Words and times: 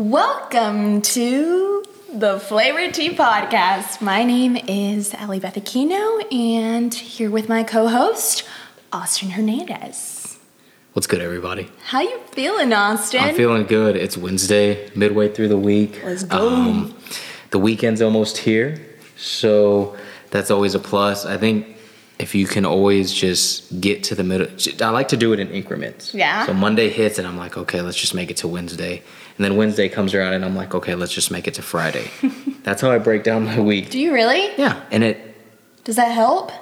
Welcome 0.00 1.02
to 1.02 1.82
the 2.14 2.38
Flavored 2.38 2.94
Tea 2.94 3.16
Podcast. 3.16 4.00
My 4.00 4.22
name 4.22 4.56
is 4.68 5.12
Ali 5.18 5.40
Beth 5.40 5.56
Aquino, 5.56 6.32
and 6.32 6.94
here 6.94 7.32
with 7.32 7.48
my 7.48 7.64
co-host, 7.64 8.44
Austin 8.92 9.30
Hernandez. 9.30 10.38
What's 10.92 11.08
good, 11.08 11.20
everybody? 11.20 11.68
How 11.86 12.02
you 12.02 12.16
feeling, 12.30 12.72
Austin? 12.72 13.24
I'm 13.24 13.34
feeling 13.34 13.66
good. 13.66 13.96
It's 13.96 14.16
Wednesday, 14.16 14.88
midway 14.94 15.32
through 15.32 15.48
the 15.48 15.58
week. 15.58 16.00
Let's 16.04 16.22
go. 16.22 16.48
Um, 16.48 16.96
the 17.50 17.58
weekend's 17.58 18.00
almost 18.00 18.38
here, 18.38 18.80
so 19.16 19.96
that's 20.30 20.52
always 20.52 20.76
a 20.76 20.78
plus. 20.78 21.26
I 21.26 21.38
think 21.38 21.76
if 22.20 22.36
you 22.36 22.46
can 22.46 22.64
always 22.64 23.12
just 23.12 23.80
get 23.80 24.04
to 24.04 24.14
the 24.14 24.22
middle, 24.22 24.46
I 24.80 24.90
like 24.90 25.08
to 25.08 25.16
do 25.16 25.32
it 25.32 25.40
in 25.40 25.50
increments. 25.50 26.14
Yeah. 26.14 26.46
So 26.46 26.54
Monday 26.54 26.88
hits, 26.88 27.18
and 27.18 27.26
I'm 27.26 27.36
like, 27.36 27.58
okay, 27.58 27.80
let's 27.80 27.96
just 27.96 28.14
make 28.14 28.30
it 28.30 28.36
to 28.38 28.48
Wednesday, 28.48 29.02
and 29.38 29.44
then 29.44 29.56
Wednesday 29.56 29.88
comes 29.88 30.12
around, 30.12 30.34
and 30.34 30.44
I'm 30.44 30.54
like, 30.54 30.74
okay, 30.74 30.94
let's 30.94 31.12
just 31.14 31.30
make 31.30 31.48
it 31.48 31.54
to 31.54 31.62
Friday. 31.62 32.10
that's 32.64 32.82
how 32.82 32.90
I 32.90 32.98
break 32.98 33.22
down 33.22 33.44
my 33.46 33.58
week. 33.60 33.88
Do 33.90 33.98
you 33.98 34.12
really? 34.12 34.50
Yeah, 34.58 34.82
and 34.90 35.02
it, 35.02 35.84
Does 35.84 35.96
that 35.96 36.10
help? 36.12 36.52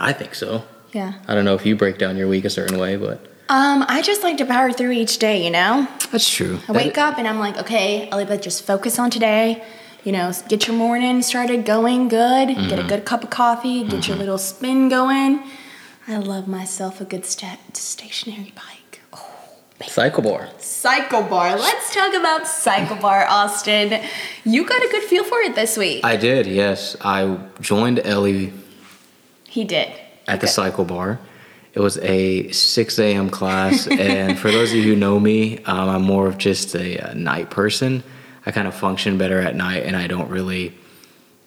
I 0.00 0.12
think 0.12 0.34
so. 0.34 0.64
Yeah. 0.92 1.14
I 1.26 1.34
don't 1.34 1.44
know 1.44 1.54
if 1.54 1.64
you 1.64 1.74
break 1.76 1.96
down 1.98 2.16
your 2.16 2.28
week 2.28 2.44
a 2.44 2.50
certain 2.50 2.76
way, 2.78 2.96
but 2.96 3.24
Um, 3.48 3.84
I 3.88 4.02
just 4.02 4.22
like 4.22 4.36
to 4.38 4.44
power 4.46 4.72
through 4.72 4.92
each 4.92 5.18
day, 5.18 5.44
you 5.44 5.50
know? 5.50 5.86
that's 6.12 6.28
true. 6.28 6.58
I 6.68 6.72
wake 6.72 6.98
up 6.98 7.18
and 7.18 7.26
I'm 7.28 7.38
like, 7.38 7.56
okay, 7.58 8.08
Alibeth, 8.10 8.42
just 8.42 8.64
focus 8.66 8.98
on 8.98 9.10
today. 9.10 9.62
You 10.04 10.12
know, 10.12 10.32
get 10.48 10.66
your 10.66 10.76
morning 10.76 11.20
started 11.22 11.64
going 11.66 12.08
good. 12.08 12.48
Get 12.70 12.78
a 12.78 12.84
good 12.84 13.04
cup 13.04 13.22
of 13.24 13.30
coffee. 13.30 13.84
Get 13.84 14.08
your 14.08 14.16
little 14.16 14.38
spin 14.38 14.88
going. 14.88 15.42
I 16.06 16.16
love 16.16 16.48
myself 16.48 17.00
a 17.00 17.04
good 17.04 17.26
sta- 17.26 17.58
stationary 17.74 18.52
bike. 18.56 18.77
Cycle 19.86 20.22
bar. 20.22 20.48
Cycle 20.58 21.22
bar. 21.22 21.56
Let's 21.56 21.94
talk 21.94 22.12
about 22.14 22.48
Cycle 22.48 22.96
bar, 22.96 23.26
Austin. 23.28 24.02
You 24.44 24.66
got 24.66 24.82
a 24.82 24.88
good 24.88 25.04
feel 25.04 25.24
for 25.24 25.38
it 25.40 25.54
this 25.54 25.76
week. 25.76 26.04
I 26.04 26.16
did, 26.16 26.46
yes. 26.46 26.96
I 27.00 27.38
joined 27.60 28.00
Ellie 28.00 28.52
he 29.48 29.64
did. 29.64 29.92
at 30.26 30.40
the 30.40 30.48
cycle 30.48 30.84
bar. 30.84 31.20
It 31.74 31.80
was 31.80 31.96
a 31.98 32.50
6 32.50 32.98
a.m. 32.98 33.30
class, 33.30 33.86
and 33.90 34.36
for 34.36 34.50
those 34.50 34.70
of 34.72 34.78
you 34.78 34.82
who 34.82 34.96
know 34.96 35.20
me, 35.20 35.58
um, 35.64 35.88
I'm 35.88 36.02
more 36.02 36.26
of 36.26 36.38
just 36.38 36.74
a, 36.74 36.98
uh 36.98 37.14
night 37.14 37.50
person. 37.50 38.02
I 38.44 38.50
kind 38.50 38.66
of 38.66 38.74
function 38.74 39.16
better 39.16 39.40
at 39.40 39.54
night, 39.54 39.84
and 39.84 39.94
I 39.94 40.08
don't 40.08 40.28
really 40.28 40.74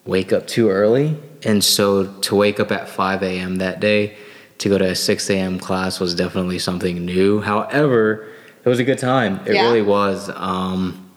wake 0.06 0.32
up 0.32 0.46
too 0.46 0.70
early. 0.70 1.16
And 1.44 1.62
so 1.62 2.06
to 2.06 2.34
wake 2.34 2.60
up 2.60 2.72
at 2.72 2.88
5 2.88 3.22
a.m. 3.22 3.56
that 3.56 3.80
day 3.80 4.16
to 4.62 4.68
go 4.68 4.78
to 4.78 4.86
a 4.90 4.94
6 4.94 5.30
a.m. 5.30 5.58
class 5.58 6.00
was 6.00 6.14
definitely 6.14 6.58
something 6.58 7.04
new. 7.04 7.40
However, 7.40 8.26
it 8.64 8.68
was 8.68 8.78
a 8.78 8.84
good 8.84 8.98
time. 8.98 9.40
It 9.46 9.54
Yeah. 9.54 9.64
really 9.66 9.82
was. 9.82 10.30
Um, 10.34 11.10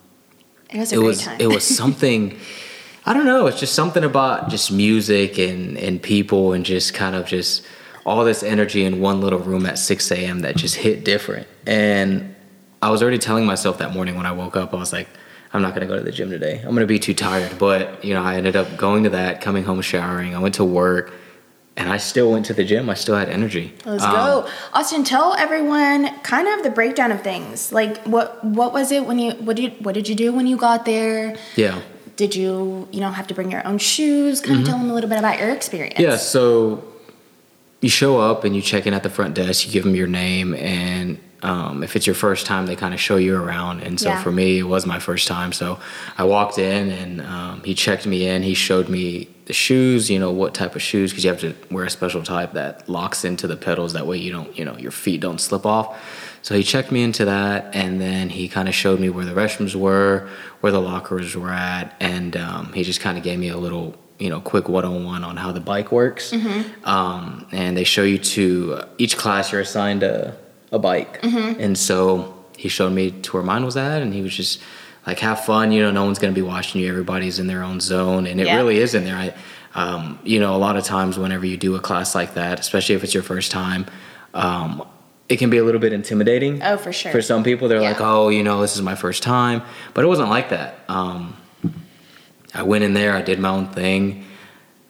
It 0.70 0.78
was 0.78 0.92
a 0.92 0.96
it 0.96 0.98
was 0.98 1.22
time. 1.24 1.40
it 1.40 1.46
was 1.46 1.64
something 1.80 2.36
I 3.08 3.14
don't 3.14 3.24
know, 3.24 3.46
it's 3.46 3.60
just 3.60 3.74
something 3.74 4.02
about 4.02 4.48
just 4.50 4.70
music 4.72 5.38
and 5.38 5.78
and 5.78 6.02
people 6.02 6.52
and 6.52 6.64
just 6.64 6.92
kind 6.92 7.14
of 7.14 7.24
just 7.26 7.62
all 8.04 8.24
this 8.24 8.42
energy 8.42 8.84
in 8.84 9.00
one 9.00 9.20
little 9.20 9.38
room 9.40 9.64
at 9.66 9.78
6 9.78 10.10
a.m. 10.12 10.40
that 10.40 10.56
just 10.56 10.76
hit 10.76 11.04
different. 11.04 11.46
And 11.66 12.34
I 12.82 12.90
was 12.90 13.02
already 13.02 13.18
telling 13.18 13.46
myself 13.46 13.78
that 13.78 13.92
morning 13.92 14.14
when 14.16 14.26
I 14.26 14.32
woke 14.32 14.56
up, 14.56 14.72
I 14.74 14.76
was 14.76 14.92
like, 14.92 15.08
I'm 15.52 15.62
not 15.62 15.72
gonna 15.74 15.86
go 15.86 15.96
to 15.96 16.02
the 16.02 16.12
gym 16.12 16.30
today. 16.30 16.60
I'm 16.64 16.74
gonna 16.74 16.86
be 16.86 16.98
too 16.98 17.14
tired. 17.14 17.58
But 17.58 18.04
you 18.04 18.12
know, 18.14 18.22
I 18.22 18.36
ended 18.36 18.56
up 18.56 18.76
going 18.76 19.04
to 19.04 19.10
that, 19.10 19.40
coming 19.40 19.64
home 19.64 19.80
showering, 19.82 20.34
I 20.34 20.40
went 20.40 20.56
to 20.56 20.64
work, 20.64 21.12
and 21.76 21.90
I 21.92 21.98
still 21.98 22.30
went 22.32 22.46
to 22.46 22.54
the 22.54 22.64
gym. 22.64 22.88
I 22.88 22.94
still 22.94 23.16
had 23.16 23.28
energy. 23.28 23.72
Let's 23.84 24.02
Um, 24.04 24.12
go, 24.12 24.48
Austin. 24.72 25.04
Tell 25.04 25.34
everyone 25.34 26.08
kind 26.22 26.48
of 26.48 26.62
the 26.62 26.70
breakdown 26.70 27.12
of 27.12 27.20
things. 27.22 27.72
Like, 27.72 27.98
what 28.04 28.42
what 28.44 28.72
was 28.72 28.90
it 28.92 29.06
when 29.06 29.18
you 29.18 29.32
what 29.32 29.56
did 29.56 29.72
what 29.84 29.94
did 29.94 30.08
you 30.08 30.14
do 30.14 30.32
when 30.32 30.46
you 30.46 30.56
got 30.56 30.84
there? 30.84 31.36
Yeah. 31.56 31.80
Did 32.16 32.34
you 32.34 32.88
you 32.92 33.00
know 33.00 33.10
have 33.10 33.26
to 33.26 33.34
bring 33.34 33.50
your 33.50 33.66
own 33.66 33.78
shoes? 33.78 34.40
Kind 34.40 34.60
of 34.60 34.66
tell 34.66 34.78
them 34.78 34.90
a 34.90 34.94
little 34.94 35.10
bit 35.10 35.18
about 35.18 35.38
your 35.38 35.50
experience. 35.50 35.94
Mm-hmm. 35.94 36.10
Yeah, 36.10 36.16
so 36.16 36.82
you 37.82 37.90
show 37.90 38.18
up 38.20 38.44
and 38.44 38.56
you 38.56 38.62
check 38.62 38.86
in 38.86 38.94
at 38.94 39.02
the 39.02 39.10
front 39.10 39.34
desk, 39.34 39.66
you 39.66 39.72
give 39.72 39.84
them 39.84 39.94
your 39.94 40.06
name, 40.06 40.54
and 40.54 41.18
um, 41.42 41.82
if 41.82 41.94
it's 41.94 42.06
your 42.06 42.14
first 42.16 42.46
time, 42.46 42.64
they 42.64 42.74
kind 42.74 42.94
of 42.94 43.00
show 43.00 43.16
you 43.16 43.36
around. 43.36 43.82
And 43.82 44.00
so 44.00 44.08
Yeah. 44.08 44.22
for 44.22 44.32
me, 44.32 44.58
it 44.60 44.62
was 44.62 44.86
my 44.86 44.98
first 44.98 45.28
time. 45.28 45.52
So 45.52 45.78
I 46.16 46.24
walked 46.24 46.56
in 46.58 46.88
and 46.90 47.20
um, 47.20 47.62
he 47.64 47.74
checked 47.74 48.06
me 48.06 48.26
in. 48.26 48.42
He 48.42 48.54
showed 48.54 48.88
me 48.88 49.28
the 49.46 49.52
shoes, 49.52 50.10
you 50.10 50.18
know, 50.18 50.30
what 50.30 50.54
type 50.54 50.76
of 50.76 50.82
shoes, 50.82 51.10
because 51.10 51.24
you 51.24 51.30
have 51.30 51.40
to 51.40 51.54
wear 51.70 51.84
a 51.84 51.90
special 51.90 52.22
type 52.22 52.52
that 52.52 52.88
locks 52.88 53.24
into 53.24 53.46
the 53.46 53.56
pedals. 53.56 53.92
That 53.94 54.06
way 54.06 54.18
you 54.18 54.30
don't, 54.32 54.56
you 54.58 54.64
know, 54.64 54.76
your 54.76 54.90
feet 54.90 55.20
don't 55.20 55.40
slip 55.40 55.64
off. 55.64 55.96
So 56.42 56.54
he 56.54 56.62
checked 56.62 56.92
me 56.92 57.02
into 57.02 57.24
that, 57.24 57.74
and 57.74 58.00
then 58.00 58.28
he 58.28 58.48
kind 58.48 58.68
of 58.68 58.74
showed 58.74 59.00
me 59.00 59.08
where 59.08 59.24
the 59.24 59.32
restrooms 59.32 59.74
were, 59.74 60.28
where 60.60 60.70
the 60.72 60.80
lockers 60.80 61.36
were 61.36 61.50
at, 61.50 61.94
and 61.98 62.36
um, 62.36 62.72
he 62.72 62.84
just 62.84 63.00
kind 63.00 63.18
of 63.18 63.24
gave 63.24 63.38
me 63.38 63.48
a 63.48 63.56
little, 63.56 63.96
you 64.18 64.30
know, 64.30 64.40
quick 64.40 64.68
one-on-one 64.68 65.24
on 65.24 65.36
how 65.36 65.50
the 65.50 65.60
bike 65.60 65.90
works. 65.90 66.32
Um, 66.84 67.46
and 67.50 67.76
they 67.76 67.84
show 67.84 68.04
you 68.04 68.18
to 68.18 68.82
each 68.98 69.16
class 69.16 69.50
you're 69.52 69.60
assigned 69.60 70.02
a 70.02 70.36
a 70.72 70.78
bike, 70.80 71.20
and 71.22 71.78
so 71.78 72.44
he 72.56 72.68
showed 72.68 72.92
me 72.92 73.12
to 73.12 73.32
where 73.32 73.42
mine 73.42 73.64
was 73.64 73.76
at, 73.76 74.02
and 74.02 74.12
he 74.12 74.22
was 74.22 74.34
just 74.34 74.60
like, 75.06 75.18
"Have 75.20 75.44
fun, 75.44 75.72
you 75.72 75.82
know, 75.82 75.90
no 75.90 76.04
one's 76.04 76.18
gonna 76.18 76.32
be 76.32 76.42
watching 76.42 76.80
you. 76.80 76.88
Everybody's 76.88 77.38
in 77.38 77.46
their 77.46 77.62
own 77.62 77.80
zone, 77.80 78.26
and 78.26 78.40
it 78.40 78.46
Yeah. 78.46 78.56
really 78.56 78.78
is 78.78 78.94
in 78.94 79.04
there." 79.04 79.16
I, 79.16 79.32
um, 79.74 80.18
you 80.24 80.40
know, 80.40 80.54
a 80.54 80.58
lot 80.58 80.76
of 80.76 80.84
times 80.84 81.18
whenever 81.18 81.44
you 81.46 81.56
do 81.56 81.74
a 81.76 81.80
class 81.80 82.14
like 82.14 82.34
that, 82.34 82.58
especially 82.60 82.94
if 82.94 83.04
it's 83.04 83.14
your 83.14 83.22
first 83.22 83.50
time. 83.52 83.86
Um, 84.34 84.82
it 85.28 85.36
can 85.38 85.50
be 85.50 85.58
a 85.58 85.64
little 85.64 85.80
bit 85.80 85.92
intimidating. 85.92 86.62
Oh, 86.62 86.76
for 86.76 86.92
sure. 86.92 87.10
For 87.10 87.20
some 87.20 87.42
people, 87.42 87.68
they're 87.68 87.80
Yeah. 87.82 87.88
like, 87.88 88.00
"Oh, 88.00 88.28
you 88.28 88.42
know, 88.44 88.60
this 88.60 88.76
is 88.76 88.82
my 88.82 88.94
first 88.94 89.22
time," 89.22 89.62
but 89.92 90.04
it 90.04 90.08
wasn't 90.08 90.30
like 90.30 90.50
that. 90.50 90.78
Um, 90.88 91.34
I 92.54 92.62
went 92.62 92.84
in 92.84 92.94
there, 92.94 93.14
I 93.14 93.22
did 93.22 93.38
my 93.38 93.48
own 93.50 93.66
thing. 93.68 94.24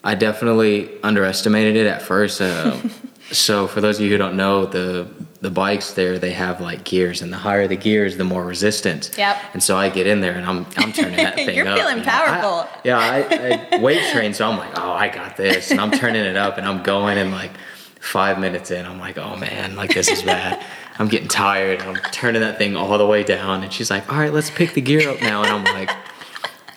I 0.05 0.15
definitely 0.15 0.89
underestimated 1.03 1.75
it 1.77 1.87
at 1.87 2.01
first. 2.03 2.41
Uh, 2.41 2.75
so, 3.33 3.67
for 3.67 3.81
those 3.81 3.97
of 3.99 4.05
you 4.05 4.11
who 4.13 4.19
don't 4.19 4.37
know, 4.37 4.67
the 4.67 5.07
the 5.41 5.51
bikes 5.51 5.93
there 5.93 6.19
they 6.19 6.33
have 6.33 6.61
like 6.61 6.85
gears, 6.85 7.23
and 7.23 7.33
the 7.33 7.37
higher 7.37 7.67
the 7.69 7.77
gears, 7.77 8.17
the 8.17 8.25
more 8.25 8.45
resistance. 8.45 9.11
Yep. 9.17 9.37
And 9.53 9.63
so 9.63 9.77
I 9.77 9.89
get 9.89 10.07
in 10.07 10.21
there, 10.21 10.33
and 10.33 10.47
I'm 10.47 10.67
I'm 10.77 10.93
turning 10.93 11.17
that 11.17 11.35
thing 11.37 11.57
You're 11.57 11.69
up. 11.69 11.79
feeling 11.79 11.99
know. 11.99 12.03
I- 12.03 12.07
powerful. 12.07 12.81
yeah, 12.85 12.99
I, 12.99 13.77
I 13.77 13.81
weight 13.81 14.03
train, 14.13 14.33
so 14.35 14.49
I'm 14.49 14.59
like, 14.59 14.79
oh, 14.79 14.93
I 14.93 15.09
got 15.09 15.37
this, 15.37 15.71
and 15.71 15.81
I'm 15.81 15.91
turning 15.91 16.25
it 16.25 16.37
up, 16.37 16.59
and 16.59 16.67
I'm 16.67 16.83
going, 16.83 17.19
and 17.19 17.31
like 17.33 17.53
five 18.01 18.39
minutes 18.39 18.71
in, 18.71 18.87
I'm 18.87 18.99
like, 18.99 19.19
oh 19.19 19.37
man, 19.37 19.77
like 19.77 19.93
this 19.95 20.09
is 20.09 20.23
bad. 20.23 20.65
I'm 20.99 21.09
getting 21.09 21.29
tired. 21.29 21.83
I'm 21.83 21.97
turning 22.13 22.41
that 22.41 22.57
thing 22.57 22.75
all 22.77 22.97
the 22.97 23.07
way 23.07 23.23
down, 23.23 23.63
and 23.63 23.73
she's 23.73 23.91
like, 23.91 24.11
all 24.11 24.19
right, 24.19 24.33
let's 24.33 24.51
pick 24.51 24.73
the 24.73 24.81
gear 24.81 25.09
up 25.11 25.21
now, 25.21 25.43
and 25.43 25.53
I'm 25.53 25.65
like. 25.65 25.91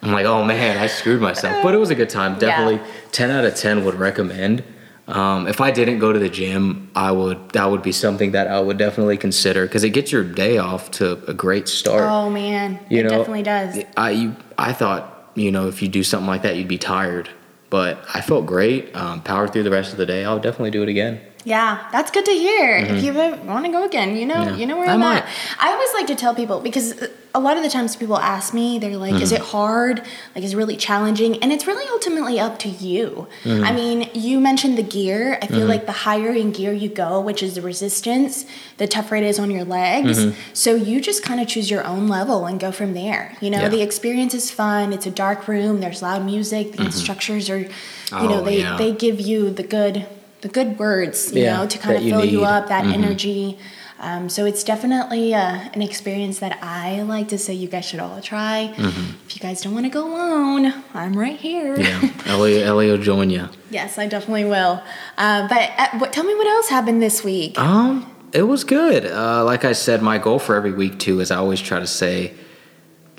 I'm 0.01 0.13
like, 0.13 0.25
oh 0.25 0.45
man, 0.45 0.77
I 0.77 0.87
screwed 0.87 1.19
myself. 1.19 1.61
But 1.61 1.73
it 1.75 1.77
was 1.77 1.89
a 1.89 1.95
good 1.95 2.09
time. 2.09 2.39
Definitely, 2.39 2.79
ten 3.11 3.29
out 3.31 3.43
of 3.43 3.55
ten 3.55 3.83
would 3.83 3.95
recommend. 3.95 4.63
Um, 5.09 5.47
if 5.47 5.59
I 5.59 5.71
didn't 5.71 5.97
go 5.97 6.13
to 6.13 6.19
the 6.19 6.29
gym, 6.29 6.91
I 6.95 7.11
would. 7.11 7.49
That 7.49 7.71
would 7.71 7.81
be 7.81 7.91
something 7.91 8.31
that 8.31 8.47
I 8.47 8.59
would 8.59 8.77
definitely 8.77 9.17
consider 9.17 9.65
because 9.65 9.83
it 9.83 9.89
gets 9.89 10.11
your 10.11 10.23
day 10.23 10.59
off 10.59 10.91
to 10.91 11.23
a 11.27 11.33
great 11.33 11.67
start. 11.67 12.03
Oh 12.03 12.29
man, 12.29 12.79
you 12.89 12.99
it 12.99 13.03
know, 13.03 13.09
definitely 13.09 13.43
does. 13.43 13.83
I 13.97 14.11
you, 14.11 14.35
I 14.57 14.71
thought 14.71 15.31
you 15.33 15.51
know 15.51 15.67
if 15.67 15.81
you 15.81 15.87
do 15.87 16.03
something 16.03 16.27
like 16.27 16.43
that, 16.43 16.57
you'd 16.57 16.67
be 16.67 16.77
tired. 16.77 17.29
But 17.71 18.03
I 18.13 18.21
felt 18.21 18.45
great. 18.45 18.95
Um, 18.95 19.21
powered 19.21 19.53
through 19.53 19.63
the 19.63 19.71
rest 19.71 19.91
of 19.91 19.97
the 19.97 20.05
day. 20.05 20.25
I'll 20.25 20.39
definitely 20.39 20.71
do 20.71 20.83
it 20.83 20.89
again. 20.89 21.21
Yeah, 21.45 21.87
that's 21.91 22.11
good 22.11 22.25
to 22.25 22.31
hear. 22.31 22.75
If 22.77 23.01
you 23.03 23.13
want 23.13 23.65
to 23.65 23.71
go 23.71 23.85
again, 23.85 24.15
you 24.15 24.25
know, 24.25 24.35
Mm-hmm. 24.35 24.49
Yeah. 24.51 24.55
you 24.57 24.65
know 24.65 24.77
where 24.77 24.89
I 24.89 24.93
I'm 24.93 24.99
might. 24.99 25.23
at. 25.23 25.29
I 25.59 25.71
always 25.71 25.93
like 25.93 26.07
to 26.07 26.15
tell 26.15 26.35
people 26.35 26.59
because 26.59 27.01
a 27.33 27.39
lot 27.39 27.55
of 27.57 27.63
the 27.63 27.69
times 27.69 27.95
people 27.95 28.17
ask 28.17 28.53
me, 28.53 28.77
they're 28.79 28.97
like, 28.97 29.13
"Is 29.21 29.31
Mm-hmm. 29.31 29.41
it 29.43 29.47
hard? 29.49 30.01
Like, 30.35 30.43
is 30.43 30.53
it 30.53 30.57
really 30.57 30.75
challenging?" 30.75 31.41
And 31.41 31.51
it's 31.53 31.65
really 31.65 31.85
ultimately 31.89 32.39
up 32.39 32.59
to 32.59 32.69
you. 32.69 33.27
Mm-hmm. 33.43 33.63
I 33.63 33.71
mean, 33.71 34.09
you 34.13 34.39
mentioned 34.39 34.77
the 34.77 34.83
gear. 34.83 35.39
I 35.41 35.47
feel 35.47 35.65
like 35.65 35.85
the 35.85 35.91
higher 36.07 36.31
in 36.33 36.51
gear 36.51 36.73
you 36.73 36.89
go, 36.89 37.21
which 37.21 37.41
is 37.41 37.55
the 37.55 37.61
resistance, 37.61 38.45
the 38.77 38.87
tougher 38.87 39.15
it 39.15 39.23
is 39.23 39.39
on 39.39 39.49
your 39.49 39.63
legs. 39.63 40.19
Mm-hmm. 40.19 40.39
So 40.53 40.75
you 40.75 40.99
just 40.99 41.23
kind 41.23 41.39
of 41.39 41.47
choose 41.47 41.71
your 41.71 41.85
own 41.85 42.07
level 42.09 42.45
and 42.47 42.59
go 42.59 42.71
from 42.71 42.93
there. 42.93 43.35
You 43.39 43.49
know, 43.49 43.61
Yeah. 43.61 43.69
the 43.69 43.81
experience 43.81 44.33
is 44.33 44.51
fun. 44.51 44.91
It's 44.91 45.05
a 45.05 45.11
dark 45.11 45.47
room. 45.47 45.79
There's 45.79 46.01
loud 46.01 46.25
music. 46.25 46.73
The 46.73 46.83
instructors 46.85 47.49
are, 47.49 47.59
you 47.59 47.69
know, 48.11 48.41
Oh, 48.41 48.43
they 48.43 48.59
yeah. 48.59 48.75
they 48.77 48.91
give 48.91 49.21
you 49.21 49.49
the 49.51 49.63
good 49.63 50.05
the 50.41 50.47
good 50.47 50.79
words, 50.79 51.33
you 51.33 51.43
Yeah, 51.43 51.57
know, 51.57 51.67
to 51.67 51.77
kind 51.77 51.97
of 51.97 52.03
you 52.03 52.11
fill 52.11 52.25
you 52.25 52.39
need. 52.39 52.45
up, 52.45 52.67
that 52.69 52.83
Mhm. 52.85 52.93
energy. 52.93 53.57
Um, 54.01 54.29
so 54.29 54.45
it's 54.45 54.63
definitely 54.63 55.33
uh, 55.35 55.59
an 55.73 55.81
experience 55.81 56.39
that 56.39 56.57
I 56.61 57.01
like 57.01 57.27
to 57.29 57.37
say 57.37 57.53
you 57.53 57.67
guys 57.67 57.83
should 57.83 57.99
all 57.99 58.21
try. 58.21 58.73
If 58.77 59.35
you 59.35 59.41
guys 59.41 59.59
don't 59.61 59.73
want 59.73 59.85
to 59.87 59.89
go 59.89 60.07
alone, 60.07 60.73
I'm 60.93 61.17
right 61.19 61.37
here. 61.37 61.75
Mm-hmm. 61.75 62.05
Yeah, 62.05 62.23
Ellie, 62.33 62.63
Ellie 62.63 62.87
will 62.89 62.97
join 62.97 63.29
you. 63.29 63.49
yes, 63.69 63.97
I 63.97 64.07
definitely 64.07 64.45
will. 64.45 64.81
Uh, 65.17 65.47
but 65.49 65.69
uh, 65.77 65.87
what, 65.99 66.13
tell 66.13 66.23
me 66.23 66.33
what 66.33 66.47
else 66.47 66.69
happened 66.69 67.01
this 67.01 67.25
week. 67.25 67.59
Um, 67.59 68.09
it 68.31 68.43
was 68.43 68.63
good. 68.63 69.05
Uh, 69.05 69.43
like 69.43 69.65
I 69.65 69.73
said, 69.73 70.01
my 70.01 70.17
goal 70.17 70.39
for 70.39 70.55
every 70.55 70.71
week 70.71 70.97
too 70.99 71.19
is 71.19 71.29
I 71.29 71.35
always 71.35 71.59
try 71.59 71.79
to 71.81 71.87
say, 71.87 72.33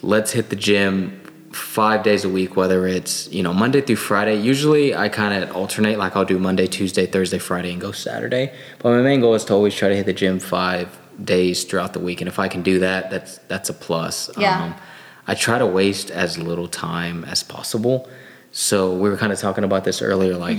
let's 0.01 0.33
hit 0.33 0.49
the 0.49 0.57
gym 0.57 1.20
five 1.51 2.03
days 2.03 2.25
a 2.25 2.29
week, 2.29 2.57
whether 2.57 2.87
it's 2.87 3.29
you 3.29 3.43
know 3.43 3.53
Monday 3.53 3.81
through 3.81 3.97
Friday. 3.97 4.37
Usually 4.37 4.95
I 4.95 5.09
kind 5.09 5.43
of 5.43 5.55
alternate, 5.55 5.99
like 5.99 6.17
I'll 6.17 6.25
do 6.25 6.39
Monday, 6.39 6.67
Tuesday, 6.67 7.07
Thursday, 7.07 7.39
Friday, 7.39 7.73
and 7.73 7.81
go 7.81 7.93
Saturday. 7.93 8.53
But 8.79 8.91
my 8.91 9.03
main 9.03 9.21
goal 9.21 9.35
is 9.35 9.45
to 9.47 9.55
always 9.55 9.75
try 9.75 9.89
to 9.89 9.97
hit 9.97 10.07
the 10.07 10.13
gym 10.13 10.39
five 10.39 10.99
days 11.23 11.65
throughout 11.65 11.93
the 11.93 11.99
week, 12.01 12.21
and 12.21 12.29
if 12.29 12.39
I 12.39 12.49
can 12.49 12.63
do 12.63 12.79
that, 12.81 13.11
that's 13.11 13.39
that's 13.49 13.69
a 13.69 13.75
plus. 13.75 14.31
Yeah. 14.39 14.65
Um, 14.65 14.75
I 15.27 15.35
try 15.35 15.59
to 15.59 15.67
waste 15.67 16.11
as 16.11 16.39
little 16.39 16.67
time 16.67 17.25
as 17.25 17.43
possible. 17.43 18.09
So 18.53 18.93
we 18.93 19.09
were 19.09 19.17
kind 19.17 19.33
of 19.33 19.39
talking 19.39 19.63
about 19.63 19.85
this 19.85 20.03
earlier. 20.03 20.37
Like, 20.37 20.59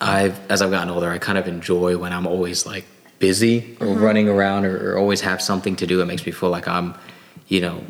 I've 0.00 0.38
as 0.50 0.60
I've 0.60 0.70
gotten 0.70 0.90
older, 0.90 1.10
I 1.10 1.18
kind 1.18 1.38
of 1.38 1.48
enjoy 1.48 1.96
when 1.96 2.12
I'm 2.12 2.26
always 2.26 2.66
like 2.66 2.84
busy 3.18 3.76
or 3.80 3.86
running 3.94 4.28
around 4.28 4.66
or, 4.66 4.92
or 4.92 4.98
always 4.98 5.22
have 5.22 5.40
something 5.40 5.76
to 5.76 5.86
do. 5.86 6.02
It 6.02 6.06
makes 6.06 6.26
me 6.26 6.32
feel 6.32 6.50
like 6.50 6.68
I'm, 6.68 6.94
you 7.48 7.60
know, 7.62 7.82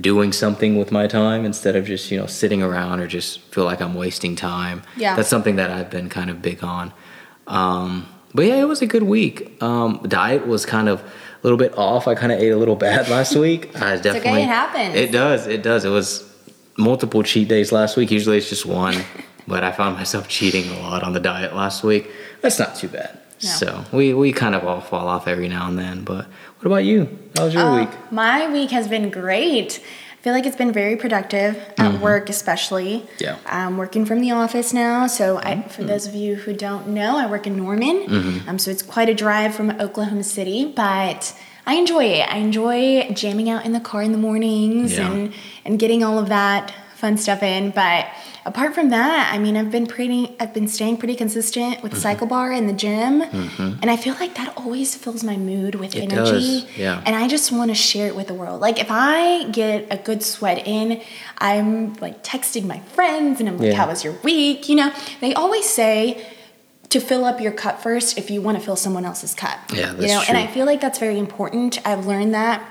doing 0.00 0.32
something 0.32 0.78
with 0.78 0.90
my 0.90 1.06
time 1.06 1.44
instead 1.44 1.76
of 1.76 1.84
just 1.86 2.10
you 2.10 2.18
know 2.18 2.26
sitting 2.26 2.62
around 2.62 3.00
or 3.00 3.06
just 3.06 3.40
feel 3.52 3.64
like 3.64 3.80
I'm 3.80 3.94
wasting 3.94 4.36
time. 4.36 4.82
Yeah. 4.96 5.16
that's 5.16 5.28
something 5.28 5.56
that 5.56 5.70
I've 5.70 5.90
been 5.90 6.08
kind 6.08 6.30
of 6.30 6.40
big 6.42 6.62
on. 6.64 6.92
Um, 7.46 8.06
but 8.34 8.46
yeah, 8.46 8.56
it 8.56 8.68
was 8.68 8.80
a 8.80 8.86
good 8.86 9.02
week. 9.02 9.62
Um, 9.62 10.04
diet 10.08 10.46
was 10.46 10.64
kind 10.64 10.88
of 10.88 11.00
a 11.00 11.10
little 11.42 11.58
bit 11.58 11.76
off. 11.76 12.08
I 12.08 12.14
kind 12.14 12.32
of 12.32 12.40
ate 12.40 12.50
a 12.50 12.56
little 12.56 12.76
bad 12.88 13.08
last 13.08 13.36
week. 13.36 13.76
I 13.80 13.96
definitely 13.96 14.42
it 14.42 14.46
happens. 14.46 14.94
It 14.94 15.12
does. 15.12 15.46
It 15.46 15.62
does. 15.62 15.84
It 15.84 15.90
was 15.90 16.28
multiple 16.76 17.22
cheat 17.22 17.48
days 17.48 17.72
last 17.72 17.96
week. 17.96 18.10
Usually 18.10 18.38
it's 18.38 18.48
just 18.48 18.64
one, 18.66 18.96
but 19.46 19.64
I 19.64 19.72
found 19.72 19.96
myself 19.96 20.28
cheating 20.28 20.70
a 20.70 20.80
lot 20.80 21.02
on 21.02 21.12
the 21.12 21.20
diet 21.20 21.54
last 21.54 21.82
week. 21.82 22.10
That's 22.40 22.58
not 22.58 22.76
too 22.76 22.88
bad. 22.88 23.18
No. 23.42 23.48
So 23.48 23.84
we 23.92 24.14
we 24.14 24.32
kind 24.32 24.54
of 24.54 24.64
all 24.64 24.80
fall 24.80 25.08
off 25.08 25.26
every 25.26 25.48
now 25.48 25.68
and 25.68 25.78
then. 25.78 26.04
But 26.04 26.26
what 26.62 26.66
about 26.66 26.84
you? 26.84 27.18
How 27.36 27.44
was 27.46 27.54
your 27.54 27.62
Uh, 27.64 27.80
week? 27.80 27.90
My 28.10 28.50
week 28.50 28.70
has 28.70 28.88
been 28.88 29.10
great. 29.10 29.80
I 29.82 30.22
feel 30.22 30.32
like 30.32 30.46
it's 30.46 30.56
been 30.56 30.72
very 30.72 30.94
productive 30.96 31.56
at 31.78 32.00
work, 32.00 32.28
especially. 32.30 32.98
Mm-hmm. 32.98 33.24
Yeah. 33.24 33.32
Mm-hmm. 33.34 33.48
I'm 33.48 33.76
working 33.76 34.04
from 34.06 34.20
the 34.20 34.30
office 34.30 34.72
now, 34.72 35.08
so 35.08 35.38
I, 35.38 35.62
for 35.62 35.82
those 35.82 36.06
of 36.06 36.14
you 36.14 36.36
who 36.36 36.52
don't 36.52 36.88
know, 36.88 37.16
I 37.18 37.26
work 37.26 37.46
in 37.48 37.56
Norman. 37.56 38.06
Mm-hmm. 38.06 38.48
Um, 38.48 38.58
so 38.58 38.70
it's 38.70 38.82
quite 38.82 39.08
a 39.08 39.14
drive 39.14 39.52
from 39.54 39.70
Oklahoma 39.80 40.22
City, 40.22 40.64
but 40.76 41.34
I 41.66 41.74
enjoy 41.74 42.04
it. 42.04 42.32
I 42.32 42.36
enjoy 42.38 43.10
jamming 43.14 43.50
out 43.50 43.64
in 43.64 43.72
the 43.72 43.80
car 43.80 44.02
in 44.02 44.12
the 44.12 44.18
mornings 44.18 44.96
Yeah. 44.96 45.10
and 45.10 45.32
and 45.64 45.78
getting 45.78 46.04
all 46.04 46.18
of 46.18 46.28
that 46.28 46.72
fun 47.02 47.16
stuff 47.18 47.42
in. 47.42 47.70
But 47.70 48.06
apart 48.46 48.74
from 48.76 48.88
that, 48.90 49.30
I 49.34 49.38
mean, 49.44 49.56
I've 49.56 49.70
been 49.70 49.86
pretty, 49.96 50.22
I've 50.40 50.54
been 50.54 50.68
staying 50.68 50.96
pretty 50.98 51.16
consistent 51.16 51.72
Mm-hmm. 51.74 51.82
with 51.82 51.98
cycle 51.98 52.26
bar 52.34 52.48
and 52.58 52.68
the 52.68 52.72
gym, 52.84 53.14
and 53.82 53.88
I 53.94 53.96
feel 54.04 54.14
like 54.22 54.34
that 54.40 54.50
always 54.56 54.94
fills 54.94 55.22
my 55.24 55.36
mood 55.36 55.74
with 55.74 55.94
It 55.96 56.04
energy. 56.12 56.30
does, 56.62 56.76
yeah. 56.78 57.02
And 57.04 57.14
I 57.22 57.28
just 57.28 57.50
want 57.52 57.70
to 57.70 57.74
share 57.74 58.06
it 58.06 58.14
with 58.16 58.28
the 58.28 58.34
world. 58.42 58.60
Like 58.60 58.78
if 58.78 58.90
I 58.90 59.48
get 59.50 59.86
a 59.90 59.98
good 60.08 60.22
sweat 60.22 60.58
in, 60.66 61.02
I'm 61.38 61.94
like 61.94 62.22
texting 62.22 62.64
my 62.74 62.78
friends 62.96 63.40
and 63.40 63.48
I'm 63.48 63.58
like, 63.58 63.68
Yeah. 63.72 63.74
"How 63.80 63.88
was 63.88 64.04
your 64.04 64.14
week?" 64.22 64.68
You 64.68 64.76
know, 64.76 64.92
they 65.20 65.34
always 65.34 65.68
say 65.68 66.24
to 66.90 67.00
fill 67.00 67.24
up 67.24 67.40
your 67.40 67.52
cup 67.52 67.82
first 67.82 68.18
if 68.18 68.30
you 68.30 68.40
want 68.42 68.58
to 68.58 68.62
fill 68.64 68.76
someone 68.76 69.04
else's 69.04 69.34
cup. 69.34 69.58
Yeah, 69.74 69.94
you 69.96 70.08
know, 70.08 70.22
and 70.28 70.36
I 70.36 70.46
feel 70.46 70.66
like 70.66 70.80
that's 70.80 70.98
very 70.98 71.18
important. 71.18 71.78
I've 71.86 72.06
learned 72.06 72.34
that 72.34 72.62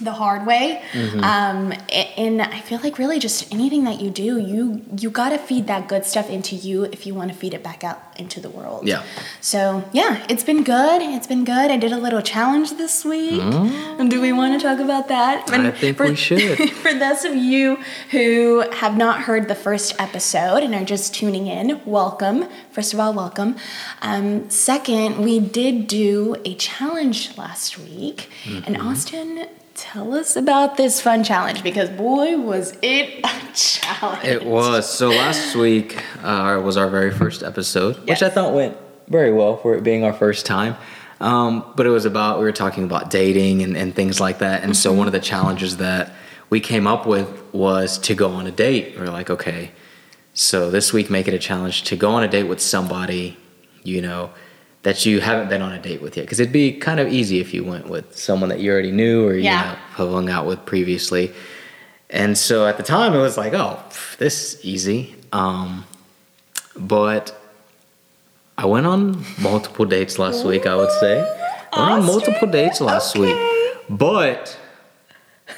the 0.00 0.12
hard 0.12 0.44
way 0.46 0.82
Mm-hmm. 0.92 1.20
um, 1.22 1.72
and 2.16 2.42
i 2.42 2.60
feel 2.60 2.80
like 2.82 2.98
really 2.98 3.18
just 3.18 3.52
anything 3.52 3.84
that 3.84 4.00
you 4.00 4.10
do 4.10 4.38
you 4.38 4.82
you 4.98 5.08
got 5.10 5.28
to 5.30 5.38
feed 5.38 5.66
that 5.68 5.88
good 5.88 6.04
stuff 6.04 6.28
into 6.30 6.56
you 6.56 6.84
if 6.84 7.06
you 7.06 7.14
want 7.14 7.30
to 7.32 7.36
feed 7.36 7.54
it 7.54 7.62
back 7.62 7.84
out 7.84 8.00
into 8.16 8.40
the 8.40 8.50
world 8.50 8.86
Yeah. 8.86 9.02
so 9.40 9.84
yeah 9.92 10.24
it's 10.28 10.42
been 10.44 10.64
good 10.64 11.00
it's 11.02 11.26
been 11.28 11.44
good 11.44 11.70
i 11.70 11.76
did 11.76 11.92
a 11.92 11.98
little 11.98 12.22
challenge 12.22 12.72
this 12.76 13.04
week 13.04 13.40
and 13.40 14.10
do 14.10 14.20
we 14.20 14.32
want 14.32 14.60
to 14.60 14.66
talk 14.66 14.78
about 14.80 15.08
that 15.08 15.46
Mm. 15.46 15.66
I 15.66 15.70
think 15.70 15.98
we 16.00 16.14
should. 16.16 16.70
for 16.84 16.92
those 16.94 17.24
of 17.24 17.34
you 17.36 17.76
who 18.10 18.64
have 18.72 18.96
not 18.96 19.20
heard 19.22 19.46
the 19.48 19.54
first 19.54 19.94
episode 20.00 20.62
and 20.64 20.74
are 20.74 20.84
just 20.84 21.14
tuning 21.14 21.46
in, 21.46 21.80
welcome. 21.84 22.48
First 22.72 22.92
of 22.94 22.98
all, 23.00 23.12
welcome. 23.12 23.56
Um, 24.02 24.48
second, 24.50 25.18
we 25.24 25.38
did 25.38 25.86
do 25.86 26.36
a 26.44 26.54
challenge 26.56 27.36
last 27.38 27.78
week. 27.78 28.28
And 28.46 28.76
Mm-hmm. 28.76 28.86
Austin, 28.88 29.46
tell 29.84 30.14
us 30.14 30.34
about 30.34 30.78
this 30.78 31.02
fun 31.02 31.22
challenge 31.22 31.62
because 31.62 31.90
boy, 31.90 32.38
was 32.38 32.76
it 32.80 33.20
a 33.22 33.52
challenge. 33.54 34.24
It 34.24 34.44
was. 34.44 34.90
So 34.90 35.10
last 35.10 35.54
week 35.54 36.02
uh, 36.24 36.60
was 36.64 36.78
our 36.78 36.88
very 36.88 37.10
first 37.10 37.42
episode, 37.42 37.96
which 38.08 38.22
I 38.22 38.30
thought 38.30 38.54
went 38.54 38.78
very 39.08 39.30
well 39.30 39.58
for 39.58 39.74
it 39.74 39.84
being 39.84 40.02
our 40.02 40.14
first 40.14 40.46
time. 40.46 40.76
Um, 41.20 41.70
but 41.76 41.84
it 41.84 41.90
was 41.90 42.06
about, 42.06 42.38
we 42.38 42.44
were 42.44 42.52
talking 42.52 42.84
about 42.84 43.10
dating 43.10 43.62
and, 43.62 43.76
and 43.76 43.94
things 43.94 44.20
like 44.20 44.38
that. 44.38 44.62
And 44.62 44.74
so 44.74 44.90
one 44.92 45.06
of 45.06 45.12
the 45.12 45.20
challenges 45.20 45.76
that 45.76 46.12
we 46.48 46.60
came 46.60 46.86
up 46.86 47.06
with 47.06 47.28
was 47.52 47.98
to 47.98 48.14
go 48.14 48.30
on 48.30 48.46
a 48.46 48.50
date. 48.50 48.98
We 48.98 49.02
are 49.02 49.10
like, 49.10 49.28
okay, 49.28 49.72
so 50.32 50.70
this 50.70 50.94
week 50.94 51.10
make 51.10 51.28
it 51.28 51.34
a 51.34 51.38
challenge 51.38 51.82
to 51.84 51.96
go 51.96 52.10
on 52.12 52.22
a 52.22 52.28
date 52.28 52.44
with 52.44 52.60
somebody, 52.60 53.36
you 53.82 54.00
know, 54.00 54.30
that 54.84 55.04
you 55.04 55.20
haven't 55.20 55.48
been 55.48 55.62
on 55.62 55.72
a 55.72 55.78
date 55.80 56.00
with 56.00 56.16
yet. 56.16 56.24
Because 56.24 56.38
it'd 56.40 56.52
be 56.52 56.72
kind 56.72 57.00
of 57.00 57.12
easy 57.12 57.40
if 57.40 57.52
you 57.52 57.64
went 57.64 57.88
with 57.88 58.16
someone 58.16 58.48
that 58.50 58.60
you 58.60 58.70
already 58.70 58.92
knew 58.92 59.26
or, 59.26 59.34
you 59.34 59.42
Yeah. 59.44 59.62
know, 59.72 59.76
have 59.96 60.10
hung 60.10 60.28
out 60.30 60.46
with 60.46 60.64
previously. 60.66 61.32
And 62.10 62.36
so 62.38 62.66
at 62.66 62.76
the 62.76 62.82
time, 62.82 63.14
it 63.14 63.18
was 63.18 63.36
like, 63.36 63.54
oh, 63.54 63.82
this 64.18 64.54
is 64.54 64.64
easy. 64.64 65.16
Um, 65.32 65.84
but 66.76 67.38
I 68.58 68.66
went 68.66 68.86
on 68.86 69.24
multiple 69.40 69.84
dates 69.86 70.18
last 70.18 70.44
week, 70.44 70.66
I 70.66 70.76
would 70.76 70.92
say. 71.00 71.18
I 71.72 71.80
went 71.80 71.92
on 72.02 72.06
multiple 72.06 72.46
dates 72.48 72.80
last 72.80 73.16
okay. 73.16 73.34
week, 73.34 73.76
but 73.90 74.56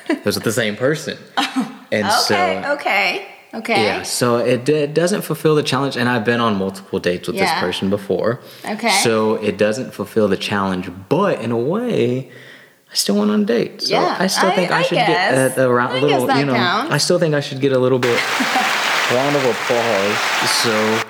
it 0.09 0.25
was 0.25 0.37
with 0.37 0.45
the 0.45 0.53
same 0.53 0.77
person. 0.77 1.19
And 1.93 2.05
Okay, 2.07 2.63
so, 2.65 2.73
okay, 2.75 3.27
okay. 3.59 3.83
yeah, 3.85 4.03
so 4.03 4.37
it, 4.39 4.69
it 4.69 4.95
doesn't 4.95 5.23
fulfill 5.23 5.55
the 5.55 5.63
challenge. 5.63 5.97
And 5.97 6.09
I've 6.09 6.25
been 6.25 6.41
on 6.41 6.57
multiple 6.57 6.99
dates 6.99 7.27
with 7.29 7.37
Yeah. 7.37 7.45
this 7.45 7.61
person 7.61 7.91
before. 7.91 8.41
Okay. 8.65 8.91
So 9.03 9.35
it 9.37 9.57
doesn't 9.59 9.93
fulfill 9.93 10.29
the 10.29 10.37
challenge, 10.37 10.91
but 11.09 11.41
in 11.41 11.51
a 11.53 11.59
way, 11.59 12.31
I 12.91 12.95
still 12.95 13.17
went 13.19 13.31
on 13.31 13.43
a 13.43 13.45
date. 13.45 13.83
So 13.83 13.95
Yeah, 13.95 14.17
I 14.19 14.27
still 14.29 14.51
I- 14.51 14.55
think 14.57 14.71
I, 14.71 14.79
I 14.79 14.83
should 14.83 14.99
uh, 14.99 15.07
guess. 15.07 15.55
get 15.55 15.59
a, 15.59 15.69
a 15.69 15.73
round, 15.75 15.93
I 15.93 16.01
little, 16.01 16.09
guess 16.21 16.27
that 16.29 16.39
you 16.41 16.47
know, 16.47 16.55
counts. 16.55 16.93
I 16.93 16.99
still 16.99 17.19
think 17.19 17.35
I 17.35 17.41
should 17.41 17.61
get 17.61 17.73
a 17.73 17.79
little 17.79 17.99
bit 17.99 18.17
round 19.13 19.37
of 19.37 19.45
applause. 19.45 20.19
So 20.63 21.03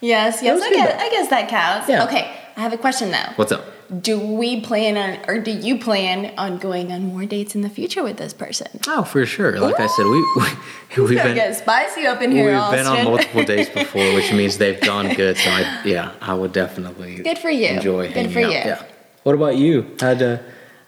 Yes, 0.00 0.42
yes, 0.42 0.54
was 0.54 0.62
I 0.62 0.70
guess. 0.70 1.02
I 1.02 1.08
guess 1.10 1.28
that 1.30 1.48
counts. 1.48 1.88
Yeah. 1.88 2.04
Okay, 2.04 2.30
I 2.56 2.60
have 2.60 2.72
a 2.72 2.78
question 2.78 3.10
though. 3.10 3.32
what's 3.36 3.50
up? 3.52 3.64
Do 4.00 4.18
we 4.20 4.60
plan 4.60 4.98
on, 4.98 5.24
or 5.26 5.40
do 5.40 5.50
you 5.50 5.78
plan 5.78 6.34
on 6.36 6.58
going 6.58 6.92
on 6.92 7.06
more 7.06 7.24
dates 7.24 7.54
in 7.54 7.62
the 7.62 7.70
future 7.70 8.02
with 8.02 8.18
this 8.18 8.34
person? 8.34 8.66
Oh, 8.86 9.02
for 9.02 9.24
sure. 9.24 9.58
Like 9.58 9.80
I 9.80 9.86
said, 9.86 10.04
we, 10.04 10.10
we 10.36 10.42
we've 11.08 11.16
gonna 11.16 11.30
been 11.30 11.34
get 11.34 11.56
spicy 11.56 12.04
up 12.06 12.20
in 12.20 12.30
here, 12.30 12.52
we've 12.52 12.70
been 12.70 12.86
on 12.86 13.04
multiple 13.04 13.44
dates 13.44 13.70
before, 13.70 14.12
which 14.14 14.30
means 14.32 14.58
they've 14.58 14.80
gone 14.80 15.14
good. 15.14 15.38
So 15.38 15.48
I 15.48 15.82
yeah, 15.86 16.12
I 16.20 16.34
would 16.34 16.52
definitely 16.52 17.16
Good 17.16 17.38
for 17.38 17.48
you. 17.48 17.68
enjoy 17.68 18.08
Good 18.08 18.16
hanging 18.16 18.32
for 18.32 18.40
out. 18.40 18.50
you. 18.52 18.58
Yeah. 18.58 18.82
What 19.22 19.34
about 19.34 19.56
you? 19.56 19.96
How'd 20.00 20.20
uh, 20.22 20.38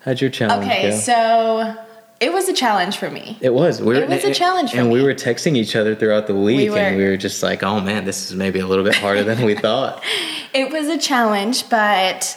how'd 0.05 0.21
your 0.21 0.29
challenge 0.31 0.67
Okay, 0.67 0.91
go? 0.91 0.97
so 0.97 1.75
it 2.21 2.31
was 2.35 2.51
a 2.51 2.53
challenge 2.53 2.99
for 2.99 3.11
me. 3.11 3.39
It 3.41 3.55
was. 3.55 3.81
We 3.81 3.97
It 3.97 4.11
was 4.11 4.25
a 4.25 4.35
challenge 4.35 4.73
for 4.73 4.77
and 4.79 4.93
we 4.93 5.03
were 5.03 5.15
texting 5.15 5.57
each 5.57 5.75
other 5.75 5.95
throughout 5.95 6.27
the 6.27 6.35
week, 6.35 6.71
were. 6.71 6.77
and 6.77 6.99
we 6.99 7.05
were 7.05 7.17
just 7.17 7.43
like, 7.43 7.63
"Oh 7.63 7.81
man, 7.81 8.05
this 8.05 8.31
is 8.31 8.37
maybe 8.37 8.59
a 8.61 8.67
little 8.67 8.85
bit 8.85 8.95
harder 8.97 9.25
than 9.25 9.43
we 9.43 9.55
thought." 9.67 10.05
It 10.53 10.71
was 10.71 10.89
a 10.89 10.99
challenge, 10.99 11.71
but 11.71 12.37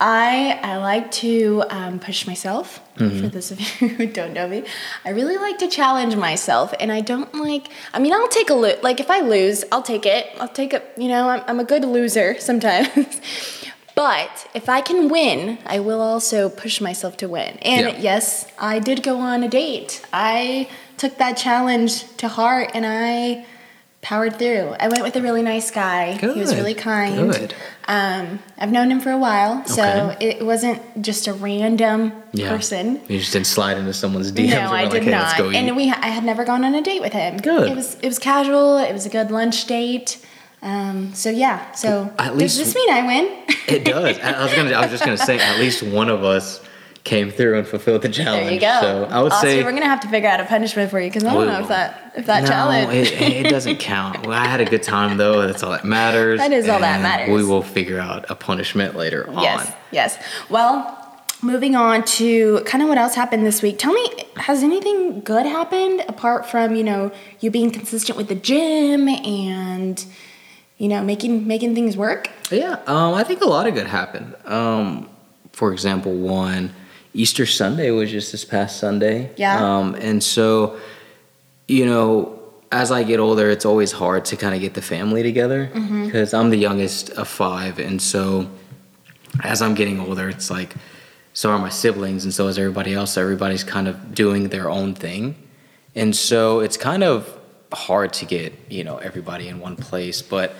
I 0.00 0.58
I 0.62 0.76
like 0.76 1.10
to 1.22 1.64
um, 1.70 1.98
push 1.98 2.26
myself. 2.26 2.80
Mm-hmm. 2.96 3.20
For 3.20 3.28
those 3.28 3.50
of 3.50 3.60
you 3.60 3.88
who 3.88 4.06
don't 4.06 4.32
know 4.32 4.46
me, 4.48 4.64
I 5.04 5.10
really 5.10 5.36
like 5.38 5.58
to 5.58 5.68
challenge 5.68 6.14
myself, 6.16 6.72
and 6.78 6.92
I 6.92 7.00
don't 7.00 7.34
like. 7.34 7.68
I 7.92 7.98
mean, 7.98 8.12
I'll 8.12 8.28
take 8.28 8.48
a 8.50 8.54
lo- 8.54 8.78
like 8.82 9.00
if 9.00 9.10
I 9.10 9.20
lose, 9.20 9.64
I'll 9.72 9.82
take 9.82 10.06
it. 10.06 10.26
I'll 10.40 10.48
take 10.48 10.72
it. 10.72 10.84
You 10.96 11.08
know, 11.08 11.28
I'm, 11.28 11.42
I'm 11.48 11.60
a 11.60 11.64
good 11.64 11.84
loser 11.84 12.38
sometimes. 12.48 13.20
But 13.94 14.46
if 14.54 14.68
I 14.68 14.80
can 14.80 15.08
win, 15.08 15.58
I 15.66 15.80
will 15.80 16.00
also 16.00 16.48
push 16.48 16.80
myself 16.80 17.16
to 17.16 17.28
win. 17.28 17.58
And 17.62 17.88
Yeah. 17.88 17.98
yes, 17.98 18.46
I 18.56 18.78
did 18.78 19.02
go 19.02 19.18
on 19.18 19.42
a 19.42 19.48
date. 19.48 20.02
I 20.12 20.68
took 20.96 21.18
that 21.18 21.36
challenge 21.36 22.04
to 22.18 22.28
heart 22.28 22.70
and 22.74 22.86
I 22.86 23.44
powered 24.08 24.36
through. 24.38 24.74
I 24.80 24.88
went 24.88 25.02
with 25.02 25.16
a 25.16 25.20
really 25.20 25.42
nice 25.42 25.70
guy. 25.70 26.16
Good. 26.16 26.34
He 26.34 26.40
was 26.40 26.54
really 26.54 26.72
kind. 26.72 27.30
good. 27.30 27.54
Um, 27.86 28.38
I've 28.56 28.72
known 28.72 28.90
him 28.90 29.00
for 29.00 29.10
a 29.10 29.18
while, 29.18 29.66
so 29.66 29.82
Okay. 29.82 30.28
it 30.30 30.44
wasn't 30.46 30.80
just 31.02 31.26
a 31.26 31.34
random 31.34 32.12
Yeah. 32.32 32.48
person. 32.48 33.02
You 33.06 33.18
just 33.18 33.34
didn't 33.34 33.46
slide 33.48 33.76
into 33.76 33.92
someone's 33.92 34.32
DMs. 34.32 34.48
No, 34.50 34.56
and 34.60 34.68
I 34.68 34.84
were 34.84 34.90
did 34.90 35.04
like, 35.04 35.32
hey, 35.34 35.42
not. 35.42 35.54
And 35.54 35.76
we, 35.76 35.90
I 35.90 36.06
had 36.08 36.24
never 36.24 36.44
gone 36.46 36.64
on 36.64 36.74
a 36.74 36.80
date 36.80 37.02
with 37.02 37.12
him. 37.12 37.36
Good. 37.36 37.68
It 37.70 37.76
was, 37.76 37.96
it 38.00 38.06
was 38.08 38.18
casual. 38.18 38.78
It 38.78 38.94
was 38.94 39.04
a 39.04 39.10
good 39.10 39.30
lunch 39.30 39.66
date. 39.66 40.24
Um, 40.62 41.12
so 41.14 41.28
yeah. 41.28 41.70
So 41.72 42.10
At 42.18 42.34
least- 42.36 42.56
does 42.58 42.72
this 42.72 42.74
mean 42.74 42.90
I 42.90 43.06
win? 43.06 43.24
It 43.68 43.84
does. 43.84 44.18
I 44.22 44.32
I 44.32 44.42
was 44.44 44.54
gonna. 44.54 44.70
I 44.72 44.80
was 44.80 44.90
just 44.90 45.04
gonna 45.04 45.16
say, 45.18 45.38
at 45.38 45.58
least 45.60 45.82
one 45.82 46.08
of 46.08 46.24
us 46.24 46.60
came 47.08 47.30
through 47.30 47.58
and 47.58 47.66
fulfilled 47.66 48.02
the 48.02 48.08
challenge. 48.08 48.44
There 48.44 48.52
you 48.54 48.60
go. 48.60 48.80
So 48.80 49.04
I 49.10 49.22
would 49.22 49.32
say 49.32 49.64
we're 49.64 49.72
gonna 49.72 49.86
have 49.86 50.00
to 50.00 50.08
figure 50.08 50.28
out 50.28 50.40
a 50.40 50.44
punishment 50.44 50.90
for 50.90 51.00
you 51.00 51.08
because 51.08 51.24
I 51.24 51.32
don't 51.32 51.46
know 51.46 51.60
if 51.60 51.68
that 51.68 52.12
if 52.16 52.26
that 52.26 52.42
no, 52.42 52.48
challenge. 52.48 52.92
it, 52.92 53.46
it 53.46 53.50
doesn't 53.50 53.78
count. 53.78 54.26
Well, 54.26 54.38
I 54.38 54.46
had 54.46 54.60
a 54.60 54.66
good 54.66 54.82
time 54.82 55.16
though. 55.16 55.46
That's 55.46 55.62
all 55.62 55.72
that 55.72 55.84
matters. 55.84 56.38
That 56.38 56.52
is 56.52 56.68
all 56.68 56.80
that 56.80 57.00
matters. 57.00 57.34
We 57.34 57.44
will 57.44 57.62
figure 57.62 57.98
out 57.98 58.26
a 58.28 58.34
punishment 58.34 58.94
later 58.94 59.28
on. 59.28 59.42
yes, 59.42 59.74
yes. 59.90 60.22
Well, 60.50 60.94
moving 61.42 61.74
on 61.74 62.04
to 62.04 62.60
kind 62.60 62.82
of 62.82 62.88
what 62.88 62.98
else 62.98 63.14
happened 63.14 63.46
this 63.46 63.62
week. 63.62 63.78
Tell 63.78 63.92
me, 63.92 64.06
has 64.36 64.62
anything 64.62 65.20
good 65.20 65.46
happened 65.46 66.04
apart 66.08 66.46
from 66.46 66.76
you 66.76 66.84
know 66.84 67.10
you 67.40 67.50
being 67.50 67.70
consistent 67.70 68.18
with 68.18 68.28
the 68.28 68.34
gym 68.34 69.08
and 69.08 70.04
you 70.76 70.88
know 70.88 71.02
making 71.02 71.46
making 71.46 71.74
things 71.74 71.96
work? 71.96 72.30
Yeah, 72.50 72.80
um, 72.86 73.14
I 73.14 73.24
think 73.24 73.40
a 73.40 73.46
lot 73.46 73.66
of 73.66 73.72
good 73.72 73.86
happened. 73.86 74.34
Um, 74.44 75.08
for 75.52 75.72
example, 75.72 76.14
one, 76.14 76.74
Easter 77.14 77.46
Sunday 77.46 77.90
was 77.90 78.10
just 78.10 78.32
this 78.32 78.44
past 78.44 78.78
Sunday. 78.78 79.30
Yeah. 79.36 79.78
Um, 79.78 79.94
and 79.96 80.22
so, 80.22 80.78
you 81.66 81.86
know, 81.86 82.38
as 82.70 82.90
I 82.90 83.02
get 83.02 83.18
older, 83.18 83.50
it's 83.50 83.64
always 83.64 83.92
hard 83.92 84.24
to 84.26 84.36
kind 84.36 84.54
of 84.54 84.60
get 84.60 84.74
the 84.74 84.82
family 84.82 85.22
together 85.22 85.70
Mm-hmm. 85.72 86.04
because 86.06 86.34
I'm 86.34 86.50
the 86.50 86.58
youngest 86.58 87.10
of 87.10 87.26
five, 87.28 87.78
and 87.78 88.00
so 88.00 88.46
as 89.42 89.62
I'm 89.62 89.74
getting 89.74 90.00
older, 90.00 90.28
it's 90.28 90.50
like 90.50 90.74
so 91.32 91.50
are 91.50 91.58
my 91.58 91.68
siblings, 91.70 92.24
and 92.24 92.34
so 92.34 92.46
is 92.48 92.58
everybody 92.58 92.92
else. 92.94 93.16
Everybody's 93.16 93.64
kind 93.64 93.88
of 93.88 94.14
doing 94.14 94.48
their 94.48 94.68
own 94.68 94.94
thing, 94.94 95.34
and 95.94 96.14
so 96.14 96.60
it's 96.60 96.76
kind 96.76 97.02
of 97.04 97.32
hard 97.72 98.12
to 98.14 98.24
get 98.26 98.52
you 98.68 98.84
know 98.84 98.98
everybody 98.98 99.48
in 99.48 99.60
one 99.60 99.76
place. 99.76 100.20
But 100.20 100.54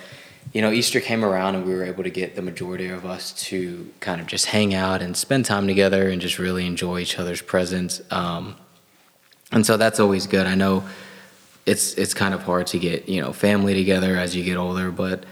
you 0.53 0.61
know, 0.61 0.71
Easter 0.71 0.99
came 0.99 1.23
around, 1.23 1.55
and 1.55 1.65
we 1.65 1.73
were 1.75 1.83
able 1.83 2.03
to 2.03 2.09
get 2.09 2.35
the 2.35 2.41
majority 2.41 2.87
of 2.89 3.05
us 3.05 3.31
to 3.49 3.89
kind 3.99 4.19
of 4.19 4.27
just 4.27 4.47
hang 4.47 4.73
out 4.73 5.01
and 5.01 5.15
spend 5.15 5.45
time 5.45 5.67
together, 5.67 6.09
and 6.09 6.21
just 6.21 6.39
really 6.39 6.65
enjoy 6.65 6.99
each 6.99 7.19
other's 7.19 7.41
presence. 7.41 8.01
Um, 8.11 8.55
and 9.51 9.65
so 9.65 9.77
that's 9.77 9.99
always 9.99 10.27
good. 10.27 10.47
I 10.47 10.55
know 10.55 10.83
it's 11.65 11.93
it's 11.95 12.13
kind 12.13 12.33
of 12.33 12.43
hard 12.43 12.67
to 12.67 12.79
get 12.79 13.07
you 13.09 13.21
know 13.21 13.31
family 13.33 13.73
together 13.73 14.15
as 14.17 14.35
you 14.35 14.43
get 14.43 14.57
older, 14.57 14.91
but 14.91 15.23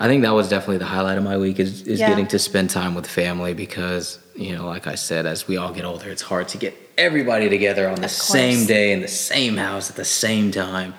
I 0.00 0.08
think 0.08 0.22
that 0.22 0.34
was 0.34 0.48
definitely 0.48 0.78
the 0.78 0.86
highlight 0.86 1.16
of 1.16 1.24
my 1.24 1.36
week 1.38 1.58
is, 1.58 1.82
is 1.82 2.00
Yeah. 2.00 2.08
getting 2.08 2.26
to 2.28 2.38
spend 2.38 2.70
time 2.70 2.94
with 2.94 3.06
family 3.06 3.54
because 3.54 4.18
you 4.34 4.54
know 4.56 4.66
like 4.66 4.86
I 4.86 4.94
said, 4.96 5.26
as 5.26 5.46
we 5.48 5.56
all 5.56 5.72
get 5.72 5.84
older, 5.84 6.10
it's 6.10 6.22
hard 6.22 6.48
to 6.48 6.58
get 6.58 6.74
everybody 6.98 7.48
together 7.48 7.88
on 7.88 8.00
the 8.00 8.08
same 8.08 8.66
day 8.66 8.92
in 8.92 9.00
the 9.00 9.08
same 9.08 9.56
house 9.56 9.90
at 9.90 9.96
the 9.96 10.04
same 10.04 10.50
time. 10.50 10.94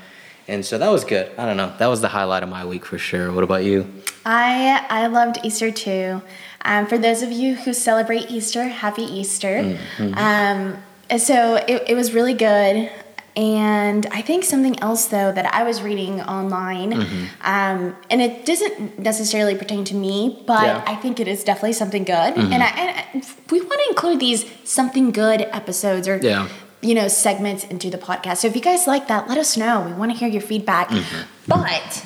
And 0.47 0.65
so 0.65 0.77
that 0.77 0.89
was 0.89 1.03
good. 1.03 1.31
I 1.37 1.45
don't 1.45 1.57
know. 1.57 1.73
That 1.77 1.87
was 1.87 2.01
the 2.01 2.07
highlight 2.07 2.41
of 2.43 2.49
my 2.49 2.63
week 2.65 2.85
for 2.85 2.97
sure. 2.97 3.31
What 3.31 3.43
about 3.43 3.63
you? 3.65 3.85
I 4.25 4.85
I 4.89 5.07
loved 5.07 5.39
Easter 5.43 5.71
too. 5.71 6.21
Um, 6.63 6.85
for 6.87 6.97
those 6.97 7.21
of 7.21 7.31
you 7.31 7.55
who 7.55 7.73
celebrate 7.73 8.29
Easter, 8.29 8.63
happy 8.65 9.03
Easter. 9.03 9.77
Um, 9.99 10.77
so 11.17 11.55
it, 11.67 11.83
it 11.89 11.95
was 11.95 12.13
really 12.13 12.33
good. 12.33 12.89
And 13.35 14.07
I 14.07 14.21
think 14.21 14.43
something 14.43 14.79
else 14.81 15.05
though 15.05 15.31
that 15.31 15.53
I 15.53 15.63
was 15.63 15.81
reading 15.83 16.21
online, 16.21 16.93
um, 17.41 17.95
and 18.09 18.19
it 18.21 18.45
doesn't 18.45 18.97
necessarily 18.99 19.53
pertain 19.55 19.83
to 19.85 19.95
me, 19.95 20.43
but 20.47 20.63
Yeah. 20.63 20.83
I 20.87 20.95
think 20.95 21.19
it 21.19 21.27
is 21.27 21.43
definitely 21.43 21.73
something 21.73 22.03
good. 22.03 22.33
And, 22.35 22.63
I, 22.63 22.67
and 22.67 22.89
I- 22.97 23.23
we 23.51 23.59
want 23.61 23.79
to 23.83 23.89
include 23.89 24.19
these 24.19 24.45
something 24.63 25.11
good 25.11 25.41
episodes 25.51 26.07
or 26.07 26.17
Yeah. 26.17 26.47
You 26.81 26.93
know 26.93 27.07
segments 27.07 27.63
into 27.65 27.89
the 27.89 27.97
podcast. 27.97 28.37
So 28.37 28.47
if 28.47 28.55
you 28.55 28.61
guys 28.61 28.87
like 28.87 29.07
that, 29.07 29.27
let 29.27 29.37
us 29.37 29.57
know. 29.57 29.81
We 29.81 29.93
want 29.93 30.11
to 30.11 30.17
hear 30.17 30.29
your 30.29 30.41
feedback. 30.41 30.89
Mm-hmm. 30.89 31.21
But 31.47 32.05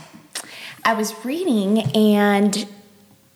I 0.84 0.94
was 0.94 1.14
reading 1.26 1.80
and 1.96 2.68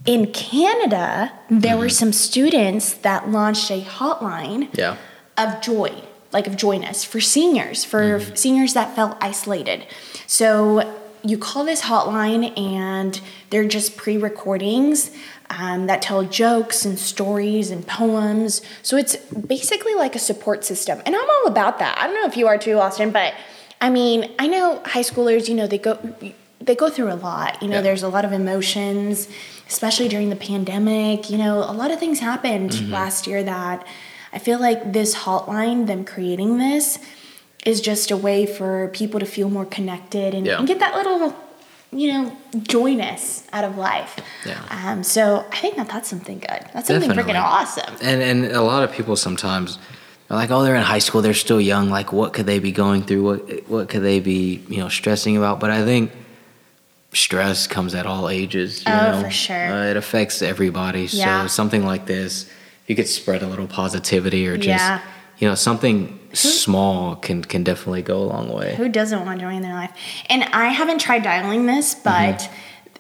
in 0.06 0.32
Canada, 0.32 1.32
there 1.50 1.78
were 1.78 1.86
mm-hmm. 1.86 1.90
some 1.90 2.14
students 2.14 2.94
that 2.94 3.30
launched 3.30 3.72
a 3.72 3.82
hotline 3.82 4.70
Yeah. 4.78 4.98
of 5.38 5.62
joy, 5.62 6.04
like 6.32 6.48
of 6.48 6.56
joyness 6.56 7.04
for 7.04 7.20
seniors, 7.20 7.84
for 7.84 8.20
mm-hmm. 8.20 8.36
seniors 8.36 8.74
that 8.74 8.96
felt 8.96 9.18
isolated. 9.20 9.86
So 10.28 10.96
you 11.24 11.40
call 11.40 11.66
this 11.66 11.82
hotline 11.82 12.58
and 12.58 13.20
they're 13.50 13.68
just 13.68 13.98
pre 13.98 14.16
recordings 14.16 15.10
um, 15.50 15.88
that 15.88 16.02
tell 16.02 16.24
jokes 16.24 16.86
and 16.86 16.98
stories 16.98 17.70
and 17.72 17.86
poems. 17.88 18.62
So 18.82 18.98
it's 18.98 19.16
basically 19.16 19.94
like 19.96 20.16
a 20.16 20.20
support 20.20 20.66
system. 20.66 21.02
And 21.06 21.16
I'm 21.16 21.30
all 21.30 21.48
about 21.48 21.80
that. 21.80 21.98
I 22.00 22.08
don't 22.08 22.16
know 22.16 22.28
if 22.28 22.36
you 22.38 22.48
are 22.48 22.58
too, 22.58 22.80
Austin, 22.80 23.12
but 23.12 23.34
I 23.82 23.90
mean, 23.90 24.32
I 24.40 24.48
know 24.48 24.82
high 24.86 25.02
schoolers, 25.04 25.48
you 25.48 25.56
know, 25.56 25.68
they 25.68 25.78
go. 25.78 25.98
They 26.62 26.74
go 26.74 26.90
through 26.90 27.12
a 27.12 27.16
lot. 27.16 27.62
You 27.62 27.68
know, 27.68 27.76
Yeah. 27.76 27.82
there's 27.82 28.02
a 28.02 28.08
lot 28.10 28.26
of 28.26 28.32
emotions, 28.34 29.28
especially 29.68 30.08
during 30.08 30.30
the 30.32 30.36
pandemic. 30.36 31.30
You 31.30 31.38
know, 31.38 31.60
a 31.60 31.74
lot 31.74 31.92
of 31.92 32.00
things 32.00 32.20
happened 32.20 32.72
Mm-hmm. 32.72 32.92
last 32.92 33.28
year 33.28 33.44
that 33.44 33.86
I 34.34 34.40
feel 34.40 34.60
like 34.60 34.92
this 34.92 35.14
hotline, 35.14 35.86
them 35.86 36.04
creating 36.06 36.58
this, 36.58 36.98
is 37.66 37.82
just 37.82 38.10
a 38.10 38.18
way 38.18 38.48
for 38.48 38.88
people 38.94 39.20
to 39.20 39.28
feel 39.28 39.50
more 39.50 39.66
connected 39.66 40.34
and, 40.34 40.46
Yeah. 40.48 40.58
and 40.58 40.68
get 40.68 40.80
that 40.80 40.96
little, 40.96 41.36
you 42.00 42.12
know, 42.14 42.38
joyness 42.64 43.48
out 43.54 43.64
of 43.64 43.78
life. 43.78 44.20
Yeah. 44.46 44.62
Um, 44.70 45.04
so 45.04 45.46
I 45.52 45.58
think 45.58 45.76
that 45.78 45.88
that's 45.90 46.10
something 46.10 46.40
good. 46.40 46.62
That's 46.74 46.88
something 46.88 47.10
Definitely. 47.10 47.34
freaking 47.34 47.42
awesome. 47.44 47.96
And 48.02 48.22
and 48.22 48.46
a 48.52 48.62
lot 48.62 48.84
of 48.84 48.92
people 48.92 49.16
sometimes 49.16 49.78
are 50.30 50.36
like, 50.38 50.52
oh, 50.52 50.64
they're 50.64 50.76
in 50.76 50.82
high 50.82 51.00
school, 51.00 51.22
they're 51.22 51.34
still 51.48 51.62
young. 51.62 51.90
Like, 51.90 52.12
what 52.12 52.34
could 52.34 52.46
they 52.48 52.60
be 52.60 52.72
going 52.72 53.04
through? 53.04 53.24
What 53.24 53.70
what 53.70 53.90
could 53.90 54.04
they 54.04 54.20
be, 54.20 54.64
you 54.68 54.78
know, 54.78 54.90
stressing 54.90 55.38
about? 55.38 55.60
But 55.60 55.70
I 55.72 55.84
think 55.86 56.12
stress 57.14 57.68
comes 57.68 57.96
at 57.96 58.06
all 58.06 58.30
ages. 58.30 58.84
You 58.86 58.92
Oh, 58.92 59.12
know? 59.12 59.24
for 59.24 59.32
sure. 59.32 59.56
Uh, 59.74 59.86
it 59.92 59.98
affects 59.98 60.42
everybody. 60.42 61.06
Yeah. 61.06 61.44
So 61.44 61.48
something 61.48 61.86
like 61.86 62.06
this, 62.06 62.50
you 62.88 62.96
could 62.96 63.08
spread 63.08 63.42
a 63.42 63.48
little 63.48 63.68
positivity 63.68 64.48
or 64.48 64.58
just, 64.58 64.68
Yeah. 64.84 65.00
you 65.40 65.48
know, 65.48 65.56
something 65.56 66.20
small 66.36 67.16
can 67.16 67.44
can 67.44 67.64
definitely 67.64 68.02
go 68.02 68.18
a 68.20 68.26
long 68.26 68.50
way. 68.54 68.76
Who 68.76 68.90
doesn't 68.90 69.26
want 69.26 69.42
joy 69.42 69.54
in 69.56 69.62
their 69.62 69.74
life? 69.74 69.92
And 70.30 70.44
I 70.44 70.68
haven't 70.68 71.00
tried 71.00 71.24
dialing 71.24 71.66
this, 71.66 71.96
but 71.96 72.40
Mm-hmm. 72.40 72.54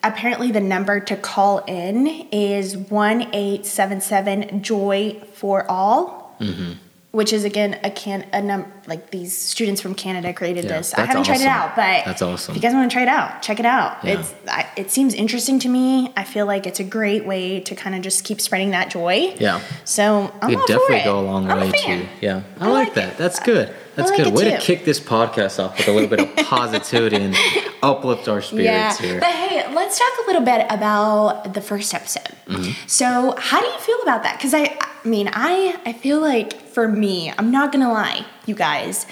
apparently 0.03 0.51
the 0.51 0.61
number 0.61 0.99
to 0.99 1.15
call 1.15 1.59
in 1.65 2.07
is 2.31 2.77
one 2.77 3.27
eight 3.33 3.65
seven 3.65 4.01
seven 4.01 4.61
joy 4.63 5.21
for 5.33 5.69
all. 5.69 6.35
Mm-hmm. 6.39 6.73
Which 7.15 7.31
is 7.31 7.45
again 7.45 7.79
a 7.81 7.89
can 7.89 8.27
a 8.33 8.41
num 8.41 8.71
like 8.87 9.09
these 9.09 9.35
students 9.35 9.79
from 9.79 9.95
Canada 9.95 10.33
created 10.33 10.65
Yeah, 10.65 10.77
this. 10.77 10.93
I 10.93 11.05
haven't 11.05 11.23
tried 11.23 11.39
it 11.39 11.47
out, 11.47 11.73
but 11.75 12.03
That's 12.03 12.21
awesome. 12.21 12.51
If 12.51 12.57
you 12.57 12.61
guys 12.61 12.73
want 12.75 12.91
to 12.91 12.93
try 12.93 13.03
it 13.03 13.07
out, 13.07 13.41
check 13.41 13.59
it 13.61 13.65
out. 13.65 14.03
Yeah. 14.03 14.19
It's 14.19 14.33
I, 14.49 14.67
it 14.75 14.91
seems 14.91 15.13
interesting 15.13 15.57
to 15.59 15.69
me. 15.69 16.11
I 16.17 16.25
feel 16.25 16.45
like 16.45 16.67
it's 16.67 16.81
a 16.81 16.83
great 16.83 17.25
way 17.25 17.61
to 17.61 17.73
kind 17.73 17.95
of 17.95 18.01
just 18.01 18.25
keep 18.25 18.41
spreading 18.41 18.71
that 18.71 18.89
joy. 18.89 19.33
Yeah. 19.39 19.61
So 19.85 20.29
I'm 20.41 20.49
It 20.51 20.57
all 20.57 20.65
definitely 20.67 20.87
for 20.87 20.93
it. 21.01 21.03
go 21.05 21.19
a 21.19 21.21
long 21.21 21.49
I'm 21.49 21.59
way 21.61 21.71
too. 21.71 22.05
Yeah, 22.19 22.43
I, 22.59 22.65
I 22.65 22.69
like, 22.69 22.87
like 22.87 22.93
that. 22.95 23.13
it. 23.13 23.17
That's 23.17 23.39
good. 23.39 23.73
That's 23.95 24.11
like 24.11 24.23
good. 24.23 24.33
Way 24.33 24.51
to 24.51 24.57
kick 24.59 24.85
this 24.85 24.99
podcast 24.99 25.63
off 25.63 25.77
with 25.77 25.87
a 25.87 25.91
little 25.91 26.09
bit 26.09 26.19
of 26.19 26.35
positivity 26.47 27.15
and 27.17 27.35
uplift 27.81 28.27
our 28.27 28.41
spirits 28.41 28.99
here. 28.99 29.19
But 29.19 29.29
hey, 29.31 29.73
let's 29.73 29.97
talk 29.97 30.11
a 30.23 30.27
little 30.27 30.41
bit 30.43 30.65
about 30.69 31.53
the 31.53 31.61
first 31.61 31.93
episode. 31.93 32.35
Mm-hmm. 32.47 32.71
So, 32.87 33.35
how 33.37 33.59
do 33.61 33.67
you 33.67 33.79
feel 33.79 33.97
about 34.03 34.23
that? 34.23 34.37
Because 34.37 34.53
I, 34.53 34.77
I 34.81 35.07
mean, 35.07 35.29
I, 35.31 35.79
I 35.85 35.93
feel 35.93 36.19
like 36.19 36.53
for 36.61 36.87
me, 36.87 37.31
I'm 37.37 37.51
not 37.51 37.71
gonna 37.71 37.91
lie, 37.91 38.25
you 38.45 38.55
guys, 38.55 39.05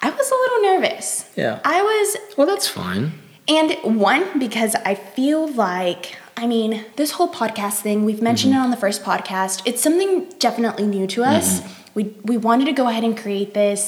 I 0.00 0.10
was 0.10 0.30
a 0.30 0.34
little 0.34 0.62
nervous. 0.80 1.28
Yeah. 1.36 1.60
I 1.64 1.82
was, 1.82 2.36
Well, 2.36 2.46
that's 2.46 2.68
fine. 2.68 3.12
and 3.48 3.76
one 4.00 4.38
because 4.38 4.74
I 4.76 4.94
feel 4.94 5.48
like. 5.48 6.16
I 6.40 6.46
mean, 6.46 6.84
this 6.94 7.10
whole 7.10 7.26
podcast 7.34 7.80
thing, 7.80 8.04
we've 8.04 8.22
mentioned 8.22 8.52
Mm-hmm. 8.52 8.60
it 8.62 8.64
on 8.66 8.70
the 8.70 8.76
first 8.76 9.02
podcast. 9.02 9.60
It's 9.64 9.82
something 9.82 10.24
definitely 10.38 10.86
new 10.86 11.08
to 11.08 11.24
us. 11.24 11.62
We 11.98 12.04
we 12.30 12.36
wanted 12.48 12.66
to 12.72 12.74
go 12.82 12.86
ahead 12.92 13.04
and 13.08 13.14
create 13.24 13.50
this. 13.62 13.80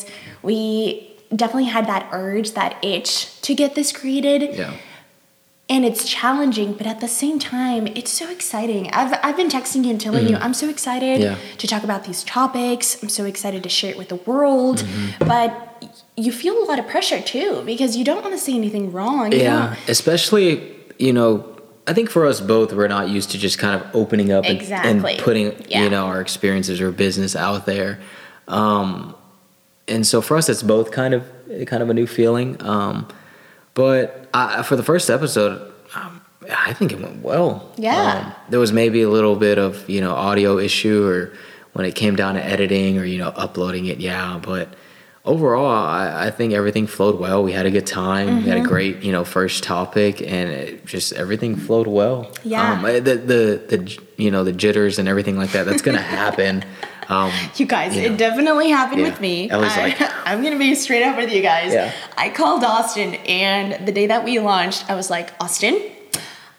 We 0.43 0.57
definitely 1.41 1.71
had 1.79 1.87
that 1.93 2.03
urge, 2.23 2.49
that 2.61 2.73
itch 2.95 3.13
to 3.47 3.55
get 3.63 3.71
this 3.79 3.89
created 4.01 4.41
Yeah. 4.63 4.73
and 5.75 5.85
it's 5.89 6.03
challenging 6.19 6.71
but 6.79 6.87
at 6.93 6.99
the 7.05 7.07
same 7.23 7.39
time 7.39 7.83
it's 7.99 8.13
so 8.21 8.25
exciting 8.37 8.83
i've, 8.99 9.13
I've 9.27 9.37
been 9.41 9.49
texting 9.57 9.85
you 9.85 9.91
and 9.95 10.01
telling 10.07 10.25
you 10.31 10.37
i'm 10.45 10.57
so 10.63 10.67
excited 10.77 11.17
Mm-hmm. 11.21 11.41
Yeah. 11.41 11.57
to 11.63 11.67
talk 11.73 11.83
about 11.89 12.03
these 12.09 12.21
topics 12.39 12.87
i'm 13.01 13.09
so 13.19 13.25
excited 13.33 13.61
to 13.69 13.69
share 13.79 13.91
it 13.95 13.99
with 14.03 14.09
the 14.15 14.21
world 14.31 14.79
Mm-hmm. 14.79 15.29
but 15.33 15.49
you 16.25 16.33
feel 16.43 16.57
a 16.65 16.67
lot 16.71 16.79
of 16.83 16.87
pressure 16.95 17.21
too 17.35 17.51
because 17.73 17.91
you 17.99 18.05
don't 18.11 18.23
want 18.27 18.35
to 18.39 18.43
say 18.47 18.55
anything 18.63 18.85
wrong 18.97 19.31
you 19.33 19.39
Yeah. 19.51 19.77
Especially, 19.97 20.51
you 21.07 21.13
know, 21.19 21.31
I 21.91 21.93
think 21.93 22.09
for 22.09 22.25
us 22.25 22.41
both, 22.41 22.73
we're 22.73 22.87
not 22.87 23.09
used 23.09 23.33
to 23.33 23.39
just 23.39 23.59
kind 23.59 23.75
of 23.81 23.95
opening 23.97 24.31
up 24.31 24.45
and, 24.45 24.57
Exactly. 24.61 24.91
and 25.15 25.21
putting, 25.27 25.47
Yeah. 25.67 25.83
you 25.83 25.91
know, 25.91 26.07
our 26.07 26.21
experiences 26.21 26.81
or 26.81 26.93
business 26.93 27.35
out 27.35 27.67
there. 27.67 27.99
Um, 28.47 29.17
and 29.89 30.07
so 30.07 30.21
for 30.23 30.37
us, 30.37 30.49
it's 30.49 30.63
both 30.63 30.93
kind 30.93 31.15
of 31.15 31.25
kind 31.67 31.83
of 31.83 31.91
a 31.91 31.95
new 31.95 32.07
feeling. 32.07 32.57
Um, 32.61 33.09
but 33.75 34.29
I, 34.33 34.63
for 34.63 34.77
the 34.77 34.85
first 34.85 35.11
episode, 35.11 35.73
um, 35.97 36.21
I 36.69 36.73
think 36.75 36.93
it 36.93 37.01
went 37.01 37.23
well. 37.25 37.73
Yeah. 37.77 38.25
Um, 38.27 38.33
there 38.51 38.61
was 38.61 38.73
maybe 38.73 39.03
a 39.03 39.11
little 39.11 39.35
bit 39.35 39.59
of 39.59 39.89
you 39.91 40.01
know 40.01 40.13
audio 40.15 40.59
issue 40.59 41.05
or 41.05 41.33
when 41.73 41.85
it 41.87 41.95
came 41.97 42.15
down 42.15 42.35
to 42.35 42.45
editing 42.45 42.99
or 42.99 43.05
you 43.05 43.19
know 43.19 43.31
uploading 43.35 43.87
it. 43.87 43.99
Yeah, 43.99 44.39
but 44.41 44.69
overall, 45.25 45.67
I, 45.67 46.27
I 46.27 46.31
think 46.31 46.53
everything 46.53 46.87
flowed 46.87 47.19
well. 47.21 47.43
We 47.43 47.53
had 47.53 47.67
a 47.67 47.71
good 47.71 47.87
time. 47.87 48.43
We 48.45 48.49
had 48.51 48.59
a 48.59 48.63
great 48.69 49.03
you 49.03 49.13
know 49.13 49.25
first 49.25 49.63
topic, 49.63 50.21
and 50.21 50.51
it 50.51 50.87
just 50.87 51.13
everything 51.13 51.57
flowed 51.57 51.87
well. 51.87 52.31
Yeah. 52.45 52.73
Um, 52.73 52.83
the 52.83 53.01
the 53.01 53.77
the 53.77 53.99
you 54.17 54.31
know 54.31 54.45
the 54.45 54.53
jitters 54.53 54.99
and 54.99 55.09
everything 55.09 55.37
like 55.37 55.53
that. 55.53 55.67
That's 55.67 55.83
gonna 55.83 55.99
happen. 56.23 56.65
Um, 57.09 57.33
you 57.57 57.67
guys 57.67 57.97
Yeah. 57.97 58.03
it 58.03 58.19
definitely 58.19 58.69
happened 58.71 59.01
Yeah. 59.01 59.09
with 59.11 59.21
me 59.21 59.51
Ellie's 59.51 59.73
I, 59.73 59.83
like- 59.89 60.01
i'm 60.27 60.45
gonna 60.45 60.57
be 60.59 60.77
straight 60.77 61.03
up 61.03 61.17
with 61.17 61.33
you 61.33 61.43
guys 61.43 61.73
Yeah. 61.73 61.93
i 62.17 62.29
called 62.31 62.63
austin 62.63 63.15
and 63.27 63.85
the 63.85 63.91
day 63.91 64.07
that 64.07 64.23
we 64.25 64.39
launched 64.39 64.89
i 64.89 64.95
was 64.95 65.11
like 65.11 65.33
austin 65.41 65.83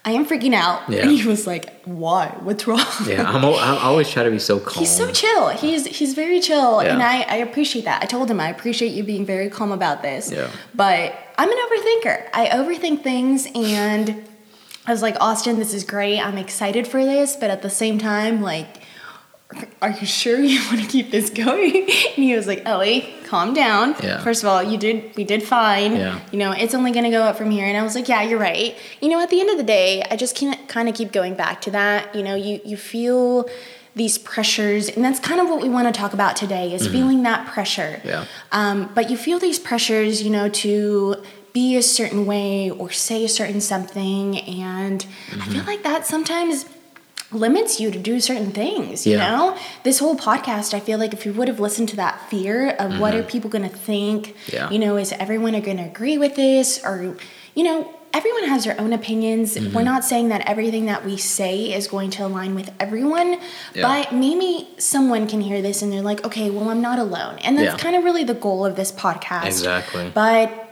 i 0.03 0.11
am 0.11 0.25
freaking 0.25 0.53
out 0.53 0.81
Yeah. 0.89 1.01
and 1.01 1.11
he 1.11 1.27
was 1.27 1.45
like 1.45 1.65
why 1.85 2.27
what's 2.41 2.65
wrong 2.67 2.85
yeah, 3.05 3.23
I'm, 3.29 3.43
al- 3.43 3.55
I 3.55 3.77
always 3.83 4.09
try 4.09 4.23
to 4.23 4.31
be 4.31 4.39
so 4.39 4.59
calm. 4.59 4.79
He's 4.81 4.95
so 4.95 5.11
chill. 5.11 5.49
He's 5.49 5.85
he's 5.85 6.13
very 6.13 6.39
chill, 6.39 6.79
and 6.79 7.01
I, 7.01 7.21
I 7.23 7.35
appreciate 7.37 7.85
that. 7.85 8.01
I 8.03 8.05
told 8.05 8.29
him 8.29 8.39
I 8.39 8.49
appreciate 8.49 8.93
you 8.93 9.03
being 9.03 9.25
very 9.25 9.49
calm 9.49 9.71
about 9.71 10.01
this. 10.01 10.31
Yeah. 10.31 10.49
But 10.75 11.13
I'm 11.37 11.49
an 11.49 11.57
overthinker. 11.65 12.29
I 12.33 12.47
overthink 12.53 13.03
things, 13.03 13.47
and 13.55 14.23
I 14.85 14.91
was 14.91 15.01
like, 15.01 15.15
Austin, 15.19 15.57
this 15.59 15.73
is 15.73 15.83
great. 15.83 16.19
I'm 16.19 16.37
excited 16.37 16.87
for 16.87 17.03
this, 17.03 17.35
but 17.35 17.49
at 17.49 17.61
the 17.61 17.69
same 17.69 17.97
time, 17.99 18.41
like, 18.41 18.81
are 19.81 19.91
you 19.91 20.05
sure 20.05 20.39
you 20.39 20.59
want 20.69 20.81
to 20.81 20.87
keep 20.87 21.11
this 21.11 21.29
going? 21.29 21.75
and 21.83 22.23
he 22.27 22.35
was 22.35 22.47
like, 22.47 22.61
oh, 22.65 22.71
Ellie, 22.73 23.13
calm 23.31 23.53
down. 23.53 23.95
Yeah. 24.03 24.21
First 24.21 24.43
of 24.43 24.49
all, 24.49 24.61
you 24.61 24.77
did, 24.77 25.15
we 25.15 25.23
did 25.23 25.41
fine. 25.41 25.95
Yeah. 25.95 26.19
You 26.31 26.37
know, 26.37 26.51
it's 26.51 26.73
only 26.73 26.91
going 26.91 27.05
to 27.05 27.09
go 27.09 27.23
up 27.23 27.37
from 27.37 27.49
here. 27.49 27.65
And 27.65 27.77
I 27.77 27.81
was 27.81 27.95
like, 27.95 28.09
yeah, 28.09 28.21
you're 28.21 28.37
right. 28.37 28.77
You 28.99 29.07
know, 29.07 29.21
at 29.21 29.29
the 29.29 29.39
end 29.39 29.49
of 29.49 29.57
the 29.57 29.63
day, 29.63 30.03
I 30.11 30.17
just 30.17 30.35
can't 30.35 30.67
kind 30.67 30.89
of 30.89 30.95
keep 30.95 31.13
going 31.13 31.35
back 31.35 31.61
to 31.61 31.71
that. 31.71 32.13
You 32.13 32.23
know, 32.23 32.35
you, 32.35 32.59
you 32.65 32.75
feel 32.75 33.49
these 33.95 34.17
pressures, 34.17 34.89
and 34.89 35.03
that's 35.03 35.19
kind 35.19 35.39
of 35.39 35.47
what 35.47 35.61
we 35.61 35.69
want 35.69 35.87
to 35.93 35.97
talk 35.97 36.13
about 36.13 36.35
today 36.35 36.73
is 36.73 36.87
feeling 36.87 37.23
that 37.23 37.47
pressure. 37.47 38.01
Yeah. 38.03 38.25
Um, 38.51 38.89
but 38.95 39.09
you 39.09 39.17
feel 39.17 39.39
these 39.39 39.59
pressures, 39.59 40.23
you 40.23 40.29
know, 40.29 40.47
to 40.49 41.21
be 41.53 41.75
a 41.75 41.83
certain 41.83 42.25
way 42.25 42.69
or 42.69 42.89
say 42.89 43.25
a 43.25 43.29
certain 43.29 43.59
something, 43.59 44.39
and 44.39 45.05
I 45.41 45.45
feel 45.47 45.65
like 45.65 45.83
that 45.83 46.05
sometimes 46.05 46.65
limits 47.31 47.79
you 47.79 47.91
to 47.91 47.99
do 47.99 48.19
certain 48.19 48.51
things 48.51 49.07
you 49.07 49.13
Yeah. 49.17 49.31
know 49.31 49.57
this 49.83 49.99
whole 49.99 50.15
podcast 50.17 50.73
i 50.73 50.79
feel 50.79 50.99
like 50.99 51.13
if 51.13 51.25
you 51.25 51.33
would 51.33 51.47
have 51.47 51.59
listened 51.59 51.89
to 51.89 51.95
that 51.95 52.29
fear 52.29 52.69
of 52.71 52.99
what 52.99 53.13
are 53.15 53.19
mm-hmm. 53.19 53.29
people 53.29 53.49
going 53.49 53.67
to 53.69 53.75
think 53.75 54.35
Yeah. 54.51 54.69
you 54.69 54.79
know 54.79 54.97
is 54.97 55.13
everyone 55.13 55.53
going 55.61 55.77
to 55.77 55.83
agree 55.85 56.17
with 56.17 56.35
this 56.35 56.83
or 56.83 57.15
you 57.55 57.63
know 57.63 57.93
everyone 58.13 58.43
has 58.49 58.65
their 58.65 58.79
own 58.79 58.91
opinions 58.91 59.55
mm-hmm. 59.55 59.73
we're 59.73 59.83
not 59.83 60.03
saying 60.03 60.27
that 60.29 60.41
everything 60.49 60.85
that 60.87 61.05
we 61.05 61.15
say 61.15 61.71
is 61.73 61.87
going 61.87 62.09
to 62.11 62.25
align 62.25 62.53
with 62.55 62.69
everyone 62.79 63.39
Yeah. 63.73 63.83
but 63.87 64.13
maybe 64.13 64.67
someone 64.77 65.27
can 65.27 65.39
hear 65.39 65.61
this 65.61 65.81
and 65.81 65.91
they're 65.93 66.01
like 66.01 66.25
okay 66.25 66.49
well 66.49 66.69
i'm 66.69 66.81
not 66.81 66.99
alone 66.99 67.37
and 67.39 67.57
that's 67.57 67.81
kind 67.81 67.95
of 67.95 68.03
really 68.03 68.25
the 68.25 68.33
goal 68.33 68.65
of 68.65 68.75
this 68.75 68.91
podcast 68.91 69.45
Exactly. 69.45 70.11
but 70.13 70.67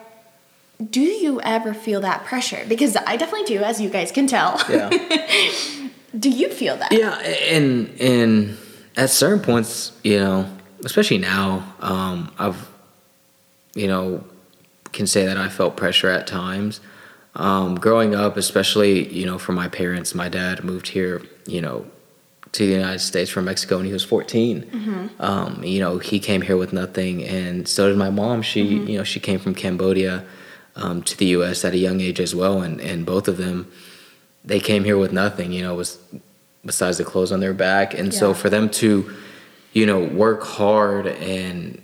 do 0.91 1.01
you 1.01 1.39
ever 1.41 1.73
feel 1.73 2.01
that 2.01 2.25
pressure 2.25 2.65
because 2.67 2.95
i 3.07 3.15
definitely 3.15 3.45
do 3.45 3.63
as 3.63 3.79
you 3.79 3.89
guys 3.89 4.11
can 4.11 4.27
tell 4.27 4.61
Yeah. 4.69 4.89
do 6.17 6.29
you 6.29 6.49
feel 6.49 6.77
that 6.77 6.91
Yeah, 6.91 7.17
and 7.19 7.89
and 7.99 8.57
at 8.95 9.09
certain 9.09 9.39
points, 9.39 9.91
you 10.03 10.19
know, 10.19 10.49
especially 10.83 11.17
now, 11.17 11.73
um, 11.79 12.31
I've, 12.37 12.69
you 13.75 13.87
know, 13.87 14.23
can 14.91 15.07
say 15.07 15.25
that 15.25 15.37
I 15.37 15.49
felt 15.49 15.77
pressure 15.77 16.09
at 16.09 16.27
times. 16.27 16.81
Um, 17.35 17.75
growing 17.75 18.15
up, 18.15 18.37
especially, 18.37 19.07
you 19.13 19.25
know, 19.25 19.37
for 19.37 19.53
my 19.53 19.67
parents, 19.67 20.13
my 20.15 20.27
dad 20.29 20.63
moved 20.63 20.87
here, 20.89 21.21
you 21.45 21.61
know, 21.61 21.85
to 22.53 22.65
the 22.65 22.73
United 22.73 22.99
States 22.99 23.29
from 23.29 23.45
Mexico 23.45 23.77
when 23.77 23.85
he 23.85 23.93
was 23.93 24.03
14. 24.03 24.65
Um, 25.19 25.63
you 25.63 25.79
know, 25.79 25.99
he 25.99 26.19
came 26.19 26.41
here 26.41 26.57
with 26.57 26.73
nothing, 26.73 27.23
and 27.23 27.67
so 27.67 27.87
did 27.87 27.97
my 27.97 28.09
mom. 28.09 28.41
She, 28.41 28.61
you 28.63 28.97
know, 28.97 29.03
she 29.03 29.19
came 29.19 29.39
from 29.39 29.53
Cambodia 29.53 30.25
um, 30.75 31.03
to 31.03 31.15
the 31.15 31.27
U.S. 31.27 31.63
at 31.63 31.73
a 31.73 31.77
young 31.77 32.01
age 32.01 32.19
as 32.19 32.33
well, 32.33 32.61
and 32.61 32.81
and 32.81 33.05
both 33.05 33.27
of 33.27 33.37
them, 33.37 33.71
they 34.43 34.59
came 34.59 34.83
here 34.83 34.97
with 34.97 35.11
nothing. 35.11 35.51
You 35.51 35.63
know, 35.63 35.75
was 35.75 35.99
besides 36.65 36.97
the 36.97 37.05
clothes 37.05 37.31
on 37.31 37.39
their 37.39 37.53
back, 37.53 37.93
and 37.93 38.13
so 38.13 38.33
for 38.33 38.49
them 38.49 38.69
to, 38.69 39.15
you 39.73 39.85
know, 39.85 40.03
work 40.03 40.43
hard 40.43 41.07
and 41.07 41.81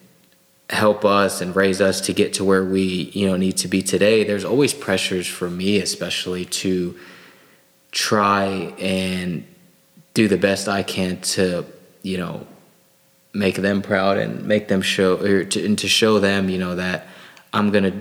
help 0.69 1.05
us 1.05 1.41
and 1.41 1.55
raise 1.55 1.79
us 1.79 2.01
to 2.01 2.13
get 2.13 2.33
to 2.33 2.43
where 2.43 2.65
we 2.65 3.11
you 3.13 3.27
know 3.27 3.37
need 3.37 3.55
to 3.55 3.67
be 3.67 3.83
today 3.83 4.23
there's 4.23 4.43
always 4.43 4.73
pressures 4.73 5.27
for 5.27 5.47
me 5.47 5.77
especially 5.77 6.43
to 6.43 6.97
try 7.91 8.47
and 8.79 9.45
do 10.15 10.27
the 10.27 10.37
best 10.37 10.67
i 10.67 10.81
can 10.81 11.21
to 11.21 11.63
you 12.01 12.17
know 12.17 12.47
make 13.31 13.57
them 13.57 13.81
proud 13.81 14.17
and 14.17 14.43
make 14.47 14.67
them 14.67 14.81
show 14.81 15.17
or 15.17 15.43
to, 15.43 15.63
and 15.63 15.77
to 15.77 15.87
show 15.87 16.19
them 16.19 16.49
you 16.49 16.57
know 16.57 16.75
that 16.75 17.05
i'm 17.53 17.69
gonna 17.69 17.93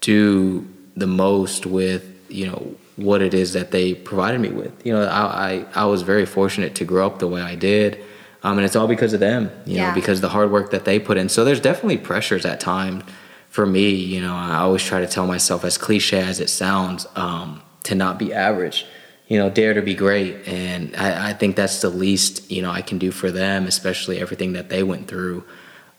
do 0.00 0.66
the 0.96 1.06
most 1.06 1.66
with 1.66 2.04
you 2.28 2.46
know 2.46 2.74
what 2.96 3.22
it 3.22 3.32
is 3.34 3.52
that 3.54 3.70
they 3.70 3.94
provided 3.94 4.40
me 4.40 4.50
with. 4.50 4.72
You 4.86 4.92
know 4.94 5.04
i 5.04 5.52
i, 5.52 5.66
I 5.82 5.84
was 5.86 6.02
very 6.02 6.26
fortunate 6.26 6.74
to 6.76 6.84
grow 6.84 7.06
up 7.06 7.18
the 7.18 7.28
way 7.28 7.40
i 7.40 7.54
did 7.54 7.98
um, 8.44 8.58
and 8.58 8.64
it's 8.66 8.76
all 8.76 8.88
because 8.88 9.12
of 9.14 9.20
them 9.20 9.50
you 9.66 9.76
Yeah. 9.76 9.88
know 9.88 9.94
because 9.94 10.20
the 10.20 10.28
hard 10.30 10.50
work 10.50 10.70
that 10.72 10.84
they 10.84 10.98
put 10.98 11.16
in. 11.16 11.28
So 11.28 11.44
there's 11.44 11.60
definitely 11.60 11.98
pressures 11.98 12.44
at 12.44 12.60
times 12.60 13.04
for 13.48 13.66
me 13.66 13.90
you 13.90 14.20
know 14.20 14.34
i 14.34 14.56
always 14.56 14.82
try 14.82 15.00
to 15.00 15.06
tell 15.06 15.26
myself 15.26 15.64
as 15.64 15.78
cliche 15.78 16.20
as 16.20 16.38
it 16.40 16.50
sounds 16.50 17.06
um, 17.16 17.62
to 17.84 17.94
not 17.94 18.18
be 18.18 18.32
average 18.32 18.86
you 19.28 19.38
know 19.38 19.48
dare 19.48 19.72
to 19.74 19.80
be 19.82 19.94
great. 19.94 20.46
And 20.46 20.94
I, 20.96 21.30
I 21.30 21.32
think 21.32 21.56
that's 21.56 21.80
the 21.80 21.88
least 21.90 22.50
you 22.50 22.60
know 22.62 22.70
i 22.70 22.82
can 22.82 22.98
do 22.98 23.10
for 23.10 23.30
them 23.30 23.66
especially 23.66 24.18
everything 24.20 24.52
that 24.54 24.68
they 24.68 24.82
went 24.82 25.08
through 25.08 25.44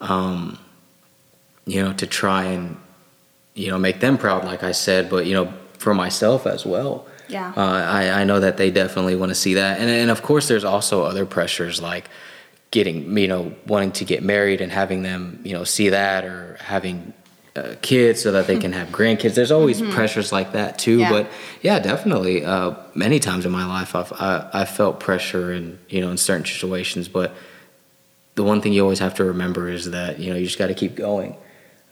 um, 0.01 0.59
you 1.65 1.81
know 1.83 1.93
to 1.93 2.05
try 2.05 2.43
and 2.43 2.77
you 3.55 3.69
know 3.69 3.77
make 3.79 3.99
them 3.99 4.17
proud 4.17 4.45
like 4.45 4.63
i 4.63 4.71
said. 4.73 5.09
But 5.09 5.25
you 5.25 5.33
know 5.33 5.53
for 5.83 5.93
myself 5.93 6.41
as 6.55 6.61
well 6.73 6.93
Yeah. 7.27 7.51
uh, 7.55 7.61
I, 7.99 8.21
I 8.21 8.23
know 8.29 8.39
that 8.45 8.55
they 8.57 8.69
definitely 8.71 9.15
want 9.21 9.29
to 9.35 9.35
see 9.45 9.53
that 9.61 9.73
and, 9.79 9.89
and 10.01 10.09
of 10.15 10.21
course 10.29 10.45
there's 10.51 10.63
also 10.73 10.95
other 11.11 11.25
pressures 11.37 11.81
like 11.91 12.05
getting 12.71 12.97
you 13.17 13.27
know 13.27 13.43
wanting 13.67 13.91
to 13.99 14.05
get 14.05 14.23
married 14.23 14.59
and 14.63 14.71
having 14.71 15.03
them 15.09 15.21
you 15.43 15.53
know 15.55 15.63
see 15.63 15.89
that 15.89 16.23
or 16.25 16.57
having 16.73 17.13
uh, 17.55 17.75
kids 17.83 18.17
so 18.23 18.31
that 18.31 18.45
they 18.47 18.57
can 18.57 18.73
have 18.79 18.87
grandkids 18.99 19.35
there's 19.35 19.51
always 19.59 19.79
pressures 19.97 20.31
like 20.37 20.49
that 20.59 20.71
too 20.85 20.97
Mm-hmm. 20.97 21.13
Yeah. 21.13 21.21
but 21.23 21.31
yeah 21.61 21.77
definitely 21.91 22.35
uh, 22.53 22.71
many 22.95 23.19
times 23.19 23.45
in 23.45 23.51
my 23.51 23.65
life 23.77 23.91
I've 23.99 24.11
I, 24.29 24.49
I 24.61 24.65
felt 24.65 24.99
pressure 24.99 25.53
in 25.57 25.65
you 25.93 25.99
know 26.01 26.09
in 26.09 26.17
certain 26.17 26.45
situations 26.55 27.07
but 27.07 27.29
the 28.35 28.43
one 28.51 28.59
thing 28.61 28.73
you 28.73 28.81
always 28.87 28.99
have 29.07 29.13
to 29.19 29.23
remember 29.33 29.63
is 29.77 29.83
that 29.91 30.11
you 30.21 30.27
know 30.31 30.37
you 30.39 30.45
just 30.51 30.57
got 30.63 30.67
to 30.73 30.79
keep 30.83 30.95
going 30.95 31.35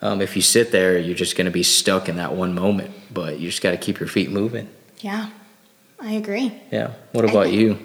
um, 0.01 0.21
if 0.21 0.35
you 0.35 0.41
sit 0.41 0.71
there 0.71 0.97
you're 0.97 1.15
just 1.15 1.35
going 1.35 1.45
to 1.45 1.51
be 1.51 1.63
stuck 1.63 2.09
in 2.09 2.15
that 2.17 2.33
one 2.33 2.53
moment 2.53 2.91
but 3.13 3.39
you 3.39 3.49
just 3.49 3.61
got 3.61 3.71
to 3.71 3.77
keep 3.77 3.99
your 3.99 4.09
feet 4.09 4.31
moving 4.31 4.67
Yeah, 5.01 5.29
I 5.99 6.13
agree. 6.13 6.53
yeah 6.71 6.91
what 7.11 7.25
about 7.25 7.51
you 7.51 7.77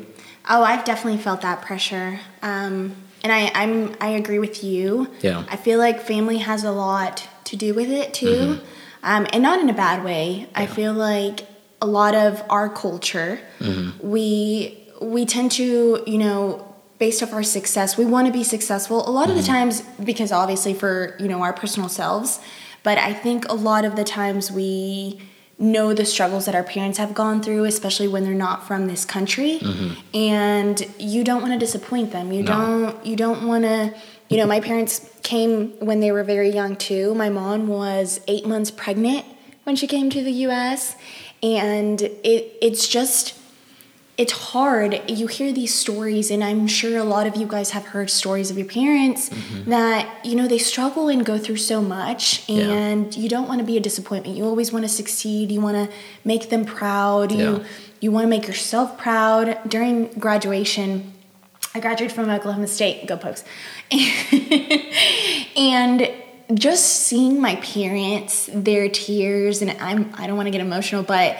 Oh, 0.48 0.62
I've 0.62 0.84
definitely 0.84 1.20
felt 1.20 1.40
that 1.40 1.62
pressure. 1.62 2.20
Um, 2.40 2.94
and 3.24 3.32
I, 3.32 3.50
I'm 3.52 3.96
I 4.00 4.10
agree 4.10 4.38
with 4.38 4.62
you. 4.62 5.08
Yeah. 5.20 5.44
I 5.50 5.56
feel 5.56 5.80
like 5.80 6.00
family 6.00 6.38
has 6.38 6.62
a 6.62 6.70
lot 6.70 7.28
to 7.46 7.56
do 7.56 7.74
with 7.74 7.90
it 7.90 8.14
too. 8.14 8.60
Um, 9.02 9.26
and 9.32 9.42
not 9.42 9.58
in 9.58 9.68
a 9.68 9.74
bad 9.74 10.04
way. 10.04 10.48
I 10.54 10.66
feel 10.66 10.92
like 10.92 11.40
a 11.82 11.86
lot 11.88 12.14
of 12.14 12.44
our 12.48 12.68
culture, 12.68 13.40
we 14.00 14.78
we 15.02 15.26
tend 15.26 15.52
to, 15.52 16.02
you 16.06 16.18
know, 16.18 16.75
based 16.98 17.22
off 17.22 17.32
our 17.32 17.42
success, 17.42 17.96
we 17.96 18.04
want 18.04 18.26
to 18.26 18.32
be 18.32 18.44
successful. 18.44 19.08
A 19.08 19.10
lot 19.10 19.28
of 19.28 19.36
the 19.36 19.42
mm. 19.42 19.46
times 19.46 19.82
because 20.02 20.32
obviously 20.32 20.74
for, 20.74 21.16
you 21.18 21.28
know, 21.28 21.42
our 21.42 21.52
personal 21.52 21.88
selves, 21.88 22.40
but 22.82 22.98
I 22.98 23.12
think 23.12 23.48
a 23.48 23.54
lot 23.54 23.84
of 23.84 23.96
the 23.96 24.04
times 24.04 24.50
we 24.50 25.20
know 25.58 25.94
the 25.94 26.04
struggles 26.04 26.44
that 26.46 26.54
our 26.54 26.62
parents 26.62 26.98
have 26.98 27.14
gone 27.14 27.42
through, 27.42 27.64
especially 27.64 28.08
when 28.08 28.24
they're 28.24 28.34
not 28.34 28.66
from 28.66 28.86
this 28.86 29.04
country, 29.04 29.58
mm-hmm. 29.58 30.16
and 30.16 30.86
you 30.98 31.24
don't 31.24 31.40
want 31.40 31.52
to 31.54 31.58
disappoint 31.58 32.12
them. 32.12 32.32
You 32.32 32.42
No. 32.42 32.52
don't 32.52 33.06
you 33.06 33.16
don't 33.16 33.46
want 33.46 33.64
to 33.64 33.94
you 34.28 34.36
know, 34.38 34.46
my 34.46 34.60
parents 34.60 35.08
came 35.22 35.70
when 35.78 36.00
they 36.00 36.10
were 36.10 36.24
very 36.24 36.50
young 36.50 36.74
too. 36.76 37.14
My 37.14 37.28
mom 37.28 37.68
was 37.68 38.20
8 38.26 38.44
months 38.46 38.72
pregnant 38.72 39.24
when 39.62 39.76
she 39.76 39.86
came 39.86 40.10
to 40.10 40.22
the 40.22 40.32
US, 40.48 40.96
and 41.42 42.02
it 42.02 42.56
it's 42.60 42.88
just 42.88 43.34
it's 44.16 44.32
hard. 44.32 45.10
You 45.10 45.26
hear 45.26 45.52
these 45.52 45.74
stories, 45.74 46.30
and 46.30 46.42
I'm 46.42 46.66
sure 46.66 46.96
a 46.98 47.04
lot 47.04 47.26
of 47.26 47.36
you 47.36 47.46
guys 47.46 47.70
have 47.70 47.86
heard 47.86 48.08
stories 48.08 48.50
of 48.50 48.56
your 48.56 48.66
parents 48.66 49.28
mm-hmm. 49.28 49.70
that, 49.70 50.24
you 50.24 50.34
know, 50.34 50.48
they 50.48 50.56
struggle 50.58 51.08
and 51.08 51.24
go 51.24 51.36
through 51.36 51.58
so 51.58 51.82
much, 51.82 52.48
Yeah. 52.48 52.70
and 52.70 53.14
you 53.14 53.28
don't 53.28 53.46
want 53.46 53.60
to 53.60 53.66
be 53.66 53.76
a 53.76 53.80
disappointment. 53.80 54.36
You 54.36 54.44
always 54.44 54.72
want 54.72 54.86
to 54.86 54.88
succeed. 54.88 55.52
You 55.52 55.60
want 55.60 55.76
to 55.76 55.94
make 56.24 56.48
them 56.48 56.64
proud. 56.64 57.30
Yeah. 57.30 57.38
You, 57.38 57.64
you 58.00 58.10
want 58.10 58.24
to 58.24 58.28
make 58.28 58.46
yourself 58.46 58.96
proud. 58.96 59.58
During 59.68 60.06
graduation, 60.12 61.12
I 61.74 61.80
graduated 61.80 62.14
from 62.14 62.30
Oklahoma 62.30 62.68
State. 62.68 63.06
Go 63.06 63.18
Pokes. 63.18 63.44
and 65.56 66.10
just 66.54 66.86
seeing 67.06 67.40
my 67.40 67.56
parents, 67.56 68.48
their 68.52 68.88
tears, 68.88 69.60
and 69.60 69.72
I'm 69.72 70.10
I 70.16 70.26
don't 70.26 70.36
want 70.36 70.46
to 70.46 70.50
get 70.50 70.60
emotional, 70.60 71.02
but 71.02 71.36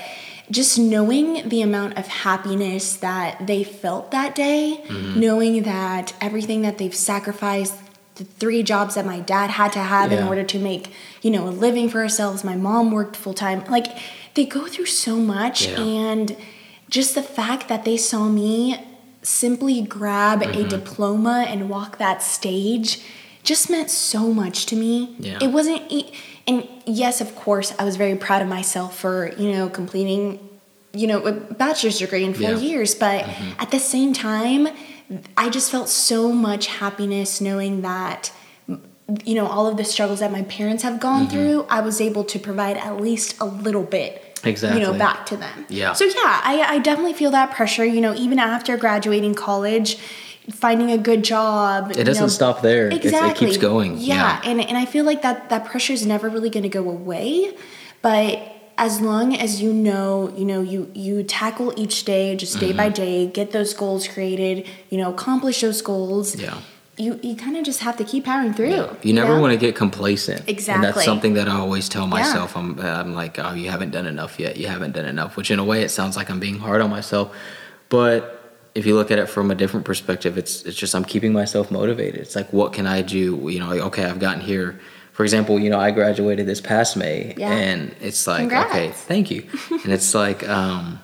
just 0.50 0.78
knowing 0.78 1.48
the 1.48 1.60
amount 1.62 1.98
of 1.98 2.06
happiness 2.06 2.96
that 2.98 3.46
they 3.46 3.64
felt 3.64 4.10
that 4.12 4.34
day, 4.34 4.84
knowing 5.16 5.62
that 5.64 6.12
everything 6.20 6.62
that 6.62 6.78
they've 6.78 6.94
sacrificed, 6.94 7.74
the 8.14 8.24
three 8.24 8.62
jobs 8.62 8.94
that 8.94 9.04
my 9.04 9.20
dad 9.20 9.50
had 9.50 9.72
to 9.72 9.80
have 9.80 10.12
in 10.12 10.22
order 10.24 10.42
to 10.44 10.58
make, 10.58 10.92
you 11.20 11.30
know, 11.30 11.48
a 11.48 11.50
living 11.50 11.88
for 11.88 12.00
ourselves, 12.00 12.44
my 12.44 12.56
mom 12.56 12.90
worked 12.92 13.16
full 13.16 13.34
time. 13.34 13.64
Like 13.68 13.86
they 14.34 14.46
go 14.46 14.66
through 14.66 14.86
so 14.86 15.16
much 15.16 15.66
Yeah. 15.66 15.80
and 15.80 16.36
just 16.88 17.14
the 17.14 17.22
fact 17.22 17.68
that 17.68 17.84
they 17.84 17.96
saw 17.96 18.28
me 18.28 18.80
simply 19.22 19.82
grab 19.82 20.42
a 20.42 20.46
Mm-hmm. 20.46 20.68
diploma 20.68 21.44
and 21.48 21.68
walk 21.68 21.98
that 21.98 22.22
stage 22.22 23.00
just 23.42 23.68
meant 23.68 23.90
so 23.90 24.32
much 24.32 24.66
to 24.66 24.76
me. 24.76 25.14
Yeah. 25.18 25.38
It 25.42 25.48
wasn't, 25.48 25.82
e- 25.90 26.12
and 26.46 26.68
yes, 26.86 27.20
of 27.20 27.34
course, 27.34 27.74
I 27.78 27.84
was 27.84 27.96
very 27.96 28.14
proud 28.16 28.42
of 28.42 28.48
myself 28.48 28.98
for, 28.98 29.32
you 29.36 29.52
know, 29.52 29.68
completing, 29.68 30.38
you 30.92 31.06
know, 31.06 31.20
a 31.24 31.32
bachelor's 31.32 31.98
degree 31.98 32.24
in 32.24 32.34
four 32.34 32.42
Yeah. 32.42 32.50
Mm-hmm. 32.54 32.64
years. 32.64 32.94
But 32.94 33.28
at 33.58 33.70
the 33.70 33.78
same 33.80 34.12
time, 34.12 34.68
I 35.36 35.50
just 35.50 35.70
felt 35.70 35.88
so 35.88 36.32
much 36.32 36.66
happiness 36.66 37.40
knowing 37.40 37.82
that, 37.82 38.32
you 39.24 39.34
know, 39.34 39.46
all 39.46 39.66
of 39.66 39.76
the 39.76 39.84
struggles 39.84 40.20
that 40.20 40.32
my 40.32 40.42
parents 40.42 40.82
have 40.82 40.98
gone 41.00 41.26
Mm-hmm. 41.26 41.30
through, 41.36 41.66
I 41.68 41.80
was 41.80 42.00
able 42.00 42.24
to 42.24 42.38
provide 42.38 42.76
at 42.76 43.00
least 43.00 43.36
a 43.40 43.44
little 43.44 43.84
bit 43.84 44.22
exactly 44.44 44.80
you 44.80 44.86
know, 44.86 44.96
back 44.96 45.26
to 45.26 45.36
them. 45.36 45.66
Yeah. 45.68 45.92
So 45.92 46.04
yeah, 46.04 46.40
I, 46.44 46.64
I 46.68 46.78
definitely 46.78 47.14
feel 47.14 47.30
that 47.32 47.52
pressure. 47.52 47.84
You 47.84 48.00
know, 48.00 48.14
even 48.14 48.38
after 48.38 48.76
graduating 48.76 49.34
college, 49.34 49.98
finding 50.52 50.90
a 50.92 50.98
good 50.98 51.24
job. 51.24 51.92
It 51.96 52.04
doesn't 52.04 52.30
stop 52.30 52.62
there. 52.62 52.86
It's- 52.86 53.04
Exactly. 53.04 53.30
it 53.30 53.50
keeps 53.52 53.56
going. 53.60 53.98
Yeah, 53.98 54.14
Yeah. 54.42 54.50
and 54.50 54.60
and 54.60 54.76
I 54.78 54.84
feel 54.86 55.04
like 55.04 55.22
that 55.22 55.48
that 55.50 55.64
pressure 55.64 55.92
is 55.92 56.06
never 56.06 56.28
really 56.28 56.50
going 56.50 56.62
to 56.62 56.68
go 56.68 56.88
away, 56.88 57.54
but 58.02 58.52
as 58.78 59.00
long 59.00 59.34
as 59.34 59.62
you 59.62 59.72
know, 59.72 60.32
you 60.36 60.44
know, 60.44 60.60
you 60.60 60.90
you 60.94 61.22
tackle 61.22 61.72
each 61.76 62.04
day 62.04 62.36
just 62.36 62.60
day 62.60 62.68
Mm-hmm. 62.68 62.76
by 62.76 62.88
day, 62.90 63.26
get 63.26 63.52
those 63.52 63.72
goals 63.74 64.06
created, 64.06 64.66
you 64.90 64.98
know, 64.98 65.10
accomplish 65.10 65.60
those 65.62 65.80
goals. 65.82 66.36
Yeah. 66.36 66.58
You 66.98 67.18
you 67.22 67.36
kind 67.36 67.56
of 67.56 67.64
just 67.64 67.80
have 67.80 67.96
to 67.98 68.04
keep 68.04 68.24
powering 68.24 68.52
through. 68.54 68.88
You 69.02 69.12
never 69.14 69.34
know? 69.34 69.40
want 69.40 69.52
to 69.52 69.58
get 69.58 69.76
complacent. 69.76 70.40
And 70.40 70.48
Exactly. 70.48 70.86
that's 70.86 71.04
something 71.04 71.34
that 71.34 71.48
I 71.48 71.56
always 71.56 71.88
tell 71.88 72.06
myself. 72.06 72.56
I'm, 72.56 72.78
I'm 72.80 73.14
like, 73.14 73.38
oh, 73.38 73.52
you 73.54 73.68
haven't 73.70 73.90
done 73.92 74.06
enough 74.06 74.38
yet. 74.40 74.56
You 74.56 74.68
haven't 74.68 74.92
done 74.92 75.04
enough, 75.06 75.36
which 75.36 75.50
in 75.50 75.58
a 75.58 75.64
way 75.64 75.82
it 75.82 75.90
sounds 75.90 76.16
like 76.16 76.30
I'm 76.30 76.40
being 76.40 76.58
hard 76.58 76.80
on 76.80 76.88
myself. 76.90 77.34
But 77.88 78.35
if 78.76 78.84
you 78.86 78.94
look 78.94 79.10
at 79.10 79.18
it 79.18 79.26
from 79.28 79.50
a 79.50 79.54
different 79.54 79.86
perspective, 79.86 80.36
it's, 80.36 80.62
it's 80.66 80.76
just 80.76 80.94
I'm 80.94 81.04
keeping 81.04 81.32
myself 81.32 81.70
motivated. 81.70 82.20
It's 82.20 82.36
like, 82.36 82.52
what 82.52 82.72
can 82.72 82.86
I 82.86 83.00
do? 83.02 83.48
You 83.50 83.58
know, 83.60 83.68
like, 83.68 83.80
okay, 83.88 84.04
I've 84.04 84.18
gotten 84.20 84.42
here. 84.42 84.78
For 85.12 85.22
example, 85.24 85.58
you 85.58 85.70
know, 85.70 85.80
I 85.80 85.90
graduated 85.92 86.46
this 86.46 86.60
past 86.60 86.94
May 86.96 87.34
Yeah. 87.38 87.50
and 87.50 87.94
it's 88.02 88.26
like, 88.26 88.40
Congrats. 88.40 88.70
okay, 88.70 88.90
thank 88.90 89.30
you. 89.30 89.48
and 89.70 89.90
it's 89.92 90.14
like, 90.14 90.46
um, 90.46 91.00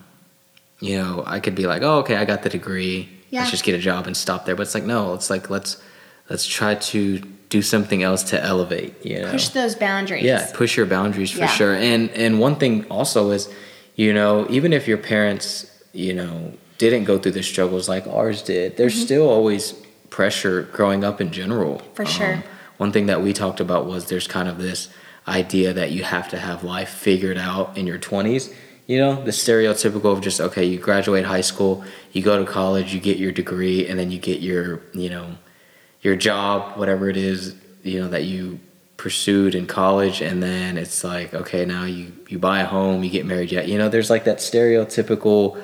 you 0.80 0.98
know, 0.98 1.24
I 1.26 1.40
could 1.40 1.54
be 1.54 1.66
like, 1.66 1.80
oh, 1.82 2.00
okay, 2.00 2.16
I 2.16 2.24
got 2.26 2.42
the 2.42 2.50
degree. 2.50 3.08
Yeah. 3.30 3.38
Let's 3.40 3.52
just 3.52 3.64
get 3.64 3.74
a 3.74 3.78
job 3.78 4.06
and 4.06 4.14
stop 4.14 4.44
there. 4.44 4.54
But 4.54 4.62
it's 4.64 4.74
like, 4.74 4.84
no, 4.84 5.14
it's 5.14 5.30
like, 5.30 5.48
let's, 5.48 5.82
let's 6.28 6.46
try 6.46 6.74
to 6.74 7.20
do 7.48 7.62
something 7.62 8.02
else 8.02 8.22
to 8.24 8.42
elevate, 8.42 8.92
you 9.04 9.20
know? 9.20 9.30
push 9.30 9.48
those 9.48 9.74
boundaries. 9.74 10.24
Yeah, 10.24 10.50
push 10.54 10.76
your 10.76 10.86
boundaries 10.86 11.30
for 11.30 11.38
Yeah. 11.40 11.46
sure. 11.58 11.74
And 11.74 12.10
and 12.10 12.38
one 12.40 12.56
thing 12.56 12.84
also 12.90 13.30
is, 13.30 13.48
you 13.96 14.12
know, 14.12 14.46
even 14.50 14.72
if 14.72 14.86
your 14.88 14.96
parents, 14.98 15.66
you 15.92 16.14
know, 16.14 16.52
didn't 16.90 17.04
go 17.04 17.18
through 17.18 17.32
the 17.32 17.42
struggles 17.42 17.88
like 17.88 18.06
ours 18.06 18.42
did, 18.42 18.76
there's 18.76 19.00
still 19.00 19.28
always 19.28 19.74
pressure 20.10 20.62
growing 20.72 21.04
up 21.04 21.20
in 21.20 21.30
general. 21.30 21.76
Mm-hmm. 21.76 21.88
Um, 21.88 21.94
For 21.94 22.06
sure. 22.06 22.44
One 22.76 22.92
thing 22.92 23.06
that 23.06 23.22
we 23.22 23.32
talked 23.32 23.60
about 23.60 23.86
was 23.86 24.06
there's 24.06 24.26
kind 24.26 24.48
of 24.48 24.58
this 24.58 24.88
idea 25.28 25.72
that 25.72 25.92
you 25.92 26.02
have 26.02 26.28
to 26.30 26.38
have 26.38 26.64
life 26.64 26.88
figured 26.88 27.38
out 27.38 27.76
in 27.78 27.86
your 27.86 27.98
20s. 27.98 28.52
You 28.86 28.98
know, 28.98 29.22
the 29.22 29.30
stereotypical 29.30 30.12
of 30.12 30.20
just 30.20 30.40
okay, 30.40 30.64
you 30.64 30.78
graduate 30.78 31.24
high 31.24 31.40
school, 31.42 31.84
you 32.12 32.20
go 32.20 32.44
to 32.44 32.50
college, 32.50 32.92
you 32.92 33.00
get 33.00 33.16
your 33.16 33.30
degree, 33.30 33.86
and 33.86 33.98
then 33.98 34.10
you 34.10 34.18
get 34.18 34.40
your, 34.40 34.82
you 34.92 35.08
know, 35.08 35.36
your 36.00 36.16
job, 36.16 36.76
whatever 36.76 37.08
it 37.08 37.16
is, 37.16 37.54
you 37.84 38.00
know, 38.00 38.08
that 38.08 38.24
you 38.24 38.58
pursued 38.96 39.54
in 39.54 39.66
college, 39.66 40.20
and 40.20 40.42
then 40.42 40.76
it's 40.76 41.04
like, 41.04 41.32
okay, 41.32 41.64
now 41.64 41.84
you 41.84 42.12
you 42.28 42.40
buy 42.40 42.60
a 42.60 42.66
home, 42.66 43.04
you 43.04 43.10
get 43.10 43.24
married. 43.24 43.52
Yet, 43.52 43.68
you 43.68 43.78
know, 43.78 43.88
there's 43.88 44.10
like 44.10 44.24
that 44.24 44.38
stereotypical 44.38 45.62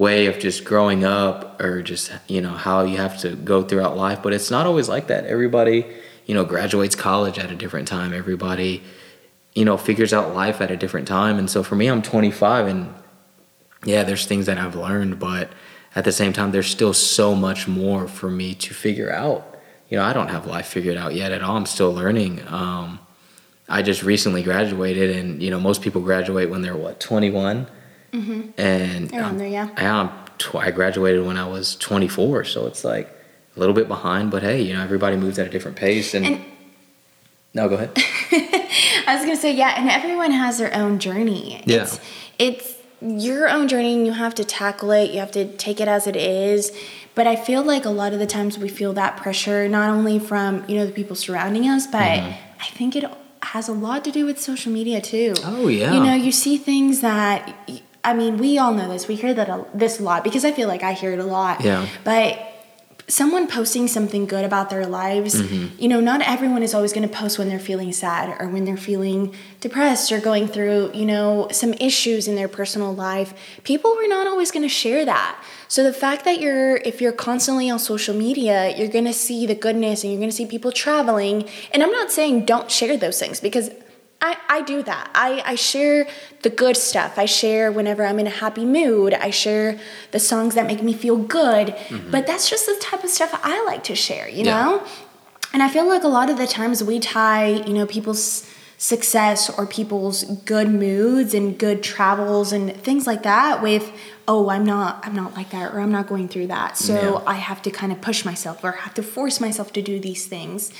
way 0.00 0.24
of 0.24 0.38
just 0.38 0.64
growing 0.64 1.04
up, 1.04 1.60
or 1.60 1.82
just 1.82 2.10
you 2.26 2.40
know 2.40 2.54
how 2.54 2.84
you 2.84 2.96
have 2.96 3.18
to 3.18 3.36
go 3.36 3.62
throughout 3.62 3.98
life. 3.98 4.22
But 4.22 4.32
it's 4.32 4.50
not 4.50 4.66
always 4.66 4.88
like 4.88 5.08
that. 5.08 5.26
Everybody, 5.26 5.86
you 6.24 6.34
know, 6.34 6.42
graduates 6.42 6.96
college 6.96 7.38
at 7.38 7.50
a 7.50 7.54
different 7.54 7.86
time. 7.86 8.14
Everybody, 8.14 8.82
you 9.54 9.66
know, 9.66 9.76
figures 9.76 10.14
out 10.14 10.34
life 10.34 10.62
at 10.62 10.70
a 10.70 10.76
different 10.76 11.06
time. 11.06 11.38
And 11.38 11.50
so 11.50 11.62
for 11.62 11.76
me, 11.76 11.86
I'm 11.86 12.00
25, 12.00 12.66
and 12.66 12.94
yeah, 13.84 14.02
there's 14.02 14.24
things 14.24 14.46
that 14.46 14.56
I've 14.56 14.74
learned, 14.74 15.18
but 15.18 15.52
at 15.94 16.04
the 16.04 16.12
same 16.12 16.32
time, 16.32 16.50
there's 16.52 16.68
still 16.68 16.94
so 16.94 17.34
much 17.34 17.68
more 17.68 18.08
for 18.08 18.30
me 18.30 18.54
to 18.54 18.72
figure 18.72 19.12
out. 19.12 19.54
You 19.90 19.98
know, 19.98 20.04
I 20.04 20.14
don't 20.14 20.28
have 20.28 20.46
life 20.46 20.66
figured 20.66 20.96
out 20.96 21.14
yet 21.14 21.30
at 21.30 21.42
all. 21.42 21.56
I'm 21.56 21.66
still 21.66 21.92
learning. 21.92 22.40
Um, 22.48 23.00
I 23.68 23.82
just 23.82 24.02
recently 24.02 24.42
graduated, 24.42 25.14
and 25.14 25.42
you 25.42 25.50
know, 25.50 25.60
most 25.60 25.82
people 25.82 26.00
graduate 26.00 26.48
when 26.48 26.62
they're 26.62 26.76
what 26.76 27.00
21, 27.00 27.66
mm-hmm. 28.12 28.50
and 28.60 29.12
Around 29.12 29.24
um, 29.24 29.38
there, 29.38 29.48
yeah. 29.48 29.68
I'm 29.76 30.10
tw- 30.38 30.56
I 30.56 30.70
graduated 30.70 31.24
when 31.24 31.36
I 31.36 31.46
was 31.46 31.76
24, 31.76 32.44
so 32.44 32.66
it's 32.66 32.84
like 32.84 33.08
a 33.56 33.60
little 33.60 33.74
bit 33.74 33.88
behind. 33.88 34.30
But 34.30 34.42
hey, 34.42 34.60
you 34.62 34.74
know, 34.74 34.82
everybody 34.82 35.16
moves 35.16 35.38
at 35.38 35.46
a 35.46 35.50
different 35.50 35.76
pace, 35.76 36.14
and, 36.14 36.26
And- 36.26 36.44
no, 37.54 37.68
go 37.68 37.74
ahead. 37.76 37.90
I 39.06 39.14
was 39.16 39.24
gonna 39.24 39.36
say 39.36 39.52
yeah, 39.54 39.74
and 39.76 39.90
everyone 39.90 40.30
has 40.30 40.58
their 40.58 40.74
own 40.74 40.98
journey. 40.98 41.62
Yeah. 41.66 41.82
It's, 41.82 42.00
it's 42.38 42.74
your 43.00 43.48
own 43.48 43.66
journey, 43.68 43.94
and 43.96 44.06
you 44.06 44.12
have 44.12 44.34
to 44.36 44.44
tackle 44.44 44.90
it. 44.92 45.10
You 45.10 45.20
have 45.20 45.32
to 45.32 45.56
take 45.56 45.80
it 45.80 45.88
as 45.88 46.06
it 46.06 46.16
is. 46.16 46.70
But 47.16 47.26
I 47.26 47.34
feel 47.34 47.62
like 47.62 47.84
a 47.84 47.90
lot 47.90 48.12
of 48.12 48.18
the 48.20 48.26
times 48.26 48.56
we 48.56 48.68
feel 48.68 48.92
that 48.92 49.16
pressure 49.16 49.68
not 49.68 49.90
only 49.90 50.18
from 50.18 50.64
you 50.68 50.76
know 50.76 50.86
the 50.86 50.92
people 50.92 51.16
surrounding 51.16 51.68
us, 51.68 51.86
but 51.86 52.00
Mm-hmm. 52.02 52.46
I 52.60 52.66
think 52.66 52.94
it 52.94 53.04
has 53.42 53.68
a 53.68 53.72
lot 53.72 54.04
to 54.04 54.10
do 54.12 54.26
with 54.26 54.38
social 54.38 54.70
media 54.70 55.00
too. 55.00 55.32
Oh, 55.44 55.68
yeah. 55.68 55.94
You 55.94 56.00
know, 56.00 56.14
you 56.14 56.30
see 56.30 56.56
things 56.58 57.00
that. 57.00 57.52
I 58.02 58.14
mean, 58.14 58.38
we 58.38 58.58
all 58.58 58.72
know 58.72 58.88
this. 58.88 59.08
We 59.08 59.14
hear 59.16 59.34
that 59.34 59.48
a, 59.48 59.66
this 59.74 60.00
a 60.00 60.02
lot 60.02 60.24
because 60.24 60.44
I 60.44 60.52
feel 60.52 60.68
like 60.68 60.82
I 60.82 60.92
hear 60.92 61.12
it 61.12 61.18
a 61.18 61.24
lot. 61.24 61.62
Yeah. 61.62 61.86
But 62.04 62.38
someone 63.08 63.48
posting 63.48 63.88
something 63.88 64.24
good 64.24 64.44
about 64.44 64.70
their 64.70 64.86
lives, 64.86 65.34
Mm-hmm. 65.34 65.82
you 65.82 65.88
know, 65.88 66.00
not 66.00 66.22
everyone 66.22 66.62
is 66.62 66.74
always 66.74 66.92
going 66.92 67.06
to 67.06 67.12
post 67.14 67.38
when 67.38 67.48
they're 67.48 67.58
feeling 67.58 67.92
sad 67.92 68.40
or 68.40 68.48
when 68.48 68.64
they're 68.64 68.76
feeling 68.76 69.34
depressed 69.60 70.12
or 70.12 70.20
going 70.20 70.46
through, 70.46 70.92
you 70.94 71.04
know, 71.04 71.48
some 71.50 71.72
issues 71.74 72.28
in 72.28 72.36
their 72.36 72.46
personal 72.48 72.94
life. 72.94 73.34
People 73.64 73.90
are 73.98 74.06
not 74.06 74.26
always 74.28 74.50
going 74.52 74.62
to 74.62 74.68
share 74.68 75.04
that. 75.04 75.42
So 75.66 75.82
the 75.82 75.92
fact 75.92 76.24
that 76.24 76.40
you're 76.40 76.76
if 76.78 77.00
you're 77.00 77.12
constantly 77.12 77.68
on 77.68 77.78
social 77.80 78.14
media, 78.14 78.76
you're 78.78 78.88
going 78.88 79.04
to 79.06 79.12
see 79.12 79.44
the 79.44 79.54
goodness 79.56 80.04
and 80.04 80.12
you're 80.12 80.20
going 80.20 80.30
to 80.30 80.36
see 80.36 80.46
people 80.46 80.72
traveling. 80.72 81.48
And 81.72 81.82
I'm 81.82 81.92
not 81.92 82.10
saying 82.12 82.44
don't 82.46 82.70
share 82.70 82.96
those 82.96 83.18
things 83.18 83.40
because 83.40 83.70
I, 84.22 84.36
I 84.48 84.62
do 84.62 84.82
that. 84.82 85.10
I, 85.14 85.42
I 85.46 85.54
share 85.54 86.06
the 86.42 86.50
good 86.50 86.76
stuff. 86.76 87.18
I 87.18 87.24
share 87.24 87.72
whenever 87.72 88.04
I'm 88.04 88.18
in 88.18 88.26
a 88.26 88.30
happy 88.44 88.64
mood. 88.66 89.14
I 89.14 89.30
share 89.30 89.78
the 90.10 90.18
songs 90.18 90.54
that 90.56 90.66
make 90.66 90.82
me 90.82 90.92
feel 90.92 91.16
good. 91.16 91.68
Mm-hmm. 91.68 92.10
But 92.10 92.26
that's 92.26 92.48
just 92.50 92.66
the 92.66 92.76
type 92.80 93.02
of 93.02 93.10
stuff 93.10 93.38
I 93.42 93.64
like 93.64 93.82
to 93.84 93.94
share, 93.94 94.28
you 94.28 94.44
Yeah. 94.44 94.62
know? 94.62 94.86
And 95.52 95.62
I 95.62 95.68
feel 95.68 95.88
like 95.88 96.04
a 96.04 96.08
lot 96.08 96.28
of 96.30 96.36
the 96.38 96.46
times 96.46 96.84
we 96.84 97.00
tie, 97.00 97.46
you 97.46 97.72
know, 97.72 97.86
people's 97.86 98.46
success 98.76 99.50
or 99.58 99.66
people's 99.66 100.24
good 100.44 100.68
moods 100.68 101.34
and 101.34 101.58
good 101.58 101.82
travels 101.82 102.50
and 102.52 102.74
things 102.76 103.06
like 103.06 103.24
that 103.24 103.60
with 103.60 103.92
oh 104.26 104.48
i'm 104.48 104.64
not 104.64 105.06
i'm 105.06 105.14
not 105.14 105.34
like 105.36 105.50
that 105.50 105.74
or 105.74 105.80
i'm 105.80 105.92
not 105.92 106.06
going 106.06 106.26
through 106.26 106.46
that 106.46 106.78
so 106.78 106.94
Yeah. 106.94 107.22
i 107.26 107.34
have 107.34 107.60
to 107.60 107.70
kind 107.70 107.92
of 107.92 108.00
push 108.00 108.24
myself 108.24 108.64
or 108.64 108.72
have 108.72 108.94
to 108.94 109.02
force 109.02 109.38
myself 109.38 109.70
to 109.74 109.82
do 109.82 110.00
these 110.00 110.24
things 110.24 110.72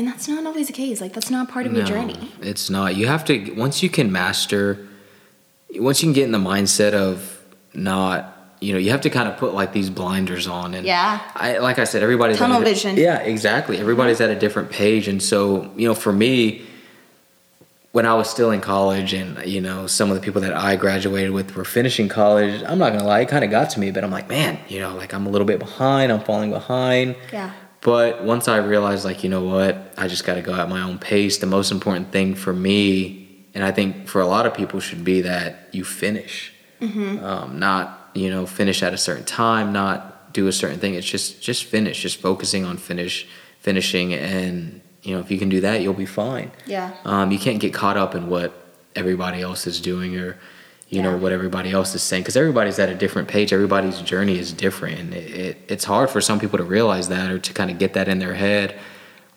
and 0.00 0.08
that's 0.08 0.26
not 0.26 0.46
always 0.46 0.66
the 0.66 0.72
case 0.72 0.98
like 1.00 1.12
that's 1.12 1.30
not 1.30 1.46
part 1.50 1.66
of 1.66 1.72
your 1.74 1.84
journey 1.84 2.16
It's 2.40 2.70
not. 2.70 2.96
You 2.96 3.06
have 3.06 3.22
to 3.26 3.34
once 3.52 3.82
you 3.82 3.90
can 3.90 4.10
master 4.10 4.88
once 5.76 6.02
you 6.02 6.06
can 6.06 6.14
get 6.14 6.24
in 6.24 6.32
the 6.32 6.38
mindset 6.38 6.94
of 6.94 7.38
not 7.74 8.18
you 8.62 8.72
know, 8.74 8.78
you 8.78 8.90
have 8.90 9.00
to 9.02 9.10
kind 9.10 9.28
of 9.28 9.36
put 9.38 9.54
like 9.54 9.72
these 9.72 9.90
blinders 9.90 10.46
on 10.46 10.72
and 10.74 10.86
Yeah. 10.86 11.20
I 11.34 11.58
like 11.58 11.78
I 11.78 11.84
said, 11.84 12.02
everybody's 12.02 12.36
at 12.36 12.44
a 12.44 12.46
Tunnel 12.48 12.62
vision. 12.62 12.96
Yeah, 12.96 13.18
exactly. 13.18 13.76
Everybody's 13.78 14.20
at 14.20 14.30
a 14.30 14.38
different 14.44 14.70
page. 14.70 15.06
And 15.08 15.22
so, 15.22 15.70
you 15.76 15.86
know, 15.88 15.94
for 15.94 16.12
me, 16.12 16.62
when 17.92 18.06
I 18.06 18.14
was 18.14 18.28
still 18.30 18.50
in 18.50 18.60
college 18.60 19.12
and, 19.14 19.44
you 19.46 19.60
know, 19.60 19.86
some 19.86 20.10
of 20.10 20.14
the 20.14 20.20
people 20.22 20.40
that 20.42 20.54
I 20.54 20.76
graduated 20.76 21.30
with 21.32 21.56
were 21.56 21.64
finishing 21.64 22.08
college, 22.08 22.62
I'm 22.68 22.78
not 22.78 22.92
gonna 22.92 23.04
lie, 23.04 23.20
it 23.20 23.28
kind 23.28 23.44
of 23.44 23.50
got 23.50 23.70
to 23.70 23.80
me, 23.80 23.90
but 23.90 24.04
I'm 24.04 24.10
like, 24.18 24.28
man, 24.28 24.58
you 24.68 24.78
know, 24.80 24.94
like 24.94 25.12
I'm 25.14 25.26
a 25.26 25.30
little 25.30 25.46
bit 25.46 25.58
behind, 25.58 26.12
I'm 26.12 26.20
falling 26.30 26.50
behind. 26.50 27.16
yeah 27.32 27.52
But 27.82 28.22
once 28.22 28.46
I 28.48 28.58
realized, 28.58 29.04
like, 29.04 29.24
you 29.24 29.30
know 29.30 29.42
what, 29.42 29.94
I 29.96 30.06
just 30.06 30.24
got 30.24 30.34
to 30.34 30.42
go 30.42 30.54
at 30.54 30.68
my 30.68 30.82
own 30.82 30.98
pace. 30.98 31.38
The 31.38 31.46
most 31.46 31.70
important 31.72 32.12
thing 32.12 32.34
for 32.34 32.52
me, 32.52 33.46
and 33.54 33.64
I 33.64 33.72
think 33.72 34.06
for 34.06 34.20
a 34.20 34.26
lot 34.26 34.44
of 34.46 34.54
people, 34.54 34.80
should 34.80 35.02
be 35.04 35.22
that 35.22 35.68
you 35.72 35.84
finish. 35.84 36.52
Um, 37.24 37.58
not, 37.58 38.10
you 38.14 38.30
know, 38.30 38.46
finish 38.46 38.82
at 38.82 38.92
a 38.92 38.98
certain 38.98 39.24
time, 39.24 39.72
not 39.72 40.32
do 40.32 40.46
a 40.46 40.52
certain 40.52 40.78
thing. 40.78 40.94
It's 40.94 41.06
just, 41.06 41.42
just 41.42 41.64
finish. 41.64 42.02
Just 42.02 42.20
focusing 42.20 42.64
on 42.64 42.76
finish, 42.76 43.26
finishing, 43.60 44.12
and 44.14 44.80
you 45.02 45.14
know, 45.14 45.20
if 45.20 45.30
you 45.30 45.38
can 45.38 45.48
do 45.48 45.60
that, 45.62 45.80
you'll 45.80 45.94
be 45.94 46.06
fine. 46.06 46.50
yeah 46.66 46.92
Um, 47.04 47.32
you 47.32 47.38
can't 47.38 47.60
get 47.60 47.72
caught 47.72 47.96
up 47.96 48.14
in 48.14 48.28
what 48.28 48.52
everybody 48.94 49.40
else 49.40 49.66
is 49.66 49.80
doing 49.80 50.16
or 50.16 50.38
you 50.90 51.00
know 51.02 51.16
what 51.16 51.30
everybody 51.32 51.70
else 51.70 51.94
is 51.94 52.02
saying 52.02 52.22
because 52.22 52.36
everybody's 52.36 52.78
at 52.78 52.88
a 52.88 52.94
different 52.94 53.28
page 53.28 53.52
everybody's 53.52 54.00
journey 54.02 54.36
is 54.38 54.52
different 54.52 54.98
and 54.98 55.14
it, 55.14 55.30
it, 55.30 55.56
it's 55.68 55.84
hard 55.84 56.10
for 56.10 56.20
some 56.20 56.38
people 56.40 56.58
to 56.58 56.64
realize 56.64 57.08
that 57.08 57.30
or 57.30 57.38
to 57.38 57.52
kind 57.52 57.70
of 57.70 57.78
get 57.78 57.94
that 57.94 58.08
in 58.08 58.18
their 58.18 58.34
head 58.34 58.76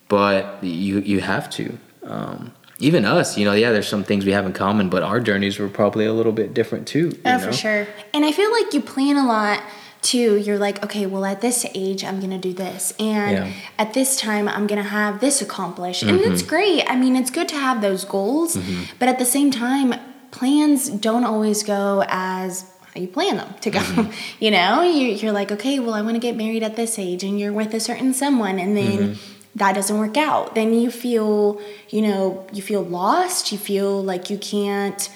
but 0.08 0.62
you 0.62 0.98
you 1.00 1.20
have 1.20 1.48
to 1.50 1.78
um, 2.04 2.52
even 2.80 3.04
us 3.04 3.38
you 3.38 3.44
know 3.44 3.52
yeah 3.52 3.70
there's 3.72 3.88
some 3.88 4.04
things 4.04 4.24
we 4.26 4.32
have 4.32 4.44
in 4.46 4.52
common 4.52 4.88
but 4.88 5.02
our 5.02 5.20
journeys 5.20 5.58
were 5.58 5.68
probably 5.68 6.04
a 6.06 6.12
little 6.12 6.32
bit 6.32 6.52
different 6.54 6.86
too 6.88 7.08
you 7.08 7.20
Oh, 7.24 7.36
know? 7.38 7.46
for 7.46 7.52
sure. 7.52 7.86
And 8.12 8.24
I 8.24 8.32
feel 8.32 8.50
like 8.52 8.74
you 8.74 8.80
plan 8.80 9.16
a 9.16 9.26
lot 9.26 9.62
too. 10.02 10.36
You're 10.36 10.58
like, 10.58 10.84
okay, 10.84 11.06
well, 11.06 11.24
at 11.24 11.40
this 11.40 11.64
age, 11.74 12.04
I'm 12.04 12.20
gonna 12.20 12.36
do 12.38 12.52
this, 12.52 12.92
and 12.98 13.32
Yeah. 13.38 13.52
at 13.78 13.94
this 13.94 14.18
time, 14.20 14.48
I'm 14.48 14.66
gonna 14.66 14.82
have 15.00 15.20
this 15.20 15.40
accomplished, 15.40 16.02
and 16.02 16.20
it's 16.20 16.42
great. 16.42 16.84
I 16.86 16.94
mean, 16.96 17.16
it's 17.16 17.30
good 17.30 17.48
to 17.48 17.56
have 17.56 17.80
those 17.80 18.04
goals, 18.04 18.58
but 18.98 19.08
at 19.08 19.18
the 19.18 19.24
same 19.24 19.50
time, 19.50 19.94
plans 20.34 20.88
don't 20.90 21.24
always 21.24 21.62
go 21.62 22.04
as 22.08 22.70
you 22.94 23.08
plan 23.08 23.38
them 23.38 23.54
to 23.62 23.70
go. 23.70 23.78
Mm-hmm. 23.78 24.12
you 24.44 24.50
know, 24.50 24.82
you, 24.82 25.08
you're 25.08 25.32
like, 25.32 25.50
okay, 25.50 25.80
well, 25.80 25.94
I 25.94 26.02
want 26.02 26.14
to 26.16 26.20
get 26.20 26.36
married 26.36 26.62
at 26.62 26.76
this 26.76 26.98
age, 26.98 27.24
and 27.24 27.40
you're 27.40 27.52
with 27.52 27.72
a 27.74 27.80
certain 27.80 28.12
someone, 28.14 28.58
and 28.58 28.76
then. 28.76 28.98
Mm-hmm. 28.98 29.30
That 29.56 29.76
doesn't 29.76 29.96
work 29.96 30.16
out. 30.16 30.56
Then 30.56 30.74
you 30.74 30.90
feel, 30.90 31.62
you 31.88 32.02
know, 32.02 32.44
you 32.52 32.60
feel 32.60 32.82
lost. 32.82 33.52
You 33.52 33.58
feel 33.58 34.02
like 34.02 34.28
you 34.28 34.36
can't 34.36 35.08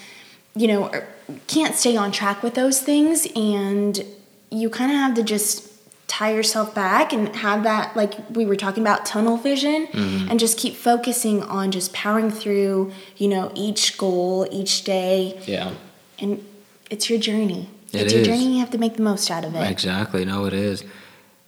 you 0.58 0.66
know, 0.66 0.88
or 0.88 1.06
can't 1.46 1.74
stay 1.74 1.96
on 1.96 2.10
track 2.10 2.42
with 2.42 2.54
those 2.54 2.80
things, 2.80 3.28
and 3.36 4.04
you 4.50 4.68
kind 4.68 4.90
of 4.90 4.96
have 4.96 5.14
to 5.14 5.22
just 5.22 5.67
tie 6.08 6.32
yourself 6.32 6.74
back 6.74 7.12
and 7.12 7.34
have 7.36 7.62
that 7.62 7.94
like 7.94 8.14
we 8.30 8.44
were 8.44 8.56
talking 8.56 8.82
about 8.82 9.04
tunnel 9.06 9.36
vision 9.36 9.86
Mm-hmm. 9.92 10.30
and 10.30 10.40
just 10.40 10.58
keep 10.58 10.74
focusing 10.74 11.42
on 11.44 11.70
just 11.70 11.92
powering 11.92 12.30
through 12.30 12.92
you 13.16 13.28
know 13.28 13.52
each 13.54 13.96
goal 13.98 14.48
each 14.50 14.84
day 14.84 15.38
Yeah. 15.46 15.70
and 16.18 16.42
it's 16.90 17.08
your 17.10 17.18
journey 17.18 17.68
It 17.92 18.02
it's 18.02 18.12
your 18.14 18.24
journey 18.24 18.54
you 18.54 18.60
have 18.60 18.70
to 18.70 18.78
make 18.78 18.96
the 18.96 19.02
most 19.02 19.30
out 19.30 19.44
of 19.44 19.54
it 19.54 19.70
Exactly. 19.70 20.24
No, 20.24 20.46
it 20.46 20.52
is, 20.54 20.82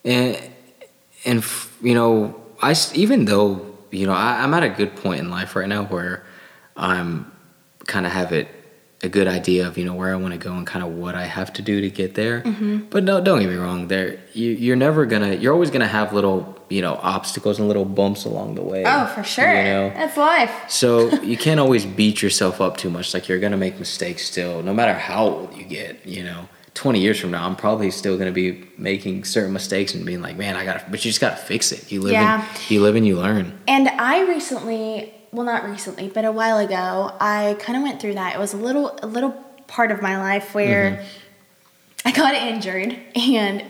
and 0.04 0.36
and 1.24 1.44
you 1.82 1.94
know, 1.94 2.34
i 2.62 2.74
even 2.94 3.24
though 3.24 3.66
you 3.90 4.06
know 4.06 4.12
I, 4.12 4.42
I'm 4.42 4.52
at 4.54 4.62
a 4.62 4.68
good 4.68 4.94
point 4.96 5.20
in 5.20 5.30
life 5.30 5.56
right 5.56 5.68
now 5.68 5.84
where 5.84 6.22
I'm 6.76 7.30
kind 7.86 8.04
of 8.06 8.12
have 8.12 8.32
it 8.32 8.46
a 9.02 9.08
good 9.08 9.26
idea 9.26 9.66
of 9.66 9.78
you 9.78 9.84
know 9.84 9.94
where 9.94 10.12
I 10.12 10.16
want 10.16 10.32
to 10.34 10.38
go 10.38 10.52
and 10.52 10.66
kind 10.66 10.84
of 10.84 10.92
what 10.92 11.14
I 11.14 11.24
have 11.24 11.52
to 11.54 11.62
do 11.62 11.80
to 11.80 11.88
get 11.90 12.14
there. 12.14 12.42
Mm-hmm. 12.42 12.78
But 12.90 13.04
no, 13.04 13.20
don't 13.20 13.40
get 13.40 13.48
me 13.48 13.56
wrong. 13.56 13.88
There, 13.88 14.20
you 14.34 14.50
you're 14.50 14.76
never 14.76 15.06
gonna. 15.06 15.34
You're 15.34 15.52
always 15.54 15.70
gonna 15.70 15.86
have 15.88 16.12
little 16.12 16.58
you 16.68 16.82
know 16.82 16.94
obstacles 17.02 17.58
and 17.58 17.66
little 17.66 17.84
bumps 17.84 18.24
along 18.24 18.54
the 18.54 18.62
way. 18.62 18.84
oh 18.86 19.06
for 19.06 19.24
sure 19.24 19.48
You 19.48 19.64
know. 19.64 19.88
that's 19.90 20.16
life 20.16 20.52
So 20.70 21.08
you 21.22 21.36
can't 21.36 21.58
always 21.58 21.84
beat 21.84 22.22
yourself 22.22 22.60
up 22.60 22.76
too 22.76 22.90
much. 22.90 23.12
Like 23.14 23.28
you're 23.28 23.40
gonna 23.40 23.56
make 23.56 23.78
mistakes 23.78 24.24
still, 24.26 24.62
no 24.62 24.72
matter 24.74 24.94
how 24.94 25.24
old 25.26 25.56
you 25.56 25.64
get. 25.64 26.06
You 26.06 26.22
know, 26.24 26.48
twenty 26.74 27.00
years 27.00 27.18
from 27.18 27.30
now, 27.32 27.46
I'm 27.46 27.56
probably 27.56 27.90
still 27.90 28.18
gonna 28.18 28.32
be 28.32 28.68
making 28.76 29.24
certain 29.24 29.52
mistakes 29.54 29.94
and 29.94 30.04
being 30.04 30.20
like, 30.22 30.36
man, 30.36 30.56
I 30.56 30.64
gotta. 30.64 30.84
But 30.90 31.02
you 31.04 31.10
just 31.10 31.20
gotta 31.22 31.36
fix 31.36 31.72
it. 31.72 31.90
You 31.90 32.02
live 32.02 32.12
Yeah. 32.12 32.46
and 32.46 32.70
you 32.70 32.82
live 32.82 32.96
and 32.96 33.06
you 33.06 33.16
learn. 33.16 33.58
And 33.66 33.88
I 33.88 34.20
recently, 34.28 35.12
well, 35.32 35.46
not 35.46 35.64
recently, 35.64 36.08
but 36.08 36.24
a 36.24 36.32
while 36.32 36.58
ago, 36.58 37.14
I 37.20 37.56
kind 37.60 37.76
of 37.76 37.82
went 37.82 38.00
through 38.00 38.14
that. 38.14 38.34
It 38.34 38.38
was 38.38 38.52
a 38.52 38.56
little, 38.56 38.98
a 39.02 39.06
little 39.06 39.32
part 39.66 39.92
of 39.92 40.02
my 40.02 40.18
life 40.18 40.54
where 40.54 40.90
mm-hmm. 40.90 42.08
I 42.08 42.12
got 42.12 42.34
injured, 42.34 42.98
and 43.14 43.64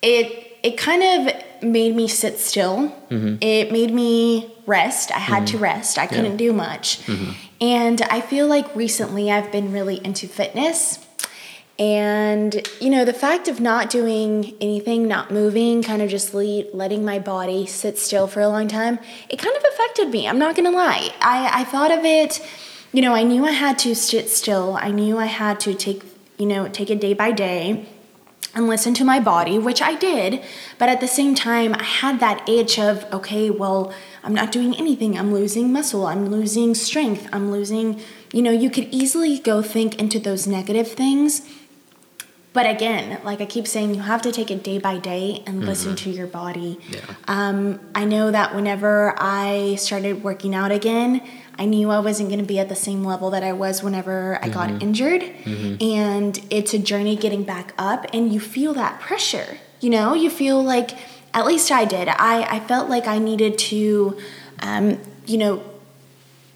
it 0.00 0.58
it 0.62 0.78
kind 0.78 1.28
of 1.28 1.62
made 1.62 1.94
me 1.94 2.08
sit 2.08 2.38
still. 2.38 2.88
Mm-hmm. 3.10 3.36
It 3.40 3.72
made 3.72 3.92
me 3.92 4.54
rest. 4.66 5.12
I 5.12 5.18
had 5.18 5.46
to 5.48 5.54
mm-hmm. 5.54 5.64
rest. 5.64 5.98
I 5.98 6.06
couldn't 6.06 6.36
do 6.36 6.52
much, 6.52 7.06
and 7.60 8.00
I 8.02 8.20
feel 8.20 8.46
like 8.46 8.74
recently 8.74 9.30
I've 9.30 9.52
been 9.52 9.72
really 9.72 10.04
into 10.04 10.26
fitness. 10.26 11.04
And, 11.82 12.64
you 12.80 12.90
know, 12.90 13.04
the 13.04 13.12
fact 13.12 13.48
of 13.48 13.58
not 13.58 13.90
doing 13.90 14.54
anything, 14.60 15.08
not 15.08 15.32
moving, 15.32 15.82
kind 15.82 16.00
of 16.00 16.08
just 16.08 16.32
le- 16.32 16.70
letting 16.72 17.04
my 17.04 17.18
body 17.18 17.66
sit 17.66 17.98
still 17.98 18.28
for 18.28 18.40
a 18.40 18.46
long 18.46 18.68
time, 18.68 19.00
it 19.28 19.40
kind 19.40 19.56
of 19.56 19.64
affected 19.64 20.10
me. 20.10 20.28
I'm 20.28 20.38
not 20.38 20.54
going 20.54 20.70
to 20.70 20.76
lie. 20.76 21.12
I, 21.20 21.62
I 21.62 21.64
thought 21.64 21.90
of 21.90 22.04
it, 22.04 22.40
you 22.92 23.02
know, 23.02 23.14
I 23.14 23.24
knew 23.24 23.44
I 23.44 23.50
had 23.50 23.80
to 23.80 23.96
sit 23.96 24.30
still. 24.30 24.78
I 24.80 24.92
knew 24.92 25.18
I 25.18 25.26
had 25.26 25.58
to 25.60 25.74
take, 25.74 26.04
you 26.38 26.46
know, 26.46 26.68
take 26.68 26.88
it 26.88 27.00
day 27.00 27.14
by 27.14 27.32
day 27.32 27.84
and 28.54 28.68
listen 28.68 28.94
to 28.94 29.04
my 29.04 29.18
body, 29.18 29.58
which 29.58 29.82
I 29.82 29.96
did. 29.96 30.40
But 30.78 30.88
at 30.88 31.00
the 31.00 31.08
same 31.08 31.34
time, 31.34 31.74
I 31.74 31.82
had 31.82 32.20
that 32.20 32.48
itch 32.48 32.78
of, 32.78 33.12
okay, 33.12 33.50
well, 33.50 33.92
I'm 34.22 34.34
not 34.34 34.52
doing 34.52 34.76
anything. 34.76 35.18
I'm 35.18 35.34
losing 35.34 35.72
muscle. 35.72 36.06
I'm 36.06 36.28
losing 36.28 36.76
strength. 36.76 37.28
I'm 37.32 37.50
losing, 37.50 38.00
you 38.32 38.42
know, 38.42 38.52
you 38.52 38.70
could 38.70 38.86
easily 38.92 39.40
go 39.40 39.62
think 39.62 39.98
into 39.98 40.20
those 40.20 40.46
negative 40.46 40.86
things. 40.86 41.42
But 42.52 42.66
again, 42.66 43.18
like 43.24 43.40
I 43.40 43.46
keep 43.46 43.66
saying, 43.66 43.94
you 43.94 44.02
have 44.02 44.20
to 44.22 44.32
take 44.32 44.50
it 44.50 44.62
day 44.62 44.78
by 44.78 44.98
day 44.98 45.42
and 45.46 45.64
listen 45.64 45.96
to 45.96 46.10
your 46.10 46.26
body. 46.26 46.78
Yeah. 46.90 47.00
Um, 47.26 47.80
I 47.94 48.04
know 48.04 48.30
that 48.30 48.54
whenever 48.54 49.14
I 49.16 49.76
started 49.76 50.22
working 50.22 50.54
out 50.54 50.70
again, 50.70 51.22
I 51.58 51.64
knew 51.64 51.90
I 51.90 52.00
wasn't 52.00 52.28
going 52.28 52.40
to 52.40 52.46
be 52.46 52.58
at 52.58 52.68
the 52.68 52.74
same 52.74 53.04
level 53.04 53.30
that 53.30 53.42
I 53.42 53.52
was 53.52 53.82
whenever 53.82 54.38
I 54.42 54.50
got 54.50 54.82
injured. 54.82 55.22
And 55.80 56.38
it's 56.50 56.74
a 56.74 56.78
journey 56.78 57.16
getting 57.16 57.42
back 57.44 57.72
up, 57.78 58.06
and 58.12 58.32
you 58.32 58.38
feel 58.38 58.74
that 58.74 59.00
pressure. 59.00 59.58
You 59.80 59.88
know, 59.88 60.12
you 60.12 60.28
feel 60.28 60.62
like, 60.62 60.90
at 61.32 61.46
least 61.46 61.72
I 61.72 61.86
did. 61.86 62.08
I, 62.08 62.42
I 62.42 62.60
felt 62.60 62.90
like 62.90 63.06
I 63.06 63.18
needed 63.18 63.58
to, 63.58 64.18
um, 64.60 65.00
you 65.26 65.38
know, 65.38 65.62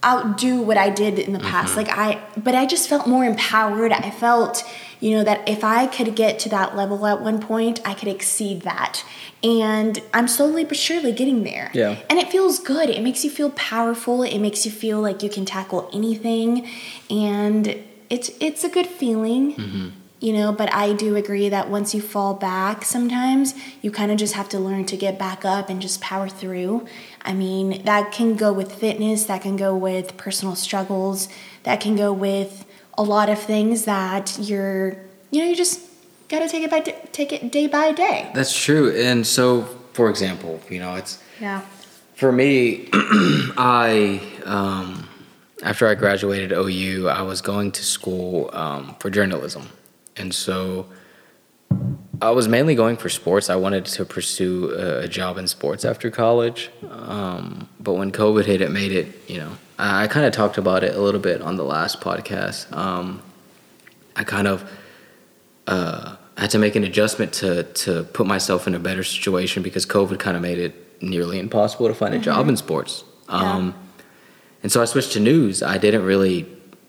outdo 0.05 0.61
what 0.61 0.77
I 0.77 0.91
did 0.91 1.19
in 1.19 1.33
the 1.33 1.41
past. 1.41 1.75
Like 1.75 1.89
I, 1.89 2.23
but 2.37 2.55
I 2.55 2.67
just 2.67 2.87
felt 2.89 3.07
more 3.07 3.25
empowered. 3.25 3.93
I 3.93 4.11
felt, 4.11 4.63
you 5.01 5.11
know, 5.13 5.25
that 5.25 5.49
if 5.49 5.63
I 5.63 5.87
could 5.87 6.15
get 6.15 6.39
to 6.41 6.49
that 6.51 6.77
level 6.77 7.07
at 7.07 7.21
one 7.21 7.41
point, 7.41 7.81
I 7.85 7.95
could 7.95 8.09
exceed 8.09 8.63
that. 8.63 9.05
And 9.43 10.01
I'm 10.15 10.29
slowly 10.29 10.65
but 10.65 10.77
surely 10.77 11.13
getting 11.13 11.45
there. 11.45 11.71
Yeah. 11.75 11.99
And 12.09 12.19
it 12.19 12.31
feels 12.31 12.59
good. 12.59 12.89
It 12.89 13.03
makes 13.03 13.25
you 13.25 13.31
feel 13.31 13.51
powerful. 13.51 14.23
It 14.23 14.39
makes 14.39 14.65
you 14.65 14.73
feel 14.73 15.01
like 15.01 15.23
you 15.23 15.31
can 15.31 15.45
tackle 15.45 15.91
anything. 15.93 16.69
And 17.11 17.83
it's 18.09 18.31
it's 18.41 18.65
a 18.65 18.69
good 18.69 18.87
feeling. 18.87 19.55
Mm-hmm. 19.55 19.89
You 20.19 20.33
know, 20.33 20.51
but 20.51 20.73
I 20.73 20.95
do 20.95 21.15
agree 21.15 21.51
that 21.51 21.69
once 21.69 21.95
you 21.95 22.01
fall 22.01 22.33
back, 22.33 22.87
sometimes 22.87 23.55
you 23.83 23.91
kind 23.91 24.11
of 24.11 24.17
just 24.17 24.33
have 24.33 24.49
to 24.49 24.59
learn 24.59 24.87
to 24.87 24.97
get 24.97 25.19
back 25.19 25.45
up 25.45 25.69
and 25.69 25.81
just 25.81 26.01
power 26.01 26.27
through. 26.27 26.87
I 27.21 27.35
mean, 27.35 27.85
that 27.85 28.13
can 28.13 28.35
go 28.35 28.51
with 28.51 28.73
fitness, 28.73 29.27
that 29.27 29.43
can 29.43 29.57
go 29.57 29.77
with 29.77 30.17
personal 30.17 30.55
struggles, 30.55 31.29
that 31.65 31.81
can 31.81 31.97
go 31.97 32.15
with 32.15 32.66
a 32.99 33.03
lot 33.03 33.29
of 33.29 33.39
things 33.39 33.85
that 33.85 34.39
you're, 34.41 34.97
you 35.31 35.41
know, 35.43 35.49
you 35.49 35.57
just 35.57 35.81
got 36.29 36.41
to 36.41 36.49
take 36.49 36.63
it 36.65 36.71
by 36.71 36.81
d- 36.81 36.95
take 37.13 37.33
it 37.33 37.51
day 37.53 37.67
by 37.67 37.93
day. 37.93 38.31
That's 38.35 38.57
true. 38.59 38.91
And 38.97 39.27
so, 39.27 39.63
for 39.93 40.09
example, 40.11 40.61
you 40.71 40.79
know, 40.81 40.95
it's 40.95 41.19
Yeah. 41.41 41.61
for 42.15 42.33
me. 42.33 42.89
I 42.93 44.21
um, 44.45 45.09
after 45.63 45.87
I 45.89 45.95
graduated 45.95 46.53
OU, 46.53 47.09
I 47.09 47.23
was 47.23 47.41
going 47.41 47.73
to 47.73 47.83
school 47.85 48.51
um, 48.53 48.95
for 49.01 49.11
journalism, 49.11 49.69
and 50.17 50.35
so 50.35 50.87
I 52.21 52.31
was 52.31 52.49
mainly 52.49 52.75
going 52.75 52.97
for 52.97 53.09
sports. 53.09 53.51
I 53.51 53.57
wanted 53.57 53.85
to 53.87 54.05
pursue 54.05 54.71
a, 54.71 55.09
job 55.09 55.39
in 55.39 55.47
sports 55.47 55.85
after 55.85 56.11
college, 56.11 56.71
um, 56.91 57.69
but 57.81 57.95
when 57.95 58.11
COVID 58.13 58.45
hit, 58.45 58.61
it 58.61 58.71
made 58.71 58.93
it. 58.93 59.09
You 59.29 59.39
know, 59.39 59.53
I, 59.79 60.05
I 60.05 60.07
kind 60.09 60.27
of 60.27 60.33
talked 60.33 60.59
about 60.59 60.83
it 60.85 60.95
a 60.95 61.01
little 61.01 61.21
bit 61.21 61.43
on 61.43 61.57
the 61.57 61.65
last 61.65 62.01
podcast. 62.01 62.73
Um, 62.73 63.23
I 64.15 64.25
kind 64.25 64.47
of 64.47 64.71
uh, 65.67 66.17
had 66.37 66.51
to 66.51 66.59
make 66.59 66.75
an 66.77 66.85
adjustment 66.85 67.33
to 67.35 67.65
to 67.65 68.05
put 68.05 68.27
myself 68.27 68.67
in 68.67 68.75
a 68.75 68.79
better 68.79 69.05
situation 69.05 69.63
because 69.63 69.87
COVID 69.87 70.19
kind 70.19 70.37
of 70.37 70.43
made 70.43 70.59
it 70.59 71.03
nearly 71.03 71.39
impossible 71.39 71.89
to 71.89 71.95
find 71.95 72.15
a 72.15 72.19
job 72.19 72.49
in 72.49 72.57
sports. 72.57 73.05
Um, 73.29 73.75
And 74.63 74.73
so 74.73 74.83
I 74.83 74.87
switched 74.87 75.13
to 75.13 75.21
news. 75.21 75.63
I 75.63 75.79
didn't 75.79 76.05
really 76.05 76.47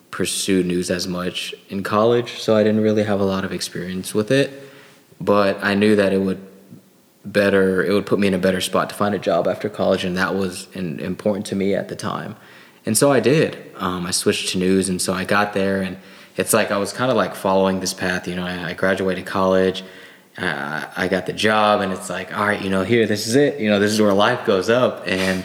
pursue 0.09 0.63
news 0.63 0.89
as 0.89 1.07
much 1.07 1.53
in 1.69 1.83
college, 1.83 2.39
so 2.39 2.55
I 2.55 2.63
didn't 2.63 2.81
really 2.81 3.03
have 3.03 3.19
a 3.19 3.25
lot 3.25 3.43
of 3.45 3.51
experience 3.51 4.15
with 4.15 4.31
it. 4.31 4.49
But 5.19 5.63
I 5.63 5.73
knew 5.73 5.95
that 5.95 6.13
it 6.13 6.19
would 6.21 6.45
better 7.25 7.83
it 7.83 7.91
would 7.91 8.05
put 8.05 8.19
me 8.19 8.27
in 8.27 8.33
a 8.33 8.37
better 8.37 8.61
spot 8.61 8.89
to 8.89 8.95
find 8.95 9.13
a 9.15 9.19
job 9.19 9.47
after 9.47 9.69
college, 9.69 10.03
and 10.05 10.15
that 10.17 10.35
was 10.35 10.67
in, 10.73 10.99
important 10.99 11.45
to 11.47 11.55
me 11.55 11.73
at 11.75 11.89
the 11.89 11.95
time. 11.95 12.35
And 12.85 12.97
so 12.97 13.11
I 13.11 13.19
did. 13.19 13.57
Um, 13.77 14.05
I 14.05 14.11
switched 14.11 14.49
to 14.49 14.57
news, 14.57 14.87
and 14.89 15.01
so 15.01 15.13
I 15.13 15.25
got 15.25 15.53
there, 15.53 15.81
and 15.81 15.97
it's 16.37 16.53
like 16.53 16.71
I 16.71 16.77
was 16.77 16.93
kind 16.93 17.11
of 17.11 17.17
like 17.17 17.35
following 17.35 17.79
this 17.79 17.93
path. 17.93 18.27
You 18.27 18.35
know, 18.35 18.45
I, 18.45 18.69
I 18.69 18.73
graduated 18.73 19.25
college, 19.25 19.83
uh, 20.37 20.85
I 20.95 21.07
got 21.09 21.25
the 21.25 21.33
job, 21.33 21.81
and 21.81 21.91
it's 21.91 22.09
like, 22.09 22.35
all 22.37 22.45
right, 22.45 22.61
you 22.61 22.69
know, 22.69 22.83
here, 22.83 23.05
this 23.05 23.27
is 23.27 23.35
it. 23.35 23.59
You 23.59 23.69
know, 23.69 23.79
this 23.79 23.91
is 23.91 23.99
where 23.99 24.13
life 24.13 24.45
goes 24.45 24.69
up, 24.69 25.03
and 25.05 25.43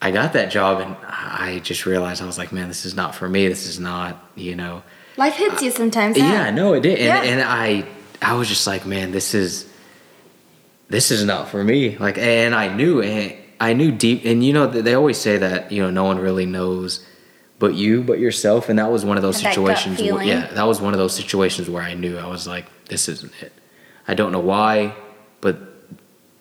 I 0.00 0.10
got 0.12 0.34
that 0.34 0.50
job, 0.52 0.80
and 0.80 0.96
I 1.04 1.60
just 1.64 1.84
realized 1.86 2.22
I 2.22 2.26
was 2.26 2.38
like, 2.38 2.52
man, 2.52 2.68
this 2.68 2.84
is 2.84 2.94
not 2.94 3.14
for 3.14 3.28
me. 3.28 3.48
This 3.48 3.66
is 3.66 3.80
not, 3.80 4.22
you 4.36 4.54
know. 4.54 4.82
Life 5.16 5.34
hits 5.34 5.62
you 5.62 5.70
sometimes. 5.70 6.16
huh? 6.16 6.24
Yeah, 6.24 6.50
no, 6.50 6.74
it 6.74 6.80
did, 6.82 6.98
and, 7.00 7.06
Yeah. 7.06 7.22
and 7.32 7.40
I, 7.42 7.86
I 8.22 8.34
was 8.34 8.48
just 8.48 8.66
like, 8.66 8.86
man, 8.86 9.10
this 9.10 9.34
is, 9.34 9.66
this 10.88 11.10
is 11.10 11.24
not 11.24 11.48
for 11.48 11.62
me. 11.62 11.96
Like, 11.98 12.18
and 12.18 12.54
I 12.54 12.72
knew, 12.74 13.02
and 13.02 13.34
I 13.60 13.72
knew 13.72 13.92
deep, 13.92 14.22
and 14.24 14.44
you 14.44 14.52
know, 14.52 14.66
they 14.66 14.94
always 14.94 15.18
say 15.18 15.38
that 15.38 15.72
you 15.72 15.82
know 15.82 15.90
no 15.90 16.04
one 16.04 16.18
really 16.18 16.46
knows, 16.46 17.04
but 17.58 17.74
you, 17.74 18.02
but 18.02 18.18
yourself, 18.18 18.68
and 18.68 18.78
that 18.78 18.90
was 18.90 19.04
one 19.04 19.16
of 19.16 19.22
those 19.22 19.40
That 19.40 19.54
situations. 19.54 20.00
Where, 20.00 20.22
yeah, 20.22 20.46
that 20.54 20.64
was 20.64 20.80
one 20.80 20.94
of 20.94 20.98
those 20.98 21.14
situations 21.14 21.68
where 21.68 21.82
I 21.82 21.94
knew 21.94 22.18
I 22.18 22.26
was 22.26 22.46
like, 22.46 22.66
this 22.86 23.08
isn't 23.08 23.32
it. 23.40 23.52
I 24.06 24.14
don't 24.14 24.32
know 24.32 24.40
why, 24.40 24.94
but 25.40 25.58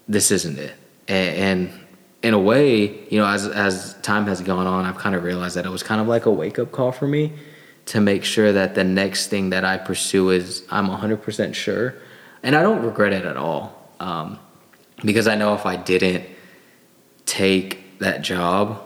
this 0.08 0.32
isn't 0.32 0.58
it. 0.58 0.74
And, 1.08 1.36
and 1.70 1.80
in 2.24 2.34
a 2.34 2.40
way, 2.40 3.08
you 3.10 3.20
know, 3.20 3.28
as 3.28 3.48
as 3.48 3.94
time 4.02 4.26
has 4.28 4.42
gone 4.42 4.68
on, 4.68 4.86
I've 4.86 4.98
kind 4.98 5.16
of 5.16 5.24
realized 5.24 5.56
that 5.56 5.66
it 5.66 5.72
was 5.72 5.84
kind 5.84 6.02
of 6.02 6.08
like 6.08 6.26
a 6.26 6.32
wake 6.32 6.60
up 6.60 6.72
call 6.72 6.92
for 6.92 7.08
me 7.08 7.34
to 7.88 8.00
make 8.02 8.24
sure 8.24 8.52
that 8.52 8.76
the 8.76 8.84
next 8.84 9.28
thing 9.28 9.50
that 9.50 9.66
I 9.66 9.78
pursue 9.78 10.30
is 10.30 10.64
I'm 10.70 10.88
100% 10.88 11.54
sure, 11.56 11.96
and 12.44 12.56
I 12.56 12.62
don't 12.62 12.84
regret 12.84 13.14
it 13.14 13.26
at 13.26 13.38
all, 13.38 13.92
um, 14.00 14.40
because 15.04 15.28
I 15.28 15.36
know 15.36 15.54
if 15.56 15.66
I 15.66 15.76
didn't 15.76 16.26
take 17.26 18.00
that 18.00 18.22
job, 18.22 18.82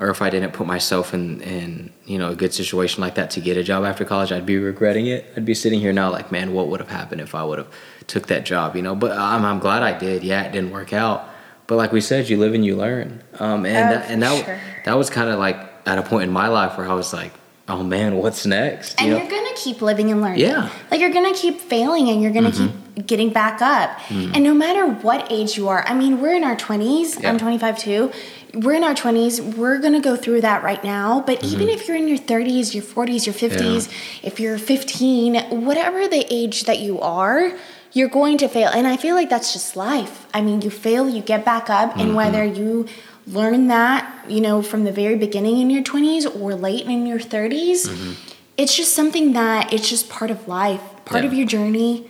or 0.00 0.10
if 0.10 0.20
I 0.22 0.28
didn't 0.28 0.52
put 0.52 0.66
myself 0.66 1.14
in 1.14 1.40
in 1.42 1.92
you 2.04 2.18
know 2.18 2.30
a 2.30 2.34
good 2.34 2.52
situation 2.52 3.00
like 3.00 3.14
that 3.14 3.30
to 3.32 3.40
get 3.40 3.56
a 3.56 3.62
job 3.62 3.84
after 3.84 4.04
college, 4.04 4.32
I'd 4.32 4.44
be 4.46 4.58
regretting 4.58 5.06
it. 5.06 5.24
I'd 5.36 5.44
be 5.44 5.54
sitting 5.54 5.78
here 5.80 5.92
now 5.92 6.10
like, 6.10 6.32
man, 6.32 6.52
what 6.52 6.66
would 6.68 6.80
have 6.80 6.90
happened 6.90 7.20
if 7.20 7.34
I 7.34 7.44
would 7.44 7.58
have 7.58 7.68
took 8.08 8.26
that 8.26 8.44
job? 8.44 8.74
You 8.74 8.82
know, 8.82 8.94
but 8.96 9.12
I'm 9.16 9.44
I'm 9.44 9.60
glad 9.60 9.82
I 9.82 9.96
did. 9.96 10.24
Yeah, 10.24 10.42
it 10.42 10.52
didn't 10.52 10.72
work 10.72 10.92
out, 10.92 11.28
but 11.68 11.76
like 11.76 11.92
we 11.92 12.00
said, 12.00 12.28
you 12.28 12.38
live 12.38 12.54
and 12.54 12.64
you 12.64 12.74
learn. 12.76 13.22
Um, 13.38 13.64
and 13.66 13.88
Oh, 13.90 13.98
that, 13.98 14.10
and 14.10 14.22
that 14.22 14.44
sure. 14.44 14.60
that 14.84 14.94
was 14.98 15.10
kind 15.10 15.30
of 15.30 15.38
like 15.38 15.58
at 15.86 15.98
a 15.98 16.02
point 16.02 16.24
in 16.24 16.32
my 16.32 16.48
life 16.48 16.76
where 16.76 16.88
I 16.88 16.94
was 16.94 17.12
like, 17.12 17.32
oh 17.68 17.82
man, 17.82 18.16
what's 18.16 18.46
next? 18.46 19.00
And 19.00 19.08
You 19.08 19.14
know? 19.14 19.20
you're 19.20 19.30
gonna 19.30 19.56
keep 19.56 19.82
living 19.82 20.10
and 20.10 20.20
learning. 20.20 20.40
Yeah. 20.40 20.70
Like 20.90 21.00
you're 21.00 21.12
gonna 21.12 21.34
keep 21.34 21.60
failing 21.60 22.08
and 22.08 22.22
you're 22.22 22.32
gonna 22.32 22.50
Mm-hmm. 22.50 22.94
keep 22.94 23.06
getting 23.06 23.30
back 23.30 23.60
up. 23.62 23.90
Mm-hmm. 24.08 24.32
And 24.34 24.44
no 24.44 24.54
matter 24.54 24.86
what 24.86 25.30
age 25.30 25.56
you 25.56 25.68
are, 25.68 25.84
I 25.86 25.94
mean, 25.94 26.20
we're 26.20 26.34
in 26.34 26.44
our 26.44 26.56
20s. 26.56 27.20
Yeah. 27.20 27.30
I'm 27.30 27.38
25 27.38 27.78
too. 27.78 28.12
We're 28.54 28.74
in 28.74 28.84
our 28.84 28.94
20s. 28.94 29.56
We're 29.56 29.80
to 29.80 30.00
go 30.00 30.14
through 30.16 30.42
that 30.42 30.62
right 30.62 30.82
now. 30.84 31.20
But 31.26 31.40
mm-hmm. 31.40 31.54
even 31.54 31.68
if 31.68 31.88
you're 31.88 31.96
in 31.96 32.06
your 32.06 32.18
30s, 32.18 32.72
your 32.72 32.84
40s, 32.84 33.26
your 33.26 33.34
50s, 33.34 33.92
if 34.22 34.38
you're 34.38 34.58
15, 34.58 35.64
whatever 35.64 36.06
the 36.06 36.24
age 36.32 36.64
that 36.64 36.78
you 36.78 37.00
are, 37.00 37.52
you're 37.92 38.08
going 38.08 38.38
to 38.38 38.48
fail. 38.48 38.68
And 38.68 38.86
I 38.86 38.96
feel 38.96 39.14
like 39.14 39.30
that's 39.30 39.52
just 39.52 39.76
life. 39.76 40.26
I 40.34 40.40
mean, 40.40 40.62
you 40.62 40.70
fail, 40.70 41.08
you 41.08 41.22
get 41.22 41.44
back 41.44 41.70
up, 41.70 41.92
and 41.92 42.08
mm-hmm. 42.08 42.14
whether 42.14 42.44
you 42.44 42.86
learn 43.26 43.68
that, 43.68 44.28
you 44.28 44.40
know, 44.40 44.62
from 44.62 44.84
the 44.84 44.92
very 44.92 45.16
beginning 45.16 45.58
in 45.58 45.70
your 45.70 45.82
20s 45.82 46.40
or 46.40 46.54
late 46.54 46.86
in 46.86 47.06
your 47.06 47.18
30s, 47.18 47.86
mm-hmm. 47.88 48.12
it's 48.56 48.76
just 48.76 48.94
something 48.94 49.32
that 49.32 49.72
it's 49.72 49.88
just 49.88 50.08
part 50.08 50.30
of 50.30 50.46
life, 50.46 50.82
part 51.04 51.24
of 51.24 51.32
your 51.32 51.46
journey, 51.46 52.08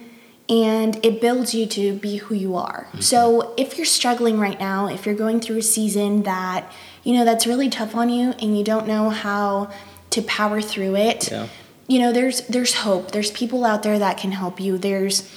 and 0.48 1.02
it 1.04 1.20
builds 1.20 1.54
you 1.54 1.66
to 1.66 1.94
be 1.94 2.16
who 2.16 2.34
you 2.34 2.56
are. 2.56 2.86
Mm-hmm. 2.88 3.00
So 3.00 3.54
if 3.56 3.76
you're 3.76 3.86
struggling 3.86 4.38
right 4.38 4.58
now, 4.58 4.88
if 4.88 5.06
you're 5.06 5.14
going 5.14 5.40
through 5.40 5.58
a 5.58 5.62
season 5.62 6.24
that, 6.24 6.70
you 7.02 7.14
know, 7.14 7.24
that's 7.24 7.46
really 7.46 7.70
tough 7.70 7.94
on 7.94 8.08
you 8.10 8.32
and 8.40 8.58
you 8.58 8.64
don't 8.64 8.86
know 8.86 9.10
how 9.10 9.70
to 10.10 10.22
power 10.22 10.60
through 10.60 10.96
it, 10.96 11.30
Yeah. 11.30 11.46
you 11.86 11.98
know, 11.98 12.12
there's 12.12 12.42
there's 12.48 12.74
hope. 12.74 13.12
There's 13.12 13.30
people 13.30 13.64
out 13.64 13.82
there 13.82 13.98
that 13.98 14.18
can 14.18 14.32
help 14.32 14.60
you. 14.60 14.78
There's 14.78 15.30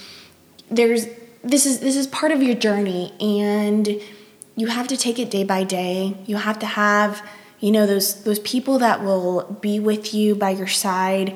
there's 0.70 1.06
this 1.42 1.64
is 1.66 1.80
this 1.80 1.96
is 1.96 2.06
part 2.06 2.32
of 2.32 2.42
your 2.42 2.54
journey 2.54 3.12
and 3.20 4.00
you 4.60 4.66
have 4.66 4.88
to 4.88 4.96
take 4.96 5.18
it 5.18 5.30
day 5.30 5.44
by 5.54 5.62
day. 5.64 5.96
You 6.26 6.36
have 6.48 6.58
to 6.64 6.66
have, 6.66 7.10
you 7.60 7.70
know, 7.74 7.84
those 7.92 8.08
those 8.24 8.40
people 8.40 8.76
that 8.80 8.96
will 9.06 9.58
be 9.66 9.78
with 9.90 10.04
you 10.12 10.34
by 10.34 10.50
your 10.50 10.66
side. 10.84 11.28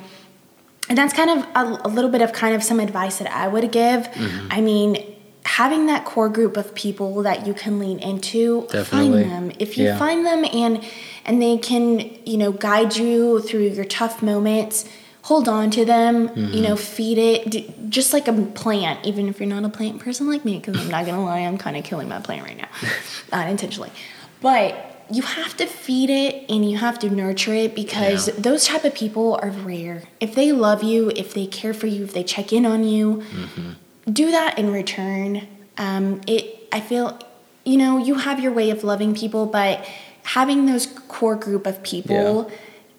And 0.89 0.99
that's 0.99 1.15
kind 1.21 1.31
of 1.35 1.39
a, 1.61 1.63
a 1.87 1.91
little 1.97 2.11
bit 2.11 2.23
of 2.23 2.33
kind 2.33 2.55
of 2.55 2.63
some 2.63 2.81
advice 2.81 3.17
that 3.21 3.31
I 3.33 3.47
would 3.49 3.71
give. 3.73 4.01
Mm-hmm. 4.09 4.49
I 4.51 4.61
mean, 4.61 4.91
having 5.45 5.87
that 5.87 6.05
core 6.05 6.29
group 6.29 6.57
of 6.57 6.75
people 6.75 7.23
that 7.23 7.47
you 7.47 7.55
can 7.55 7.79
lean 7.79 7.99
into, 8.01 8.67
Definitely. 8.71 9.23
find 9.23 9.31
them. 9.31 9.53
If 9.59 9.79
you 9.79 9.85
Yeah. 9.87 9.99
find 9.99 10.27
them 10.27 10.45
and 10.53 10.83
and 11.25 11.41
they 11.41 11.57
can, 11.59 12.11
you 12.27 12.37
know, 12.37 12.51
guide 12.53 12.97
you 12.97 13.41
through 13.41 13.69
your 13.79 13.85
tough 13.85 14.23
moments, 14.23 14.85
hold 15.23 15.49
on 15.49 15.71
to 15.71 15.85
them, 15.85 16.29
you 16.53 16.61
know, 16.63 16.75
feed 16.77 17.17
it 17.19 17.49
d- 17.51 17.73
just 17.89 18.13
like 18.13 18.27
a 18.29 18.33
plant, 18.33 19.05
even 19.07 19.29
if 19.29 19.39
you're 19.39 19.49
not 19.49 19.65
a 19.65 19.69
plant 19.69 20.01
person 20.01 20.27
like 20.29 20.45
me, 20.45 20.59
because 20.59 20.77
I'm 20.81 20.89
not 20.91 21.07
gonna 21.07 21.25
lie, 21.25 21.41
I'm 21.41 21.59
kind 21.59 21.77
of 21.77 21.85
killing 21.85 22.09
my 22.09 22.21
plant 22.21 22.43
right 22.45 22.57
now, 22.57 22.69
not 23.33 23.49
intentionally. 23.49 23.91
But 24.41 25.05
you 25.11 25.23
have 25.23 25.57
to 25.59 25.67
feed 25.67 26.11
it 26.11 26.51
and 26.51 26.69
you 26.69 26.79
have 26.79 26.99
to 27.01 27.11
nurture 27.11 27.55
it 27.55 27.75
because 27.75 28.29
Yeah. 28.29 28.35
those 28.39 28.67
type 28.67 28.85
of 28.85 28.95
people 28.95 29.39
are 29.43 29.51
rare. 29.51 30.03
If 30.21 30.35
they 30.35 30.51
love 30.53 30.83
you, 30.83 31.13
if 31.15 31.35
they 31.35 31.47
care 31.47 31.75
for 31.75 31.87
you, 31.87 32.03
if 32.05 32.13
they 32.15 32.25
check 32.25 32.53
in 32.53 32.65
on 32.67 32.83
you, 32.85 33.23
do 34.11 34.31
that 34.33 34.59
in 34.59 34.73
return. 34.73 35.47
Um, 35.79 36.21
it, 36.27 36.67
I 36.73 36.81
feel, 36.81 37.19
you 37.65 37.77
know, 37.77 37.99
you 37.99 38.15
have 38.17 38.41
your 38.41 38.53
way 38.53 38.71
of 38.71 38.83
loving 38.85 39.15
people, 39.15 39.47
but 39.47 39.85
having 40.25 40.67
those 40.67 40.87
core 40.87 41.37
group 41.37 41.67
of 41.67 41.83
people 41.83 42.51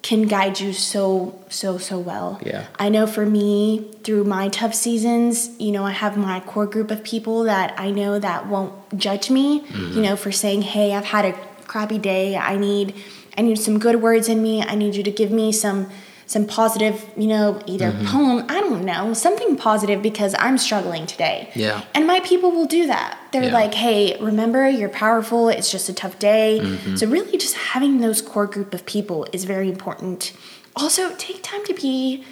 can 0.04 0.24
guide 0.28 0.60
you 0.60 0.74
so, 0.74 1.34
so, 1.48 1.78
so 1.78 1.98
well. 1.98 2.38
Yeah. 2.44 2.66
I 2.78 2.90
know 2.90 3.06
for 3.06 3.24
me, 3.24 3.90
through 4.04 4.24
my 4.24 4.50
tough 4.50 4.74
seasons, 4.74 5.48
you 5.58 5.72
know, 5.72 5.86
I 5.86 5.92
have 5.92 6.18
my 6.18 6.40
core 6.40 6.66
group 6.66 6.90
of 6.90 7.02
people 7.02 7.44
that 7.44 7.74
I 7.80 7.90
know 7.90 8.18
that 8.18 8.46
won't 8.46 8.74
judge 8.98 9.30
me, 9.30 9.54
you 9.54 9.60
mm-hmm. 9.62 10.02
know, 10.02 10.14
for 10.14 10.30
saying, 10.30 10.60
"Hey, 10.60 10.92
I've 10.92 11.06
had 11.06 11.24
a 11.24 11.32
crappy 11.66 11.96
day. 11.98 12.36
I 12.36 12.58
need 12.58 12.94
I 13.36 13.40
need 13.40 13.58
some 13.58 13.78
good 13.78 14.02
words 14.02 14.28
in 14.28 14.42
me. 14.42 14.62
I 14.62 14.74
need 14.74 14.94
you 14.94 15.02
to 15.02 15.10
give 15.10 15.30
me 15.30 15.52
some 15.52 15.88
some 16.26 16.46
positive, 16.46 17.04
you 17.16 17.26
know, 17.26 17.60
either 17.66 17.92
poem, 18.06 18.44
I 18.48 18.60
don't 18.60 18.84
know, 18.84 19.12
something 19.14 19.56
positive 19.56 20.02
because 20.02 20.34
I'm 20.38 20.58
struggling 20.58 21.06
today." 21.06 21.50
Yeah. 21.54 21.82
And 21.94 22.06
my 22.06 22.20
people 22.20 22.50
will 22.50 22.66
do 22.66 22.86
that. 22.86 23.18
They're 23.32 23.44
Yeah. 23.44 23.52
like, 23.52 23.74
"Hey, 23.74 24.16
remember, 24.20 24.68
you're 24.68 24.88
powerful. 24.88 25.48
It's 25.48 25.70
just 25.70 25.88
a 25.88 25.92
tough 25.92 26.18
day." 26.18 26.60
Mm-hmm. 26.62 26.96
So 26.96 27.06
really 27.06 27.36
just 27.36 27.54
having 27.56 28.00
those 28.00 28.22
core 28.22 28.46
group 28.46 28.74
of 28.74 28.86
people 28.86 29.26
is 29.32 29.44
very 29.44 29.68
important. 29.68 30.32
Also, 30.76 31.10
take 31.18 31.42
time 31.42 31.64
to 31.66 31.74
be 31.74 32.24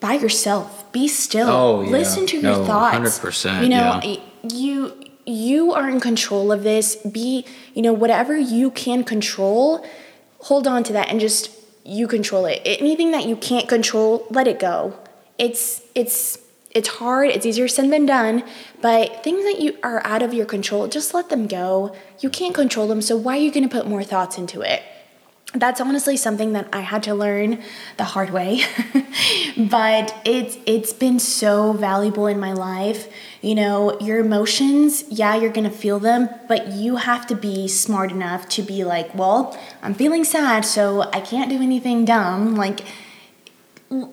by 0.00 0.14
yourself. 0.14 0.90
Be 0.92 1.08
still. 1.08 1.48
Oh, 1.48 1.82
yeah. 1.82 1.90
Listen 1.90 2.26
to 2.26 2.38
your 2.40 2.64
thoughts. 2.64 2.94
100%, 2.96 3.62
You 3.62 3.68
know, 3.68 4.00
yeah. 4.02 4.16
you 4.52 4.92
you 5.28 5.72
are 5.72 5.88
in 5.90 5.98
control 5.98 6.52
of 6.52 6.62
this. 6.62 6.94
Be, 6.96 7.44
you 7.74 7.82
know, 7.82 7.92
whatever 7.92 8.36
you 8.36 8.70
can 8.70 9.02
control, 9.02 9.84
hold 10.38 10.68
on 10.68 10.84
to 10.84 10.92
that 10.92 11.08
and 11.10 11.18
just 11.18 11.50
you 11.86 12.08
control 12.08 12.46
it. 12.46 12.60
Anything 12.64 13.12
that 13.12 13.26
you 13.26 13.36
can't 13.36 13.68
control, 13.68 14.26
let 14.30 14.48
it 14.48 14.58
go. 14.58 14.98
It's 15.38 15.82
it's 15.94 16.38
it's 16.72 16.88
hard, 16.88 17.30
it's 17.30 17.46
easier 17.46 17.68
said 17.68 17.90
than 17.90 18.04
done, 18.04 18.44
but 18.82 19.24
things 19.24 19.44
that 19.44 19.60
you 19.62 19.78
are 19.82 20.04
out 20.04 20.22
of 20.22 20.34
your 20.34 20.44
control, 20.44 20.88
just 20.88 21.14
let 21.14 21.30
them 21.30 21.46
go. 21.46 21.96
You 22.20 22.28
can't 22.28 22.54
control 22.54 22.86
them, 22.86 23.00
so 23.00 23.16
why 23.16 23.38
are 23.38 23.40
you 23.40 23.50
going 23.50 23.66
to 23.66 23.74
put 23.74 23.86
more 23.86 24.04
thoughts 24.04 24.36
into 24.36 24.60
it? 24.60 24.82
That's 25.54 25.80
honestly 25.80 26.16
something 26.16 26.52
that 26.52 26.68
I 26.72 26.80
had 26.80 27.02
to 27.04 27.14
learn 27.14 27.62
the 27.96 28.04
hard 28.04 28.30
way. 28.30 28.62
but 29.56 30.14
it's 30.24 30.58
it's 30.66 30.92
been 30.92 31.18
so 31.18 31.72
valuable 31.72 32.26
in 32.26 32.38
my 32.38 32.52
life. 32.52 33.08
You 33.40 33.54
know, 33.54 33.98
your 34.00 34.18
emotions, 34.18 35.04
yeah, 35.08 35.36
you're 35.36 35.52
going 35.52 35.68
to 35.70 35.76
feel 35.76 35.98
them, 35.98 36.28
but 36.48 36.68
you 36.68 36.96
have 36.96 37.26
to 37.28 37.34
be 37.34 37.68
smart 37.68 38.10
enough 38.10 38.48
to 38.50 38.62
be 38.62 38.84
like, 38.84 39.14
well, 39.14 39.56
I'm 39.82 39.94
feeling 39.94 40.24
sad, 40.24 40.64
so 40.64 41.02
I 41.12 41.20
can't 41.20 41.48
do 41.48 41.62
anything 41.62 42.04
dumb. 42.04 42.56
Like 42.56 42.80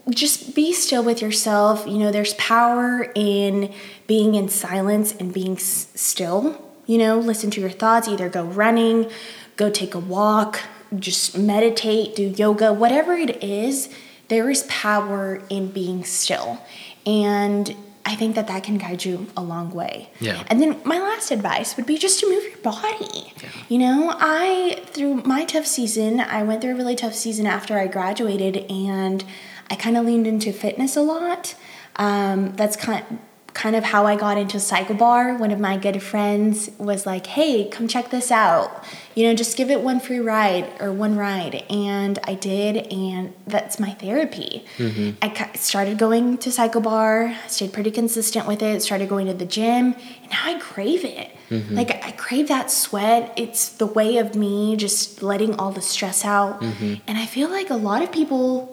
just 0.09 0.53
be 0.55 0.71
still 0.71 1.03
with 1.03 1.21
yourself. 1.21 1.85
You 1.87 1.97
know, 1.97 2.11
there's 2.11 2.35
power 2.35 3.11
in 3.15 3.73
being 4.07 4.35
in 4.35 4.49
silence 4.49 5.13
and 5.15 5.33
being 5.33 5.55
s- 5.55 5.87
still. 5.95 6.61
You 6.85 6.97
know, 6.97 7.17
listen 7.17 7.49
to 7.51 7.61
your 7.61 7.69
thoughts, 7.69 8.07
either 8.07 8.29
go 8.29 8.43
running, 8.43 9.09
go 9.55 9.69
take 9.69 9.95
a 9.95 9.99
walk, 9.99 10.59
just 10.99 11.37
meditate, 11.37 12.15
do 12.15 12.23
yoga, 12.23 12.73
whatever 12.73 13.13
it 13.13 13.43
is, 13.43 13.89
there 14.27 14.49
is 14.49 14.63
power 14.63 15.41
in 15.49 15.71
being 15.71 16.03
still. 16.03 16.61
And 17.05 17.75
I 18.05 18.15
think 18.15 18.35
that 18.35 18.47
that 18.47 18.63
can 18.63 18.77
guide 18.77 19.05
you 19.05 19.27
a 19.37 19.43
long 19.43 19.71
way. 19.71 20.09
Yeah. 20.19 20.43
And 20.47 20.61
then 20.61 20.81
my 20.83 20.99
last 20.99 21.31
advice 21.31 21.77
would 21.77 21.85
be 21.85 21.97
just 21.97 22.19
to 22.19 22.29
move 22.29 22.43
your 22.43 22.57
body. 22.57 23.33
Yeah. 23.41 23.49
You 23.69 23.77
know, 23.79 24.15
I 24.19 24.81
through 24.87 25.15
my 25.23 25.45
tough 25.45 25.65
season, 25.65 26.19
I 26.19 26.43
went 26.43 26.61
through 26.61 26.73
a 26.73 26.75
really 26.75 26.95
tough 26.95 27.15
season 27.15 27.47
after 27.47 27.77
I 27.77 27.87
graduated, 27.87 28.69
and 28.69 29.23
I 29.69 29.75
kind 29.75 29.97
of 29.97 30.05
leaned 30.05 30.27
into 30.27 30.51
fitness 30.51 30.97
a 30.97 31.01
lot. 31.01 31.55
Um, 31.95 32.55
that's 32.55 32.75
kind 32.75 33.19
kind 33.53 33.75
of 33.75 33.83
how 33.83 34.05
I 34.05 34.15
got 34.15 34.37
into 34.37 34.59
Cycle 34.59 34.95
Bar. 34.95 35.37
One 35.37 35.51
of 35.51 35.59
my 35.59 35.77
good 35.77 36.01
friends 36.01 36.69
was 36.77 37.05
like, 37.05 37.27
"Hey, 37.27 37.69
come 37.69 37.87
check 37.87 38.09
this 38.09 38.31
out. 38.31 38.83
You 39.15 39.27
know, 39.27 39.35
just 39.35 39.55
give 39.57 39.69
it 39.69 39.81
one 39.81 39.99
free 39.99 40.19
ride 40.19 40.69
or 40.79 40.91
one 40.91 41.15
ride." 41.15 41.63
And 41.69 42.19
I 42.23 42.33
did, 42.33 42.91
and 42.91 43.33
that's 43.45 43.79
my 43.79 43.91
therapy. 43.91 44.65
Mm-hmm. 44.77 45.11
I 45.21 45.51
started 45.55 45.97
going 45.97 46.37
to 46.39 46.51
Cycle 46.51 46.81
Bar, 46.81 47.35
stayed 47.47 47.73
pretty 47.73 47.91
consistent 47.91 48.47
with 48.47 48.61
it, 48.61 48.81
started 48.81 49.09
going 49.09 49.27
to 49.27 49.33
the 49.33 49.45
gym, 49.45 49.93
and 49.93 50.31
now 50.31 50.41
I 50.43 50.59
crave 50.59 51.05
it. 51.05 51.31
Mm-hmm. 51.49 51.75
Like 51.75 51.91
I 52.03 52.11
crave 52.11 52.47
that 52.47 52.71
sweat. 52.71 53.33
It's 53.35 53.69
the 53.69 53.85
way 53.85 54.17
of 54.17 54.35
me 54.35 54.75
just 54.75 55.21
letting 55.21 55.53
all 55.55 55.71
the 55.71 55.81
stress 55.81 56.25
out. 56.25 56.61
Mm-hmm. 56.61 56.95
And 57.07 57.17
I 57.17 57.25
feel 57.25 57.49
like 57.49 57.69
a 57.69 57.75
lot 57.75 58.01
of 58.01 58.11
people 58.11 58.72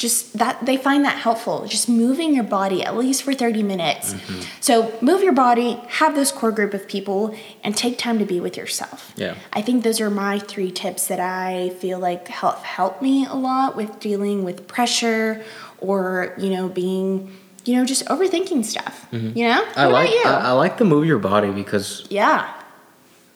just 0.00 0.38
that 0.38 0.64
they 0.64 0.78
find 0.78 1.04
that 1.04 1.18
helpful. 1.18 1.66
Just 1.66 1.86
moving 1.86 2.34
your 2.34 2.42
body 2.44 2.82
at 2.82 2.96
least 2.96 3.22
for 3.22 3.34
30 3.34 3.62
minutes. 3.62 4.14
So 4.60 4.98
move 5.02 5.22
your 5.22 5.34
body 5.34 5.78
have 5.88 6.14
this 6.14 6.32
core 6.32 6.52
group 6.52 6.72
of 6.72 6.88
people 6.88 7.36
and 7.62 7.76
take 7.76 7.98
time 7.98 8.18
to 8.18 8.24
be 8.24 8.40
with 8.40 8.56
yourself. 8.56 9.12
Yeah. 9.16 9.34
i 9.52 9.60
think 9.60 9.84
those 9.84 10.00
are 10.00 10.08
my 10.08 10.38
three 10.38 10.70
tips 10.70 11.08
that 11.08 11.20
i 11.20 11.68
feel 11.80 11.98
like 11.98 12.28
help 12.28 12.62
help 12.62 13.02
me 13.02 13.26
a 13.26 13.34
lot 13.34 13.76
with 13.76 14.00
dealing 14.00 14.44
with 14.44 14.66
pressure 14.66 15.44
or 15.78 16.34
you 16.38 16.48
know 16.48 16.68
being 16.68 17.36
you 17.66 17.76
know 17.76 17.84
just 17.84 18.06
overthinking 18.06 18.64
stuff 18.64 19.06
you 19.12 19.18
know? 19.20 19.62
Mm-hmm. 19.62 19.78
I 19.78 19.86
what 19.86 19.92
like 19.92 20.26
I, 20.26 20.40
I 20.48 20.52
like 20.52 20.78
the 20.78 20.86
move 20.86 21.04
your 21.04 21.18
body 21.18 21.50
because 21.50 22.06
yeah. 22.08 22.54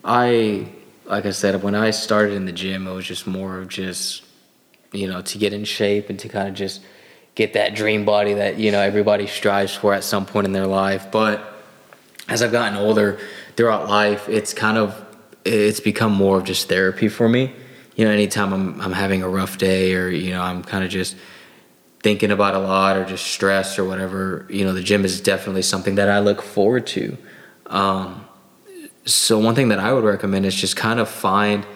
I 0.02 0.68
like 1.04 1.26
I 1.26 1.30
said 1.32 1.62
when 1.62 1.74
I 1.74 1.90
started 1.90 2.32
in 2.34 2.46
the 2.46 2.52
gym 2.52 2.86
it 2.86 2.94
was 2.94 3.04
just 3.04 3.26
more 3.26 3.58
of 3.58 3.68
just 3.68 4.23
you 4.94 5.08
know 5.08 5.22
to 5.22 5.38
get 5.38 5.52
in 5.52 5.64
shape 5.64 6.10
and 6.10 6.18
to 6.20 6.28
kind 6.28 6.48
of 6.48 6.54
just 6.54 6.80
get 7.34 7.54
that 7.54 7.74
dream 7.74 8.04
body 8.04 8.34
that 8.34 8.58
you 8.58 8.70
know 8.70 8.80
everybody 8.80 9.26
strives 9.26 9.74
for 9.74 9.92
at 9.94 10.04
some 10.04 10.26
point 10.26 10.46
in 10.46 10.52
their 10.52 10.66
life. 10.66 11.10
But 11.10 11.52
as 12.28 12.42
I've 12.42 12.52
gotten 12.52 12.78
older 12.78 13.18
throughout 13.56 13.88
life 13.88 14.28
it's 14.28 14.54
kind 14.54 14.78
of 14.78 15.00
it's 15.44 15.80
become 15.80 16.12
more 16.12 16.38
of 16.38 16.44
just 16.44 16.68
therapy 16.68 17.08
for 17.08 17.28
me. 17.28 17.52
You 17.96 18.04
know 18.04 18.10
anytime 18.10 18.52
I'm 18.52 18.80
I'm 18.80 18.92
having 18.92 19.22
a 19.22 19.28
rough 19.28 19.58
day 19.58 19.94
or 19.94 20.08
you 20.08 20.30
know 20.30 20.42
I'm 20.42 20.62
kind 20.62 20.84
of 20.84 20.90
just 20.90 21.16
thinking 22.00 22.30
about 22.30 22.54
a 22.54 22.58
lot 22.58 22.96
or 22.96 23.04
just 23.04 23.26
stressed 23.26 23.78
or 23.78 23.84
whatever 23.84 24.46
you 24.50 24.64
know 24.64 24.72
the 24.72 24.82
gym 24.82 25.04
is 25.04 25.20
definitely 25.20 25.62
something 25.62 25.96
that 25.96 26.08
I 26.08 26.20
look 26.20 26.42
forward 26.42 26.86
to. 26.88 27.16
Um, 27.66 28.26
so 29.06 29.38
one 29.38 29.54
thing 29.54 29.68
that 29.68 29.78
I 29.78 29.92
would 29.92 30.04
recommend 30.04 30.46
is 30.46 30.54
just 30.54 30.76
kind 30.76 30.98
of 30.98 31.08
find 31.08 31.66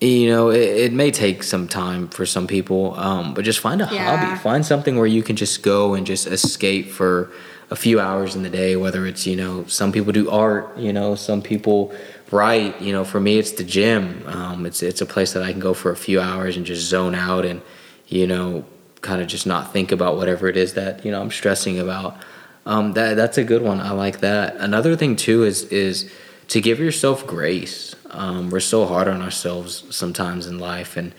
you 0.00 0.28
know 0.28 0.50
it, 0.50 0.60
it 0.60 0.92
may 0.92 1.10
take 1.10 1.42
some 1.42 1.66
time 1.66 2.08
for 2.08 2.24
some 2.24 2.46
people 2.46 2.94
um, 2.98 3.34
but 3.34 3.44
just 3.44 3.58
find 3.58 3.80
a 3.82 3.88
Yeah. 3.90 4.16
hobby 4.16 4.38
find 4.38 4.64
something 4.64 4.96
where 4.96 5.06
you 5.06 5.22
can 5.22 5.36
just 5.36 5.62
go 5.62 5.94
and 5.94 6.06
just 6.06 6.26
escape 6.26 6.88
for 6.90 7.30
a 7.70 7.76
few 7.76 8.00
hours 8.00 8.34
in 8.34 8.42
the 8.42 8.48
day. 8.48 8.76
Whether 8.76 9.06
it's 9.06 9.26
you 9.26 9.36
know 9.36 9.64
some 9.66 9.92
people 9.92 10.10
do 10.12 10.30
art, 10.30 10.78
you 10.78 10.90
know 10.92 11.14
some 11.16 11.42
people 11.42 11.92
write. 12.30 12.80
You 12.80 12.92
know 12.92 13.04
for 13.04 13.20
me 13.20 13.38
it's 13.38 13.52
the 13.52 13.64
gym. 13.64 14.22
Um, 14.26 14.64
it's 14.64 14.82
it's 14.82 15.02
a 15.02 15.06
place 15.06 15.32
that 15.34 15.42
I 15.42 15.50
can 15.52 15.60
go 15.60 15.74
for 15.74 15.90
a 15.90 15.96
few 15.96 16.18
hours 16.20 16.56
and 16.56 16.64
just 16.64 16.82
zone 16.88 17.14
out 17.14 17.44
and 17.44 17.60
you 18.06 18.26
know 18.26 18.64
kind 19.02 19.20
of 19.20 19.28
just 19.28 19.46
not 19.46 19.72
think 19.72 19.92
about 19.92 20.16
whatever 20.16 20.48
it 20.48 20.56
is 20.56 20.72
that 20.74 21.04
you 21.04 21.10
know 21.10 21.20
I'm 21.20 21.30
stressing 21.30 21.78
about. 21.78 22.16
Um, 22.64 22.92
that 22.94 23.14
that's 23.16 23.36
a 23.36 23.44
good 23.44 23.60
one. 23.62 23.80
I 23.80 23.90
like 23.90 24.20
that. 24.20 24.56
Another 24.56 24.96
thing 24.96 25.14
too 25.16 25.44
is 25.44 25.64
is 25.64 26.10
to 26.48 26.62
give 26.62 26.78
yourself 26.80 27.26
grace. 27.26 27.94
Um, 28.18 28.50
we're 28.50 28.58
so 28.58 28.84
hard 28.84 29.06
on 29.06 29.22
ourselves 29.22 29.84
sometimes 29.94 30.48
in 30.48 30.58
life, 30.58 30.96
and 30.96 31.14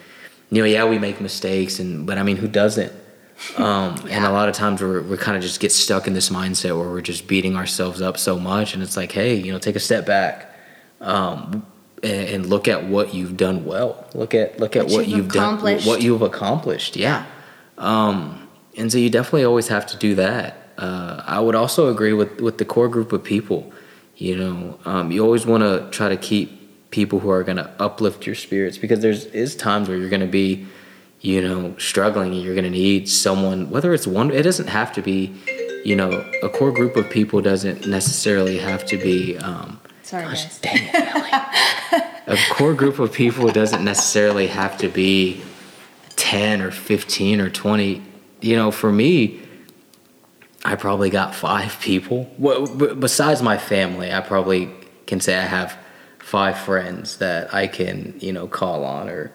you 0.52 0.62
know, 0.62 0.66
yeah, 0.66 0.84
we 0.84 1.00
make 1.00 1.22
mistakes, 1.22 1.80
and 1.80 2.06
but 2.06 2.18
I 2.18 2.24
mean, 2.24 2.36
who 2.36 2.48
doesn't? 2.50 2.92
Um, 3.58 3.96
yeah. 4.06 4.10
And 4.18 4.26
a 4.26 4.32
lot 4.32 4.50
of 4.50 4.56
times 4.56 4.82
we're 4.82 5.02
we 5.02 5.16
kind 5.16 5.38
of 5.38 5.42
just 5.42 5.62
get 5.62 5.72
stuck 5.72 6.08
in 6.08 6.14
this 6.14 6.30
mindset 6.30 6.78
where 6.78 6.90
we're 6.90 7.00
just 7.00 7.26
beating 7.26 7.56
ourselves 7.56 8.02
up 8.02 8.18
so 8.18 8.38
much, 8.38 8.74
and 8.74 8.84
it's 8.84 8.98
like, 8.98 9.14
hey, 9.14 9.36
you 9.36 9.52
know, 9.54 9.60
take 9.60 9.78
a 9.78 9.80
step 9.80 10.06
back. 10.06 10.54
Um, 11.00 11.66
and, 12.04 12.30
and, 12.30 12.46
look 12.46 12.68
at 12.68 12.86
what 12.86 13.14
you've 13.14 13.38
done 13.38 13.66
well. 13.66 14.06
Look 14.14 14.34
at 14.34 14.60
look 14.60 14.76
at 14.76 14.86
what, 14.86 14.94
what 14.94 15.08
you've, 15.08 15.18
you've 15.18 15.32
done, 15.32 15.60
what 15.60 16.02
you've 16.02 16.22
accomplished. 16.22 16.98
Yeah, 16.98 17.26
um, 17.78 18.50
and 18.76 18.92
so 18.92 18.98
you 18.98 19.10
definitely 19.10 19.46
always 19.46 19.70
have 19.70 19.86
to 19.88 19.98
do 19.98 20.16
that. 20.16 20.58
Uh, 20.78 21.24
I 21.26 21.40
would 21.40 21.56
also 21.56 21.90
agree 21.90 22.12
with 22.12 22.42
with 22.42 22.58
the 22.58 22.66
core 22.66 22.90
group 22.90 23.14
of 23.14 23.24
people. 23.24 23.72
You 24.18 24.36
know, 24.36 24.80
um, 24.84 25.12
you 25.14 25.24
always 25.24 25.46
want 25.46 25.64
to 25.64 25.88
try 25.92 26.10
to 26.10 26.18
keep 26.18 26.59
people 26.92 27.20
who 27.20 27.30
are 27.30 27.44
going 27.44 27.58
to 27.58 27.70
uplift 27.80 28.26
your 28.26 28.36
spirits 28.36 28.78
because 28.78 29.00
there's 29.00 29.26
is 29.26 29.56
times 29.56 29.88
where 29.88 29.98
you're 29.98 30.10
going 30.10 30.22
to 30.22 30.28
be, 30.28 30.66
you 31.22 31.42
know, 31.42 31.76
struggling 31.78 32.34
and 32.34 32.42
you're 32.42 32.56
going 32.56 32.64
to 32.64 32.70
need 32.70 33.08
someone. 33.08 33.70
Whether 33.70 33.94
it's 33.94 34.08
one, 34.08 34.32
it 34.32 34.44
doesn't 34.44 34.68
have 34.68 34.94
to 34.94 35.02
be. 35.02 35.34
You 35.86 35.96
know, 35.96 36.30
a 36.44 36.50
core 36.50 36.74
group 36.74 36.98
of 36.98 37.10
people 37.10 37.42
doesn't 37.42 37.88
necessarily 37.88 38.58
have 38.58 38.86
to 38.88 38.98
be. 38.98 39.38
Um, 39.38 39.80
Sorry, 40.04 40.24
gosh, 40.24 40.44
guys. 40.44 40.60
Dang 40.60 40.78
it, 40.78 42.10
a 42.30 42.38
core 42.52 42.76
group 42.76 43.00
of 43.00 43.12
people 43.12 43.50
doesn't 43.50 43.84
necessarily 43.84 44.48
have 44.48 44.78
to 44.78 44.88
be 44.88 45.42
10 46.16 46.62
or 46.62 46.70
15 46.70 47.42
or 47.42 47.50
20 47.50 48.02
you 48.42 48.56
know 48.56 48.72
for 48.72 48.92
me 48.92 49.42
i 50.64 50.76
probably 50.76 51.10
got 51.10 51.34
five 51.34 51.80
people 51.82 52.30
well, 52.38 52.68
besides 52.68 53.42
my 53.42 53.58
family 53.58 54.14
i 54.14 54.22
probably 54.22 54.70
can 55.08 55.20
say 55.20 55.38
i 55.38 55.42
have 55.42 55.78
five 56.30 56.58
friends 56.58 57.18
that 57.18 57.52
i 57.54 57.66
can 57.66 58.14
you 58.20 58.32
know 58.32 58.48
call 58.48 58.86
on 58.86 59.10
or 59.10 59.32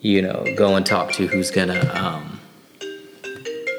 you 0.00 0.22
know 0.22 0.42
go 0.56 0.74
and 0.74 0.86
talk 0.86 1.12
to 1.12 1.26
who's 1.26 1.50
gonna 1.50 1.78
um, 1.94 2.40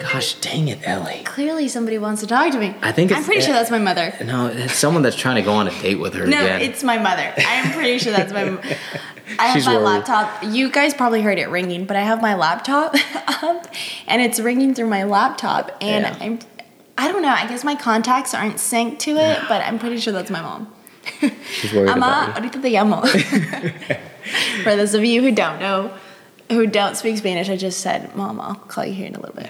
Gosh 0.01 0.33
dang 0.41 0.67
it, 0.67 0.79
Ellie. 0.83 1.21
Clearly 1.25 1.67
somebody 1.67 1.97
wants 1.97 2.21
to 2.21 2.27
talk 2.27 2.51
to 2.51 2.59
me. 2.59 2.75
I 2.81 2.91
think 2.91 3.11
I'm 3.11 3.23
pretty 3.23 3.41
sure 3.41 3.53
that's 3.53 3.69
my 3.69 3.77
mother. 3.77 4.13
No, 4.25 4.47
it's 4.47 4.73
someone 4.73 5.03
that's 5.03 5.15
trying 5.15 5.35
to 5.35 5.41
go 5.43 5.53
on 5.53 5.67
a 5.67 5.81
date 5.81 5.99
with 5.99 6.15
her. 6.15 6.25
no, 6.25 6.43
again. 6.43 6.61
it's 6.61 6.83
my 6.83 6.97
mother. 6.97 7.31
I'm 7.37 7.71
pretty 7.71 7.99
sure 7.99 8.11
that's 8.11 8.33
my. 8.33 8.41
I 9.39 9.45
have 9.45 9.53
She's 9.53 9.65
my 9.65 9.75
worried. 9.75 9.85
laptop. 9.85 10.43
You 10.43 10.71
guys 10.71 10.93
probably 10.93 11.21
heard 11.21 11.37
it 11.37 11.49
ringing, 11.49 11.85
but 11.85 11.95
I 11.95 12.01
have 12.01 12.21
my 12.21 12.33
laptop 12.33 12.95
up, 13.43 13.67
and 14.07 14.21
it's 14.21 14.39
ringing 14.39 14.73
through 14.73 14.87
my 14.87 15.03
laptop, 15.03 15.71
and 15.79 16.03
yeah. 16.03 16.17
I'm. 16.19 16.39
I 16.97 17.11
don't 17.11 17.21
know. 17.21 17.29
I 17.29 17.47
guess 17.47 17.63
my 17.63 17.75
contacts 17.75 18.33
aren't 18.33 18.55
synced 18.55 18.99
to 18.99 19.11
it, 19.11 19.39
but 19.47 19.61
I'm 19.61 19.79
pretty 19.79 19.99
sure 19.99 20.11
that's 20.11 20.31
my 20.31 20.41
mom. 20.41 20.73
She's 21.51 21.73
worried 21.73 21.89
Ama, 21.89 22.05
about 22.05 22.35
ahorita 22.35 22.61
te 22.61 22.71
llamo. 22.71 23.05
For 24.63 24.75
those 24.75 24.93
of 24.93 25.03
you 25.03 25.21
who 25.21 25.31
don't 25.31 25.59
know, 25.59 25.91
who 26.49 26.67
don't 26.67 26.95
speak 26.95 27.17
Spanish, 27.17 27.49
I 27.49 27.57
just 27.57 27.79
said, 27.79 28.15
"Mom, 28.15 28.39
I'll 28.39 28.55
call 28.55 28.85
you 28.85 28.93
here 28.93 29.07
in 29.07 29.15
a 29.15 29.19
little 29.19 29.35
bit." 29.35 29.49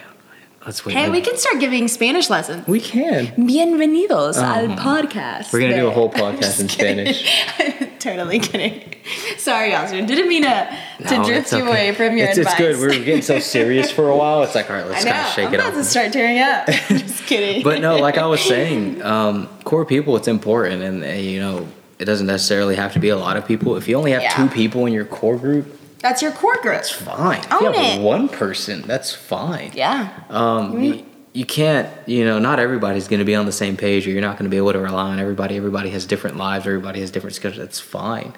Let's 0.64 0.86
wait. 0.86 0.94
Hey, 0.94 1.10
we 1.10 1.20
can 1.20 1.36
start 1.36 1.58
giving 1.58 1.88
Spanish 1.88 2.30
lessons. 2.30 2.66
We 2.68 2.80
can. 2.80 3.26
Bienvenidos 3.36 4.38
uh-huh. 4.38 4.60
al 4.60 4.76
podcast. 4.76 5.52
We're 5.52 5.60
gonna 5.60 5.76
do 5.76 5.88
a 5.88 5.90
whole 5.90 6.10
podcast 6.22 6.60
in 6.60 6.68
Spanish. 6.68 7.44
totally 7.98 8.38
kidding. 8.38 8.91
Sorry, 9.38 9.74
Austin. 9.74 10.06
Didn't 10.06 10.28
mean 10.28 10.42
to, 10.42 10.78
to 11.08 11.18
no, 11.18 11.24
drift 11.24 11.52
you 11.52 11.66
away 11.66 11.92
from 11.94 12.16
your 12.16 12.28
it's, 12.28 12.38
advice. 12.38 12.60
It's 12.60 12.78
good. 12.78 12.90
We 12.90 12.98
were 12.98 13.04
getting 13.04 13.22
so 13.22 13.38
serious 13.38 13.90
for 13.90 14.08
a 14.08 14.16
while. 14.16 14.42
It's 14.42 14.54
like, 14.54 14.70
all 14.70 14.76
right, 14.76 14.86
let's 14.86 15.04
kind 15.04 15.16
of 15.16 15.32
shake 15.32 15.48
I'm 15.48 15.54
it 15.54 15.60
up. 15.60 15.66
I'm 15.66 15.72
about 15.72 15.82
to 15.82 15.88
start 15.88 16.12
tearing 16.12 16.38
up. 16.38 16.66
Just 16.88 17.26
kidding. 17.26 17.62
but 17.62 17.80
no, 17.80 17.96
like 17.96 18.18
I 18.18 18.26
was 18.26 18.40
saying, 18.40 19.02
um, 19.02 19.48
core 19.64 19.84
people, 19.84 20.16
it's 20.16 20.28
important, 20.28 20.82
and 20.82 21.04
uh, 21.04 21.08
you 21.08 21.40
know, 21.40 21.68
it 21.98 22.04
doesn't 22.04 22.26
necessarily 22.26 22.76
have 22.76 22.92
to 22.94 22.98
be 22.98 23.08
a 23.08 23.16
lot 23.16 23.36
of 23.36 23.46
people. 23.46 23.76
If 23.76 23.88
you 23.88 23.96
only 23.96 24.12
have 24.12 24.22
yeah. 24.22 24.36
two 24.36 24.48
people 24.48 24.86
in 24.86 24.92
your 24.92 25.04
core 25.04 25.36
group, 25.36 25.78
that's 26.00 26.20
your 26.20 26.32
core 26.32 26.56
group. 26.56 26.74
That's 26.74 26.90
fine. 26.90 27.40
Own 27.50 27.66
if 27.66 27.76
you 27.76 27.82
have 27.82 28.00
it. 28.00 28.02
one 28.02 28.28
person, 28.28 28.82
that's 28.82 29.14
fine. 29.14 29.70
Yeah. 29.74 30.12
Um, 30.28 30.82
you, 30.82 31.06
you 31.32 31.46
can't, 31.46 31.88
you 32.06 32.24
know, 32.24 32.38
not 32.38 32.58
everybody's 32.58 33.06
going 33.08 33.20
to 33.20 33.24
be 33.24 33.36
on 33.36 33.46
the 33.46 33.52
same 33.52 33.76
page, 33.76 34.06
or 34.06 34.10
you're 34.10 34.20
not 34.20 34.36
going 34.36 34.44
to 34.44 34.50
be 34.50 34.56
able 34.56 34.72
to 34.72 34.80
rely 34.80 35.10
on 35.10 35.20
everybody. 35.20 35.56
Everybody 35.56 35.90
has 35.90 36.04
different 36.04 36.36
lives. 36.36 36.66
Everybody 36.66 37.00
has 37.00 37.10
different 37.10 37.36
schedules. 37.36 37.64
That's 37.64 37.80
fine. 37.80 38.34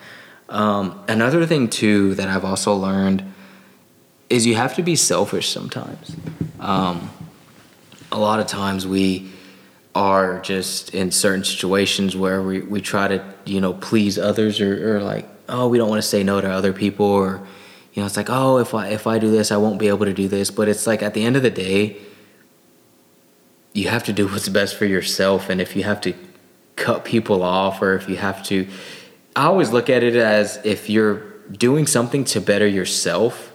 Um, 0.55 1.03
another 1.09 1.45
thing 1.47 1.69
too 1.69 2.15
that 2.15 2.29
I've 2.29 2.45
also 2.45 2.75
learned 2.75 3.25
is 4.31 4.47
you 4.47 4.55
have 4.55 4.77
to 4.77 4.85
be 4.85 4.95
selfish 4.95 5.49
sometimes. 5.49 6.15
Um, 6.61 7.11
a 8.13 8.19
lot 8.19 8.39
of 8.39 8.47
times 8.47 8.87
we 8.87 9.33
are 9.97 10.41
just 10.43 10.95
in 10.95 11.11
certain 11.11 11.43
situations 11.43 12.17
where 12.17 12.41
we, 12.41 12.61
we 12.61 12.81
try 12.81 13.09
to 13.09 13.35
you 13.45 13.61
know 13.61 13.73
please 13.75 14.17
others 14.17 14.61
or, 14.61 14.97
or 14.97 15.01
like 15.01 15.29
oh 15.49 15.67
we 15.69 15.77
don't 15.77 15.89
want 15.89 16.03
to 16.03 16.09
say 16.09 16.23
no 16.23 16.41
to 16.41 16.49
other 16.49 16.73
people 16.73 17.07
or 17.07 17.45
you 17.93 18.01
know 18.01 18.07
it's 18.07 18.17
like 18.17 18.31
oh 18.31 18.59
if 18.59 18.75
I 18.75 18.89
if 18.89 19.07
I 19.07 19.19
do 19.19 19.31
this 19.31 19.53
I 19.53 19.57
won't 19.57 19.79
be 19.79 19.89
able 19.89 20.07
to 20.07 20.15
do 20.15 20.27
this 20.27 20.51
but 20.51 20.69
it's 20.69 20.87
like 20.87 21.03
at 21.03 21.15
the 21.15 21.25
end 21.25 21.37
of 21.37 21.43
the 21.43 21.51
day 21.51 21.97
you 23.73 23.89
have 23.89 24.05
to 24.05 24.13
do 24.13 24.27
what's 24.27 24.49
best 24.49 24.77
for 24.77 24.85
yourself 24.85 25.49
and 25.49 25.61
if 25.61 25.77
you 25.77 25.85
have 25.85 26.01
to 26.03 26.15
cut 26.75 27.05
people 27.05 27.43
off 27.43 27.81
or 27.83 27.95
if 27.95 28.09
you 28.09 28.17
have 28.17 28.43
to 28.45 28.69
I 29.37 29.47
always 29.47 29.70
look 29.70 29.91
at 29.91 30.03
it 30.03 30.14
as 30.14 30.61
if 30.64 30.89
you're 30.89 31.20
doing 31.51 31.87
something 31.87 32.24
to 32.24 32.41
better 32.41 32.66
yourself 32.66 33.53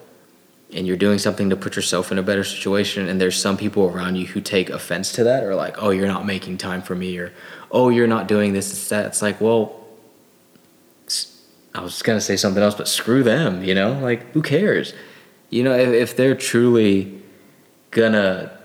and 0.71 0.85
you're 0.85 0.97
doing 0.97 1.17
something 1.17 1.49
to 1.49 1.55
put 1.55 1.75
yourself 1.75 2.11
in 2.11 2.17
a 2.17 2.23
better 2.23 2.43
situation 2.43 3.07
and 3.07 3.19
there's 3.19 3.39
some 3.39 3.57
people 3.57 3.85
around 3.85 4.15
you 4.15 4.27
who 4.27 4.41
take 4.41 4.69
offense 4.69 5.11
to 5.13 5.23
that 5.23 5.43
or 5.43 5.55
like 5.55 5.81
oh 5.81 5.89
you're 5.89 6.07
not 6.07 6.25
making 6.25 6.57
time 6.57 6.81
for 6.81 6.95
me 6.95 7.17
or 7.17 7.33
oh 7.71 7.89
you're 7.89 8.07
not 8.07 8.27
doing 8.27 8.53
this 8.53 8.71
it's 8.71 8.89
that. 8.89 9.07
It's 9.07 9.21
like 9.21 9.41
well 9.41 9.75
i 11.73 11.81
was 11.81 12.01
gonna 12.01 12.21
say 12.21 12.35
something 12.35 12.61
else 12.61 12.75
but 12.75 12.87
screw 12.87 13.23
them 13.23 13.63
you 13.63 13.73
know? 13.73 13.93
Like 13.93 14.31
who 14.33 14.41
cares? 14.41 14.93
You 15.49 15.63
know 15.63 15.73
if, 15.73 15.89
if 15.89 16.17
they're 16.17 16.35
truly 16.35 17.21
gonna 17.91 18.58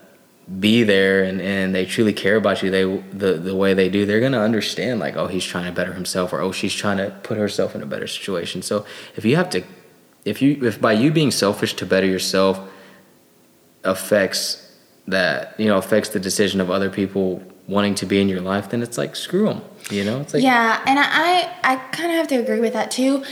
be 0.60 0.82
there 0.82 1.24
and, 1.24 1.40
and 1.40 1.74
they 1.74 1.86
truly 1.86 2.12
care 2.12 2.36
about 2.36 2.62
you 2.62 2.70
they 2.70 2.84
the, 3.16 3.34
the 3.34 3.56
way 3.56 3.72
they 3.72 3.88
do 3.88 4.04
they're 4.04 4.20
going 4.20 4.32
to 4.32 4.40
understand 4.40 5.00
like 5.00 5.16
oh 5.16 5.26
he's 5.26 5.44
trying 5.44 5.64
to 5.64 5.72
better 5.72 5.94
himself 5.94 6.34
or 6.34 6.40
oh 6.40 6.52
she's 6.52 6.74
trying 6.74 6.98
to 6.98 7.10
put 7.22 7.38
herself 7.38 7.74
in 7.74 7.82
a 7.82 7.86
better 7.86 8.06
situation. 8.06 8.62
So 8.62 8.84
if 9.16 9.24
you 9.24 9.36
have 9.36 9.48
to 9.50 9.62
if 10.24 10.42
you 10.42 10.62
if 10.64 10.80
by 10.80 10.92
you 10.92 11.10
being 11.10 11.30
selfish 11.30 11.74
to 11.74 11.86
better 11.86 12.06
yourself 12.06 12.60
affects 13.84 14.60
that 15.06 15.58
you 15.58 15.66
know 15.66 15.78
affects 15.78 16.10
the 16.10 16.20
decision 16.20 16.60
of 16.60 16.70
other 16.70 16.90
people 16.90 17.42
wanting 17.66 17.94
to 17.94 18.06
be 18.06 18.20
in 18.20 18.28
your 18.28 18.40
life 18.40 18.70
then 18.70 18.82
it's 18.82 18.98
like 18.98 19.16
screw 19.16 19.46
them 19.46 19.62
you 19.90 20.04
know? 20.04 20.20
It's 20.20 20.32
like 20.32 20.42
yeah 20.42 20.82
and 20.86 20.98
i 20.98 21.50
i 21.62 21.76
kind 21.92 22.10
of 22.10 22.16
have 22.16 22.28
to 22.28 22.36
agree 22.36 22.60
with 22.60 22.72
that 22.72 22.90
too. 22.90 23.24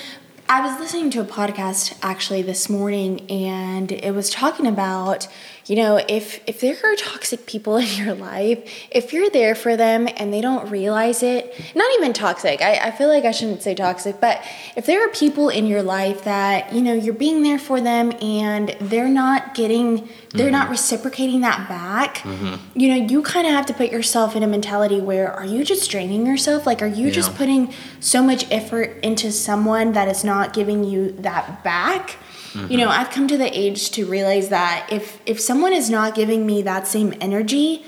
I 0.49 0.61
was 0.61 0.79
listening 0.79 1.09
to 1.13 1.21
a 1.21 1.25
podcast 1.25 1.97
actually 2.03 2.43
this 2.43 2.69
morning 2.69 3.23
and 3.31 3.91
it 3.91 4.15
was 4.15 4.29
talking 4.29 4.67
about 4.67 5.27
you 5.67 5.77
know 5.77 5.97
if 6.09 6.41
if 6.47 6.61
there 6.61 6.77
are 6.83 6.97
toxic 6.97 7.47
people 7.47 7.77
in 7.85 7.89
your 7.97 8.15
life 8.15 8.87
if 8.91 9.13
you're 9.13 9.31
there 9.31 9.55
for 9.55 9.77
them 9.77 10.09
and 10.17 10.33
they 10.33 10.41
don't 10.41 10.71
realize 10.71 11.23
it 11.23 11.55
not 11.75 11.91
even 11.99 12.13
toxic 12.13 12.61
I, 12.61 12.89
I 12.89 12.91
feel 12.91 13.09
like 13.09 13.25
i 13.25 13.31
shouldn't 13.31 13.63
say 13.63 13.75
toxic 13.75 14.21
but 14.21 14.43
if 14.77 14.87
there 14.87 15.05
are 15.07 15.09
people 15.11 15.49
in 15.49 15.67
your 15.67 15.83
life 15.83 16.25
that 16.25 16.73
you 16.73 16.83
know 16.83 16.93
you're 16.93 17.15
being 17.15 17.43
there 17.43 17.59
for 17.59 17.81
them 17.81 18.13
and 18.21 18.77
they're 18.81 19.09
not 19.09 19.55
getting 19.55 20.09
they're 20.31 20.47
mm-hmm. 20.47 20.53
not 20.53 20.71
reciprocating 20.71 21.43
that 21.43 21.69
back 21.69 22.19
mm-hmm. 22.19 22.57
you 22.79 22.89
know 22.89 23.07
you 23.07 23.23
kind 23.23 23.47
of 23.47 23.53
have 23.53 23.67
to 23.67 23.75
put 23.75 23.91
yourself 23.91 24.35
in 24.35 24.43
a 24.43 24.47
mentality 24.47 25.01
where 25.01 25.33
are 25.33 25.45
you 25.45 25.65
just 25.65 25.91
draining 25.91 26.27
yourself 26.27 26.67
like 26.67 26.83
are 26.83 26.87
you 26.87 27.07
yeah. 27.07 27.13
just 27.13 27.35
putting 27.37 27.73
so 28.01 28.23
much 28.23 28.51
effort 28.51 28.99
into 29.03 29.31
someone 29.31 29.93
that 29.93 30.09
is 30.09 30.25
not 30.25 30.53
giving 30.53 30.85
you 30.85 31.13
that 31.13 31.63
back 31.63 32.19
Mm-hmm. 32.53 32.73
You 32.73 32.79
know, 32.79 32.89
I've 32.89 33.11
come 33.11 33.29
to 33.29 33.39
the 33.39 33.59
age 33.59 33.91
to 33.93 34.07
realize 34.07 34.49
that 34.51 34.89
if 34.91 35.21
if 35.27 35.41
someone 35.41 35.73
is 35.73 35.89
not 35.89 36.15
giving 36.15 36.47
me 36.47 36.63
that 36.63 36.87
same 36.87 37.15
energy, 37.21 37.85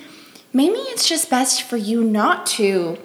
maybe 0.53 0.77
it's 0.77 1.09
just 1.09 1.29
best 1.29 1.62
for 1.62 1.77
you 1.77 2.03
not 2.03 2.47
to 2.47 2.97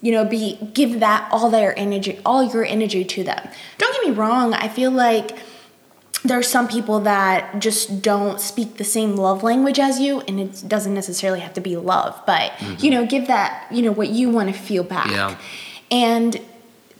you 0.00 0.12
know 0.12 0.24
be 0.24 0.58
give 0.72 1.00
that 1.00 1.28
all 1.32 1.50
their 1.50 1.76
energy 1.76 2.20
all 2.24 2.44
your 2.52 2.64
energy 2.64 3.04
to 3.04 3.24
them 3.24 3.48
don't 3.78 3.92
get 3.94 4.08
me 4.08 4.14
wrong 4.14 4.54
i 4.54 4.68
feel 4.68 4.92
like 4.92 5.36
there 6.24 6.38
are 6.38 6.42
some 6.42 6.68
people 6.68 7.00
that 7.00 7.58
just 7.58 8.02
don't 8.02 8.40
speak 8.40 8.76
the 8.76 8.84
same 8.84 9.16
love 9.16 9.42
language 9.42 9.78
as 9.78 10.00
you 10.00 10.20
and 10.22 10.38
it 10.38 10.64
doesn't 10.68 10.94
necessarily 10.94 11.40
have 11.40 11.54
to 11.54 11.60
be 11.60 11.76
love 11.76 12.20
but 12.26 12.52
mm-hmm. 12.52 12.84
you 12.84 12.90
know 12.90 13.06
give 13.06 13.26
that 13.26 13.66
you 13.72 13.82
know 13.82 13.92
what 13.92 14.08
you 14.08 14.28
want 14.28 14.52
to 14.52 14.58
feel 14.58 14.84
back 14.84 15.10
yeah. 15.10 15.36
and 15.90 16.40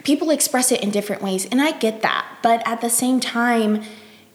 people 0.04 0.30
express 0.30 0.72
it 0.72 0.82
in 0.82 0.90
different 0.90 1.22
ways 1.22 1.46
and 1.46 1.60
i 1.60 1.70
get 1.72 2.02
that 2.02 2.26
but 2.42 2.66
at 2.66 2.80
the 2.80 2.90
same 2.90 3.20
time 3.20 3.82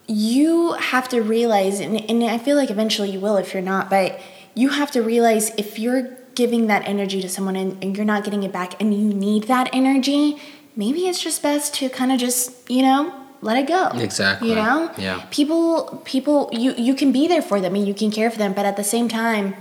you 0.08 0.74
have 0.74 1.08
to 1.10 1.22
realize, 1.22 1.80
and, 1.80 2.00
and 2.10 2.24
I 2.24 2.38
feel 2.38 2.58
like 2.58 2.70
eventually 2.70 3.12
you 3.12 3.20
will 3.20 3.38
if 3.38 3.54
you're 3.54 3.64
not, 3.64 3.90
but 3.90 4.20
you 4.54 4.70
have 4.70 4.92
to 4.92 5.02
realize 5.02 5.52
if 5.58 5.80
you're 5.80 6.10
giving 6.36 6.68
that 6.68 6.88
energy 6.88 7.22
to 7.22 7.30
someone 7.30 7.56
and, 7.56 7.82
and 7.84 7.96
you're 7.96 8.06
not 8.06 8.24
getting 8.24 8.44
it 8.44 8.52
back 8.52 8.80
and 8.82 8.94
you 8.94 9.14
need 9.14 9.44
that 9.44 9.70
energy, 9.74 10.38
maybe 10.76 11.08
it's 11.08 11.22
just 11.22 11.42
best 11.42 11.74
to 11.76 11.90
kind 11.90 12.12
of 12.12 12.20
just, 12.20 12.70
you 12.70 12.82
know, 12.82 13.14
let 13.42 13.58
it 13.58 13.68
go. 13.68 13.90
Exactly. 14.00 14.50
You 14.50 14.56
know? 14.56 14.92
Yeah. 14.98 15.26
People 15.30 16.02
people 16.06 16.50
you 16.52 16.74
you 16.76 16.96
can 16.96 17.12
be 17.12 17.28
there 17.28 17.42
for 17.42 17.60
them 17.60 17.76
and 17.76 17.88
you 17.88 17.94
can 17.94 18.10
care 18.10 18.32
for 18.32 18.38
them, 18.38 18.54
but 18.54 18.66
at 18.66 18.78
the 18.78 18.84
same 18.84 19.08
time, 19.08 19.56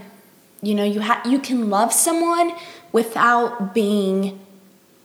you 0.62 0.74
know, 0.74 0.84
you 0.84 1.00
have 1.00 1.26
you 1.26 1.38
can 1.38 1.68
love 1.68 1.92
someone 1.92 2.52
without 2.92 3.74
being, 3.74 4.38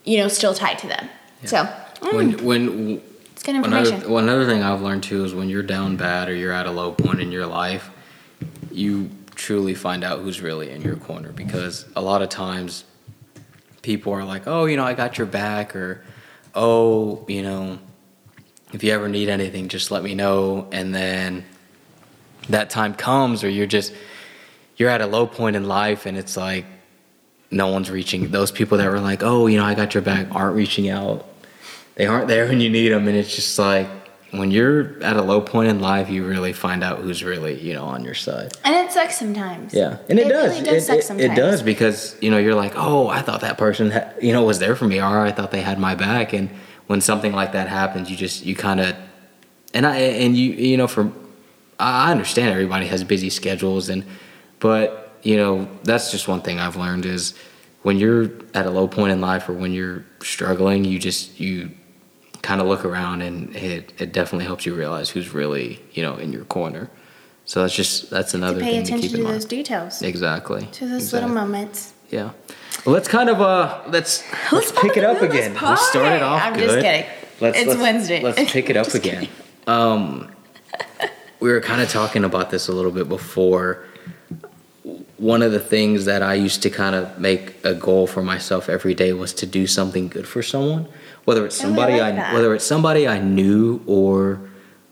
you 0.06 0.20
know, 0.20 0.28
still 0.28 0.54
tied 0.54 0.78
to 0.80 0.88
them. 0.88 1.10
So 1.46 1.66
mm, 1.66 2.14
When 2.14 2.46
when 2.46 3.02
it's 3.38 3.44
good 3.44 3.56
information. 3.56 3.94
Another, 3.94 4.10
well, 4.10 4.24
another 4.24 4.48
thing 4.48 4.64
I've 4.64 4.82
learned 4.82 5.04
too 5.04 5.24
is 5.24 5.36
when 5.36 5.48
you're 5.48 5.62
down 5.62 5.96
bad 5.96 6.28
or 6.28 6.34
you're 6.34 6.52
at 6.52 6.66
a 6.66 6.72
low 6.72 6.92
point 6.92 7.22
in 7.22 7.32
your 7.32 7.46
life, 7.46 7.92
you 8.72 9.12
truly 9.36 9.76
find 9.76 10.04
out 10.04 10.22
who's 10.22 10.42
really 10.42 10.72
in 10.72 10.82
your 10.82 10.96
corner 10.96 11.32
because 11.32 11.86
a 11.96 12.02
lot 12.02 12.24
of 12.24 12.30
times 12.30 12.84
people 13.84 14.12
are 14.12 14.26
like, 14.26 14.48
oh, 14.48 14.66
you 14.66 14.76
know, 14.76 14.84
I 14.84 14.96
got 14.96 15.20
your 15.20 15.28
back, 15.28 15.76
or 15.76 16.04
oh, 16.56 17.24
you 17.28 17.44
know, 17.44 17.78
if 18.74 18.84
you 18.84 18.92
ever 18.92 19.08
need 19.08 19.30
anything, 19.30 19.68
just 19.68 19.92
let 19.92 20.02
me 20.02 20.16
know. 20.16 20.68
And 20.72 20.96
then 20.96 21.46
that 22.50 22.72
time 22.72 22.96
comes 22.96 23.44
or 23.44 23.50
you're 23.50 23.68
just, 23.68 23.94
you're 24.78 24.90
at 24.90 25.02
a 25.02 25.06
low 25.06 25.28
point 25.28 25.56
in 25.56 25.68
life 25.68 26.08
and 26.08 26.18
it's 26.18 26.36
like, 26.36 26.66
no 27.52 27.68
one's 27.68 27.92
reaching. 27.92 28.32
Those 28.32 28.52
people 28.52 28.80
that 28.80 28.90
were 28.90 29.00
like, 29.00 29.22
oh, 29.22 29.46
you 29.46 29.60
know, 29.60 29.64
I 29.64 29.76
got 29.76 29.94
your 29.94 30.02
back 30.02 30.26
aren't 30.32 30.56
reaching 30.56 30.90
out 30.90 31.28
they 31.98 32.06
aren't 32.06 32.28
there 32.28 32.48
when 32.48 32.62
you 32.62 32.70
need 32.70 32.90
them 32.90 33.08
and 33.08 33.18
it's 33.18 33.36
just 33.36 33.58
like 33.60 33.88
when 34.32 34.52
you're 34.52 35.02
at 35.04 35.16
a 35.18 35.22
low 35.22 35.40
point 35.42 35.68
in 35.70 35.80
life 35.80 36.10
you 36.10 36.26
really 36.26 36.54
find 36.54 36.84
out 36.84 37.00
who's 37.00 37.24
really 37.24 37.60
you 37.60 37.74
know 37.74 37.86
on 37.86 38.04
your 38.04 38.14
side 38.14 38.52
and 38.64 38.76
it 38.76 38.92
sucks 38.92 39.18
sometimes. 39.18 39.74
yeah 39.74 39.98
and 40.10 40.20
it, 40.20 40.28
does, 40.30 40.52
Really 40.52 40.66
does 40.66 40.84
it, 40.84 40.86
suck 40.86 40.98
it- 41.00 41.04
sometimes. 41.04 41.32
it 41.32 41.36
does 41.36 41.62
because 41.64 42.16
you 42.22 42.30
know 42.32 42.38
you're 42.38 42.56
like 42.56 42.74
oh 42.76 43.08
i 43.08 43.22
thought 43.22 43.42
that 43.42 43.58
person 43.58 43.92
ha- 43.92 44.10
you 44.22 44.34
know 44.34 44.44
was 44.44 44.60
there 44.60 44.76
for 44.76 44.86
me 44.88 45.00
or 45.02 45.20
i 45.26 45.32
thought 45.32 45.52
they 45.52 45.62
had 45.62 45.80
my 45.80 45.96
back 45.96 46.34
and 46.34 46.50
when 46.88 47.02
something 47.02 47.34
like 47.34 47.52
that 47.54 47.68
happens 47.68 48.10
you 48.12 48.18
just 48.18 48.46
you 48.46 48.56
kind 48.56 48.80
of 48.80 48.96
and 49.74 49.86
i 49.88 49.96
and 49.98 50.36
you 50.38 50.52
you 50.52 50.78
know 50.78 50.88
for 50.88 51.12
i 51.80 52.12
understand 52.12 52.50
everybody 52.50 52.86
has 52.88 53.04
busy 53.04 53.30
schedules 53.30 53.90
and 53.90 54.04
but 54.60 55.18
you 55.24 55.38
know 55.38 55.68
that's 55.84 56.12
just 56.12 56.28
one 56.28 56.42
thing 56.42 56.60
i've 56.60 56.76
learned 56.76 57.06
is 57.06 57.34
when 57.84 57.98
you're 57.98 58.30
at 58.54 58.66
a 58.66 58.70
low 58.70 58.88
point 58.88 59.12
in 59.12 59.22
life 59.22 59.48
or 59.48 59.54
when 59.54 59.72
you're 59.74 60.04
struggling 60.22 60.84
you 60.84 61.00
just 61.00 61.40
you 61.40 61.70
kind 62.48 62.62
of 62.62 62.68
look 62.68 62.86
around 62.86 63.22
and 63.22 63.54
it, 63.56 63.92
it 64.00 64.14
definitely 64.14 64.46
helps 64.46 64.66
you 64.66 64.74
realize 64.74 65.10
who's 65.10 65.34
really 65.34 65.82
you 65.92 66.02
know 66.02 66.16
in 66.16 66.32
your 66.32 66.46
corner 66.46 66.90
so 67.44 67.62
that's 67.62 67.76
just 67.76 68.10
that's 68.10 68.32
To 68.32 68.38
another 68.38 68.62
pay 68.62 68.72
thing 68.72 68.84
to 68.86 68.88
attention 68.94 69.10
keep 69.10 69.12
to 69.20 69.26
in 69.28 69.34
those 69.34 69.44
details. 69.46 70.02
exactly 70.02 70.62
To 70.80 70.86
those 70.88 71.04
exactly. 71.04 71.20
little 71.30 71.36
moments. 71.44 71.94
yeah 72.10 72.30
well 72.86 72.94
let's 72.98 73.10
kind 73.10 73.30
of 73.30 73.42
uh 73.42 73.82
let's 73.90 74.24
let's, 74.54 74.72
pop 74.72 74.84
pick 74.84 74.96
it 74.96 75.04
up 75.04 75.20
let's 75.22 75.34
again 75.34 75.52
we 75.54 75.76
started 75.92 76.22
off 76.24 76.42
I'm 76.42 76.54
good 76.54 76.62
just 76.70 76.80
kidding. 76.86 77.06
let's, 77.42 77.58
It's 77.58 77.68
let's- 77.68 77.82
Wednesday. 77.82 78.22
let's 78.24 78.52
pick 78.56 78.70
it 78.70 78.78
up 78.78 78.94
again 78.94 79.28
um 79.68 80.32
we 81.42 81.52
were 81.52 81.60
kind 81.62 81.82
of 81.82 81.90
talking 81.90 82.24
about 82.24 82.50
this 82.50 82.70
a 82.70 82.72
little 82.72 82.92
bit 82.92 83.10
before 83.10 83.84
one 85.18 85.42
of 85.42 85.52
the 85.52 85.60
things 85.60 86.06
that 86.06 86.22
I 86.22 86.36
used 86.36 86.62
to 86.64 86.70
kind 86.70 86.96
of 86.96 87.20
make 87.20 87.56
a 87.66 87.74
goal 87.74 88.06
for 88.08 88.22
myself 88.22 88.70
every 88.70 88.94
day 88.94 89.14
was 89.14 89.34
to 89.36 89.46
do 89.46 89.66
something 89.68 90.08
good 90.10 90.28
for 90.28 90.44
someone, 90.44 90.88
whether 91.26 91.46
it's 91.46 91.60
Oh, 91.60 91.64
I 91.64 91.68
somebody 91.68 92.00
like 92.00 92.16
I, 92.16 92.34
whether 92.34 92.54
it's 92.54 92.66
somebody 92.66 93.08
I 93.08 93.20
knew 93.20 93.82
or 93.88 94.40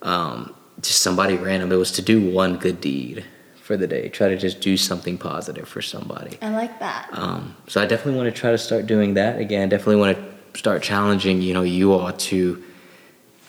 um, 0.01 0.53
just 0.81 1.01
somebody 1.01 1.35
random. 1.37 1.71
It 1.71 1.75
was 1.75 1.91
to 1.93 2.01
do 2.01 2.31
one 2.31 2.57
good 2.57 2.81
deed 2.81 3.23
for 3.61 3.77
the 3.77 3.87
day. 3.87 4.09
Try 4.09 4.29
to 4.29 4.37
just 4.37 4.61
do 4.61 4.77
something 4.77 5.17
positive 5.17 5.67
for 5.67 5.81
somebody. 5.81 6.37
I 6.41 6.49
like 6.49 6.79
that. 6.79 7.09
Um, 7.11 7.55
so 7.67 7.81
I 7.81 7.85
definitely 7.85 8.15
want 8.21 8.33
to 8.33 8.39
try 8.39 8.51
to 8.51 8.57
start 8.57 8.85
doing 8.87 9.13
that 9.15 9.39
again. 9.39 9.69
Definitely 9.69 9.97
want 9.97 10.17
to 10.17 10.59
start 10.59 10.81
challenging 10.81 11.41
you 11.41 11.53
know 11.53 11.63
you 11.63 11.91
all 11.91 12.11
to 12.13 12.63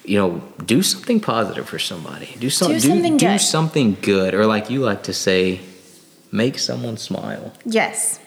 you 0.05 0.19
know 0.19 0.43
do 0.65 0.83
something 0.83 1.21
positive 1.21 1.69
for 1.69 1.79
somebody. 1.79 2.37
Do, 2.39 2.51
some, 2.51 2.73
Do 2.73 2.81
something 2.81 3.17
do 3.17 3.27
good. 3.27 3.41
something 3.41 3.97
good, 4.03 4.35
or 4.35 4.45
like 4.47 4.69
you 4.71 4.81
like 4.81 5.05
to 5.05 5.13
say, 5.15 5.61
make 6.33 6.59
someone 6.59 6.97
smile. 6.97 7.53
Yes. 7.65 8.19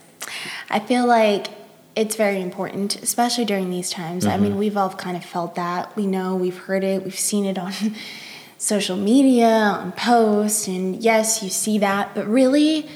I 0.69 0.79
feel 0.79 1.05
like 1.07 1.47
it's 1.95 2.15
very 2.15 2.41
important, 2.41 3.01
especially 3.01 3.45
during 3.45 3.69
these 3.69 3.89
times. 3.89 4.25
I 4.25 4.33
Mm-hmm. 4.33 4.43
mean, 4.43 4.57
we've 4.57 4.77
all 4.77 4.89
kind 4.91 5.17
of 5.17 5.25
felt 5.25 5.55
that. 5.55 5.95
We 5.95 6.05
know, 6.07 6.35
we've 6.35 6.57
heard 6.57 6.83
it, 6.83 7.03
we've 7.03 7.17
seen 7.17 7.45
it 7.45 7.57
on 7.57 7.73
social 8.57 8.95
media, 8.97 9.47
on 9.47 9.91
posts, 9.93 10.67
and 10.67 11.01
yes, 11.03 11.41
you 11.43 11.49
see 11.49 11.77
that, 11.79 12.13
but 12.15 12.27
really 12.27 12.87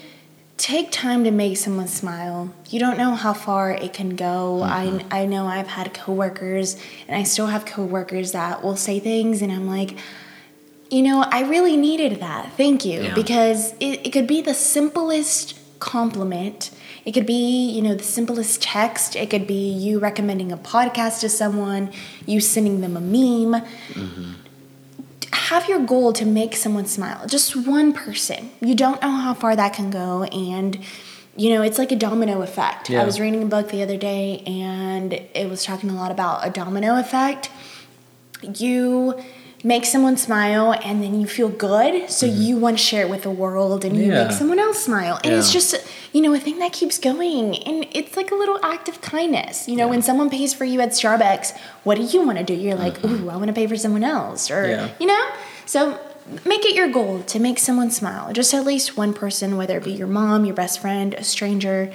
take 0.57 0.91
time 0.91 1.23
to 1.23 1.31
make 1.31 1.57
someone 1.57 1.87
smile. 1.87 2.53
You 2.69 2.79
don't 2.79 2.97
know 2.97 3.15
how 3.15 3.33
far 3.33 3.71
it 3.71 3.91
can 3.93 4.15
go. 4.15 4.61
Mm-hmm. 4.63 5.07
I, 5.11 5.21
I 5.21 5.25
know 5.25 5.47
I've 5.47 5.67
had 5.67 5.93
coworkers, 5.93 6.77
and 7.07 7.17
I 7.17 7.23
still 7.23 7.47
have 7.47 7.65
coworkers 7.65 8.31
that 8.33 8.63
will 8.63 8.77
say 8.77 8.99
things, 8.99 9.41
and 9.41 9.51
I'm 9.51 9.67
like, 9.67 9.97
you 10.93 11.01
know, 11.01 11.25
I 11.27 11.41
really 11.41 11.75
needed 11.75 12.19
that. 12.19 12.53
Thank 12.53 12.85
you. 12.85 13.01
Yeah. 13.01 13.15
Because 13.15 13.73
it, 13.79 14.05
it 14.05 14.11
could 14.11 14.27
be 14.27 14.41
the 14.41 14.53
simplest 14.53 15.59
compliment. 15.79 16.69
It 17.03 17.13
could 17.13 17.25
be, 17.25 17.71
you 17.71 17.81
know, 17.81 17.95
the 17.95 18.03
simplest 18.03 18.61
text. 18.61 19.15
It 19.15 19.31
could 19.31 19.47
be 19.47 19.71
you 19.71 19.97
recommending 19.97 20.51
a 20.51 20.57
podcast 20.57 21.21
to 21.21 21.29
someone, 21.29 21.91
you 22.27 22.39
sending 22.39 22.81
them 22.81 22.95
a 22.95 23.01
meme. 23.01 23.63
Mm-hmm. 23.93 24.31
Have 25.31 25.67
your 25.67 25.79
goal 25.79 26.13
to 26.13 26.25
make 26.25 26.55
someone 26.55 26.85
smile. 26.85 27.25
Just 27.25 27.55
one 27.55 27.91
person. 27.91 28.51
You 28.61 28.75
don't 28.75 29.01
know 29.01 29.09
how 29.09 29.33
far 29.33 29.55
that 29.55 29.73
can 29.73 29.89
go. 29.89 30.23
And, 30.25 30.77
you 31.35 31.49
know, 31.55 31.63
it's 31.63 31.79
like 31.79 31.91
a 31.91 31.95
domino 31.95 32.43
effect. 32.43 32.91
Yeah. 32.91 33.01
I 33.01 33.05
was 33.05 33.19
reading 33.19 33.41
a 33.41 33.47
book 33.47 33.69
the 33.69 33.81
other 33.81 33.97
day 33.97 34.43
and 34.45 35.11
it 35.11 35.49
was 35.49 35.63
talking 35.63 35.89
a 35.89 35.95
lot 35.95 36.11
about 36.11 36.47
a 36.47 36.51
domino 36.51 36.99
effect 36.99 37.49
you 38.55 39.21
make 39.65 39.85
someone 39.85 40.17
smile 40.17 40.73
and 40.83 41.01
then 41.01 41.19
you 41.21 41.25
feel 41.25 41.47
good 41.49 42.09
so 42.09 42.25
you 42.25 42.57
want 42.57 42.77
to 42.77 42.83
share 42.83 43.05
it 43.05 43.09
with 43.09 43.23
the 43.23 43.31
world 43.31 43.85
and 43.85 43.95
you 43.95 44.03
Mm-hmm. 44.03 44.11
Yeah. 44.11 44.23
make 44.27 44.33
someone 44.37 44.59
else 44.59 44.83
smile 44.83 45.19
and 45.23 45.33
it's 45.33 45.51
just 45.53 45.73
you 46.11 46.21
know 46.21 46.33
a 46.33 46.39
thing 46.39 46.59
that 46.59 46.73
keeps 46.73 46.99
going 46.99 47.55
and 47.63 47.85
it's 47.91 48.17
like 48.17 48.31
a 48.31 48.35
little 48.35 48.59
act 48.63 48.89
of 48.89 48.99
kindness 49.01 49.67
you 49.69 49.75
know 49.77 49.87
when 49.87 50.01
someone 50.01 50.29
pays 50.29 50.53
for 50.53 50.65
you 50.65 50.81
at 50.81 50.89
starbucks 50.89 51.57
what 51.83 51.95
do 51.95 52.03
you 52.03 52.21
want 52.25 52.37
to 52.37 52.43
do 52.43 52.53
you're 52.53 52.75
like 52.75 53.03
ooh 53.05 53.29
i 53.29 53.35
want 53.37 53.47
to 53.47 53.53
pay 53.53 53.65
for 53.67 53.77
someone 53.77 54.03
else 54.03 54.51
or 54.51 54.63
Mm-hmm. 54.63 54.85
Yeah. 54.87 54.89
you 54.99 55.07
know 55.07 55.29
so 55.65 55.97
make 56.45 56.65
it 56.65 56.75
your 56.75 56.89
goal 56.89 57.23
to 57.23 57.39
make 57.39 57.57
someone 57.59 57.89
smile 57.89 58.33
just 58.33 58.53
at 58.53 58.65
least 58.65 58.97
one 58.97 59.13
person 59.13 59.55
whether 59.55 59.77
it 59.77 59.83
be 59.85 59.91
your 59.93 60.07
mom 60.07 60.43
your 60.45 60.55
best 60.55 60.79
friend 60.81 61.13
a 61.13 61.23
stranger 61.23 61.91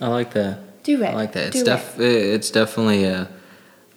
I 0.00 0.08
like 0.08 0.32
that. 0.32 0.58
Do 0.82 1.02
it. 1.04 1.06
I 1.06 1.14
like 1.14 1.32
that. 1.34 1.54
It's 1.54 1.62
def- 1.62 1.98
it's 2.00 2.50
definitely 2.50 3.04
a 3.04 3.28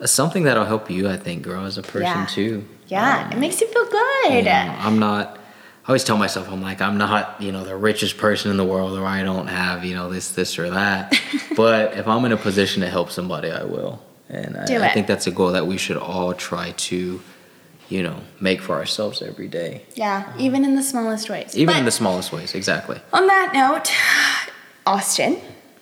something 0.05 0.43
that'll 0.43 0.65
help 0.65 0.89
you. 0.89 1.09
I 1.09 1.17
think 1.17 1.43
grow 1.43 1.63
as 1.65 1.77
a 1.77 1.81
person 1.83 2.01
Yeah. 2.03 2.25
too. 2.27 2.65
yeah 2.87 3.27
it 3.29 3.33
um, 3.33 3.39
makes 3.39 3.59
you 3.61 3.67
feel 3.67 3.85
good 3.85 4.33
You 4.33 4.41
know, 4.43 4.75
I'm 4.79 4.99
not. 4.99 5.37
I 5.85 5.89
always 5.89 6.03
tell 6.03 6.17
myself 6.17 6.49
I'm 6.51 6.61
like 6.61 6.81
I'm 6.81 6.97
not 6.97 7.41
you 7.41 7.51
know 7.53 7.63
the 7.63 7.75
richest 7.75 8.17
person 8.17 8.51
in 8.51 8.57
the 8.57 8.65
world 8.65 8.97
or 8.99 9.05
I 9.05 9.23
don't 9.23 9.47
have 9.47 9.85
you 9.85 9.95
know 9.95 10.09
this 10.09 10.31
this 10.31 10.59
or 10.59 10.69
that. 10.71 11.13
but 11.55 11.93
if 11.97 12.07
I'm 12.07 12.23
in 12.25 12.31
a 12.31 12.37
position 12.37 12.81
to 12.81 12.89
help 12.89 13.09
somebody, 13.09 13.49
I 13.51 13.63
will. 13.63 14.01
And 14.29 14.57
I, 14.57 14.63
I 14.89 14.89
think 14.93 15.07
that's 15.07 15.25
a 15.27 15.31
goal 15.31 15.53
that 15.53 15.65
we 15.67 15.77
should 15.77 15.95
all 15.95 16.33
try 16.33 16.71
to, 16.89 17.21
you 17.87 18.03
know, 18.03 18.17
make 18.41 18.59
for 18.61 18.75
ourselves 18.75 19.21
every 19.21 19.47
day, 19.47 19.83
yeah 19.95 20.29
um, 20.33 20.39
even 20.39 20.65
in 20.65 20.75
the 20.75 20.83
smallest 20.83 21.29
ways 21.29 21.55
even 21.55 21.73
But- 21.73 21.79
in 21.79 21.85
the 21.85 21.91
smallest 21.91 22.33
ways. 22.33 22.53
Exactly. 22.53 22.99
On 23.13 23.25
that 23.27 23.51
note, 23.53 23.89
Austin, 24.85 25.37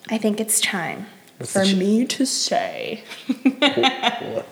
I 0.09 0.17
think 0.19 0.39
it's 0.39 0.59
time 0.61 1.07
What's 1.37 1.51
for 1.53 1.65
ch- 1.65 1.75
me 1.75 2.05
to 2.05 2.25
say. 2.25 3.03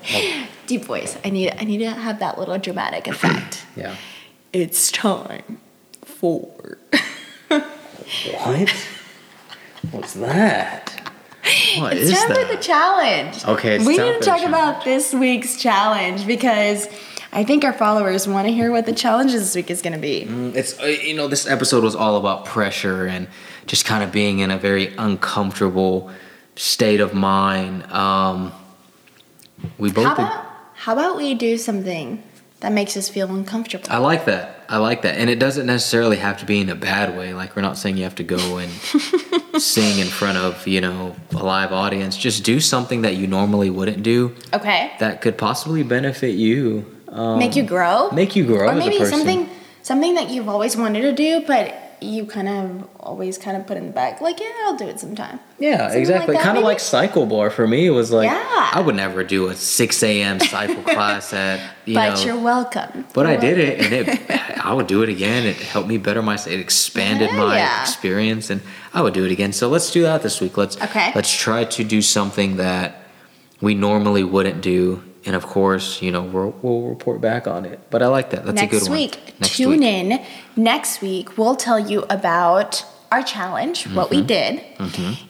Deep 0.68 0.86
voice. 0.86 1.18
I 1.24 1.30
need 1.30 1.54
I 1.60 1.64
need 1.64 1.80
to 1.80 1.90
have 1.90 2.20
that 2.20 2.38
little 2.40 2.58
dramatic 2.58 3.08
effect. 3.08 3.66
Yeah. 3.76 3.96
it's 4.52 4.92
time 4.92 5.60
for 6.04 6.78
What? 7.50 8.70
What's 9.92 10.14
that? 10.14 11.00
What 11.78 11.94
It's 11.98 12.12
is 12.12 12.20
time 12.20 12.30
that? 12.30 12.48
for 12.48 12.56
the 12.56 12.62
challenge. 12.62 13.44
Okay, 13.46 13.76
it's 13.78 13.86
we 13.86 13.98
need 13.98 14.14
to 14.14 14.20
talk 14.20 14.40
challenge. 14.40 14.44
about 14.46 14.84
this 14.86 15.14
week's 15.14 15.58
challenge 15.58 16.26
because 16.28 16.88
I 17.32 17.44
think 17.44 17.64
our 17.66 17.74
followers 17.74 18.28
want 18.28 18.48
to 18.48 18.54
hear 18.54 18.72
what 18.72 18.86
the 18.86 18.94
challenge 18.94 19.32
this 19.32 19.56
week 19.56 19.72
is 19.72 19.82
going 19.82 19.94
to 19.94 20.00
be. 20.00 20.22
It's 20.58 20.80
uh, 20.80 20.86
you 20.86 21.16
know 21.16 21.28
this 21.28 21.48
episode 21.48 21.84
was 21.84 21.96
all 21.96 22.16
about 22.18 22.46
pressure 22.46 23.08
and 23.08 23.28
just 23.66 23.86
kind 23.86 24.04
of 24.04 24.12
being 24.12 24.40
in 24.40 24.52
a 24.52 24.58
very 24.58 24.94
uncomfortable 24.98 26.12
state 26.56 27.00
of 27.00 27.14
mind. 27.14 27.84
Um, 27.92 28.52
we 29.78 29.92
both. 29.92 30.06
How 30.06 30.14
about 30.14 30.46
how 30.76 30.94
about 30.94 31.18
we 31.18 31.34
do 31.34 31.58
something 31.58 32.22
that 32.60 32.72
makes 32.72 32.98
us 32.98 33.10
feel 33.10 33.34
uncomfortable? 33.34 33.88
I 33.90 33.98
like 33.98 34.26
that. 34.26 34.66
I 34.70 34.78
like 34.78 35.04
that, 35.04 35.18
and 35.18 35.30
it 35.30 35.40
doesn't 35.40 35.66
necessarily 35.66 36.18
have 36.18 36.40
to 36.40 36.46
be 36.46 36.60
in 36.60 36.70
a 36.70 36.76
bad 36.76 37.18
way. 37.18 37.34
Like 37.34 37.56
we're 37.56 37.62
not 37.62 37.78
saying 37.78 37.98
you 37.98 38.04
have 38.04 38.16
to 38.16 38.24
go 38.24 38.58
and 38.58 38.72
sing 39.62 40.00
in 40.00 40.08
front 40.08 40.38
of 40.38 40.68
you 40.68 40.82
know 40.82 41.16
a 41.32 41.44
live 41.44 41.72
audience. 41.72 42.18
Just 42.18 42.44
do 42.44 42.60
something 42.60 43.04
that 43.04 43.16
you 43.16 43.28
normally 43.28 43.70
wouldn't 43.70 44.04
do 44.04 44.36
okay. 44.54 44.94
that 45.00 45.22
could 45.22 45.38
possibly 45.38 45.84
benefit 45.84 46.36
you. 46.36 46.86
Um, 47.08 47.38
Make 47.38 47.56
you 47.56 47.64
grow? 47.64 48.10
Make 48.12 48.36
you 48.36 48.46
grow 48.46 48.68
or 48.68 48.72
as 48.72 48.86
a 48.86 48.90
maybe 48.90 49.06
something 49.06 49.50
something 49.84 50.16
that 50.16 50.30
you've 50.30 50.50
always 50.50 50.76
wanted 50.76 51.02
to 51.02 51.12
do 51.12 51.46
but 51.46 51.93
you 52.04 52.26
kind 52.26 52.48
of 52.50 52.88
always 53.00 53.38
kind 53.38 53.56
of 53.58 53.66
put 53.66 53.78
in 53.78 53.88
the 53.88 53.92
back, 53.92 54.22
like, 54.22 54.40
yeah, 54.40 54.52
I'll 54.66 54.76
do 54.76 54.88
it 54.88 55.00
sometime. 55.00 55.40
Yeah, 55.60 55.78
Something 55.88 56.00
exactly. 56.02 56.36
like 56.36 56.44
kind 56.44 56.58
of 56.58 56.64
like 56.64 56.80
cycle 56.80 57.26
bar 57.26 57.50
for 57.50 57.68
me. 57.68 57.86
It 57.88 57.92
was 57.92 58.12
like 58.12 58.30
Yeah. 58.30 58.70
I 58.74 58.82
would 58.86 58.96
never 58.96 59.24
do 59.24 59.48
a 59.48 59.56
six 59.56 60.04
a.m. 60.04 60.40
cycle 60.40 60.84
class 60.94 61.34
at 61.34 61.60
you 61.86 61.94
but 61.96 62.16
know. 62.16 62.24
you're 62.26 62.40
welcome. 62.40 63.06
but 63.14 63.26
I 63.26 63.32
You're 63.34 63.42
did 63.42 63.58
it, 63.60 63.80
and 63.82 63.94
it. 64.10 64.66
I 64.66 64.74
would 64.74 64.88
do 64.88 65.02
it 65.04 65.10
again. 65.10 65.46
It 65.46 65.56
helped 65.58 65.88
me 65.88 65.98
better 65.98 66.22
my. 66.22 66.36
It 66.36 66.60
expanded 66.60 67.30
Yeah, 67.32 67.38
my 67.38 67.58
yeah. 67.58 67.82
experience, 67.82 68.50
and 68.50 68.62
I 68.94 69.02
would 69.02 69.14
do 69.14 69.26
it 69.26 69.32
again. 69.32 69.54
So 69.54 69.70
let's 69.70 69.90
do 69.92 70.02
that 70.04 70.22
this 70.24 70.40
week. 70.42 70.58
Let's 70.58 70.76
Okay. 70.82 71.12
Let's 71.16 71.32
try 71.34 71.64
to 71.66 71.84
do 71.84 72.02
something 72.02 72.58
that 72.58 73.00
we 73.62 73.74
normally 73.76 74.24
wouldn't 74.24 74.62
do, 74.62 75.02
and 75.26 75.36
of 75.36 75.46
course, 75.46 76.02
you 76.02 76.12
know, 76.12 76.22
we'll, 76.24 76.54
we'll 76.62 76.82
report 76.90 77.22
back 77.22 77.48
on 77.48 77.66
it. 77.66 77.80
But 77.90 78.02
I 78.04 78.08
like 78.08 78.30
that. 78.32 78.46
That's 78.46 78.60
a 78.60 78.66
next 78.66 78.80
good 78.80 78.90
one. 78.90 78.98
week, 79.00 79.34
Next 79.40 79.56
tune 79.58 79.70
week. 79.80 79.82
in. 79.84 80.26
Next 80.56 81.02
week, 81.02 81.38
we'll 81.38 81.56
tell 81.56 81.80
you 81.80 82.04
about 82.10 82.86
our 83.12 83.22
challenge, 83.24 83.86
what 83.90 84.10
Mm-hmm. 84.10 84.16
we 84.16 84.26
did. 84.26 84.62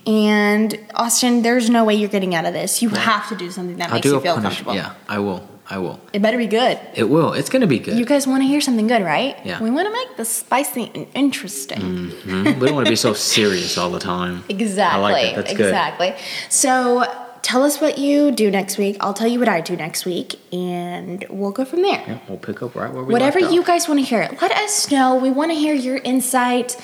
And 0.08 0.80
Austin, 0.96 1.42
there's 1.42 1.70
no 1.70 1.84
way 1.86 1.96
you're 1.96 2.10
getting 2.10 2.34
out 2.36 2.46
of 2.46 2.54
this. 2.54 2.82
You 2.82 2.90
have 2.90 3.28
to 3.30 3.36
do 3.36 3.52
something 3.52 3.78
that 3.78 3.90
I'll 3.90 3.96
makes 3.96 4.06
you 4.06 4.20
feel 4.22 4.36
punishment. 4.36 4.44
comfortable. 4.68 4.76
Yeah, 4.76 4.94
I 5.08 5.20
will. 5.20 5.50
I 5.70 5.78
will. 5.78 6.00
It 6.12 6.22
better 6.22 6.38
be 6.38 6.48
good. 6.48 6.78
It 6.94 7.06
will. 7.10 7.32
It's 7.34 7.50
gonna 7.50 7.68
be 7.68 7.80
good. 7.80 7.98
You 7.98 8.06
guys 8.06 8.28
want 8.28 8.42
to 8.44 8.48
hear 8.48 8.60
something 8.60 8.86
good, 8.88 9.02
right? 9.02 9.38
Yeah. 9.46 9.64
We 9.64 9.72
want 9.72 9.88
to 9.88 9.94
make 9.94 10.18
this 10.18 10.28
spicy 10.30 10.92
and 10.94 11.08
interesting. 11.14 11.80
Mhm. 11.80 12.60
We 12.60 12.66
don't 12.68 12.76
want 12.76 12.86
to 12.86 12.92
be 12.92 12.98
so 12.98 13.14
serious 13.14 13.78
all 13.78 13.90
the 13.90 14.00
time. 14.00 14.44
Exactly. 14.50 15.00
I 15.00 15.12
like 15.12 15.36
that. 15.36 15.46
That's 15.46 15.58
good. 15.58 15.68
exactly. 15.68 16.16
So 16.50 17.04
tell 17.44 17.64
us 17.64 17.80
what 17.80 18.00
you 18.00 18.32
do 18.32 18.50
next 18.50 18.80
week. 18.80 18.98
I'll 19.00 19.14
tell 19.14 19.28
you 19.28 19.38
what 19.38 19.48
I 19.48 19.62
do 19.62 19.76
next 19.76 20.06
week, 20.06 20.40
and 20.52 21.24
we'll 21.30 21.52
go 21.52 21.64
from 21.66 21.84
there. 21.84 22.04
Yeah, 22.08 22.20
we'll 22.28 22.40
pick 22.40 22.64
up 22.64 22.74
right 22.76 22.92
where 22.92 23.04
we. 23.04 23.14
Whatever 23.14 23.40
you 23.40 23.64
guys 23.64 23.88
want 23.88 24.00
to 24.00 24.06
hear, 24.06 24.28
let 24.42 24.52
us 24.52 24.90
know. 24.90 25.16
We 25.16 25.30
want 25.30 25.52
to 25.52 25.56
hear 25.56 25.76
your 25.76 25.98
insight. 25.98 26.76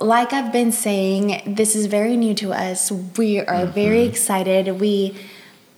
Like 0.00 0.32
I've 0.32 0.52
been 0.52 0.72
saying, 0.72 1.54
this 1.54 1.76
is 1.76 1.86
very 1.86 2.16
new 2.16 2.34
to 2.34 2.52
us. 2.52 2.90
We 2.90 3.38
are 3.40 3.66
very 3.66 3.98
Mm-hmm. 4.00 4.10
excited. 4.10 4.80
We 4.80 5.14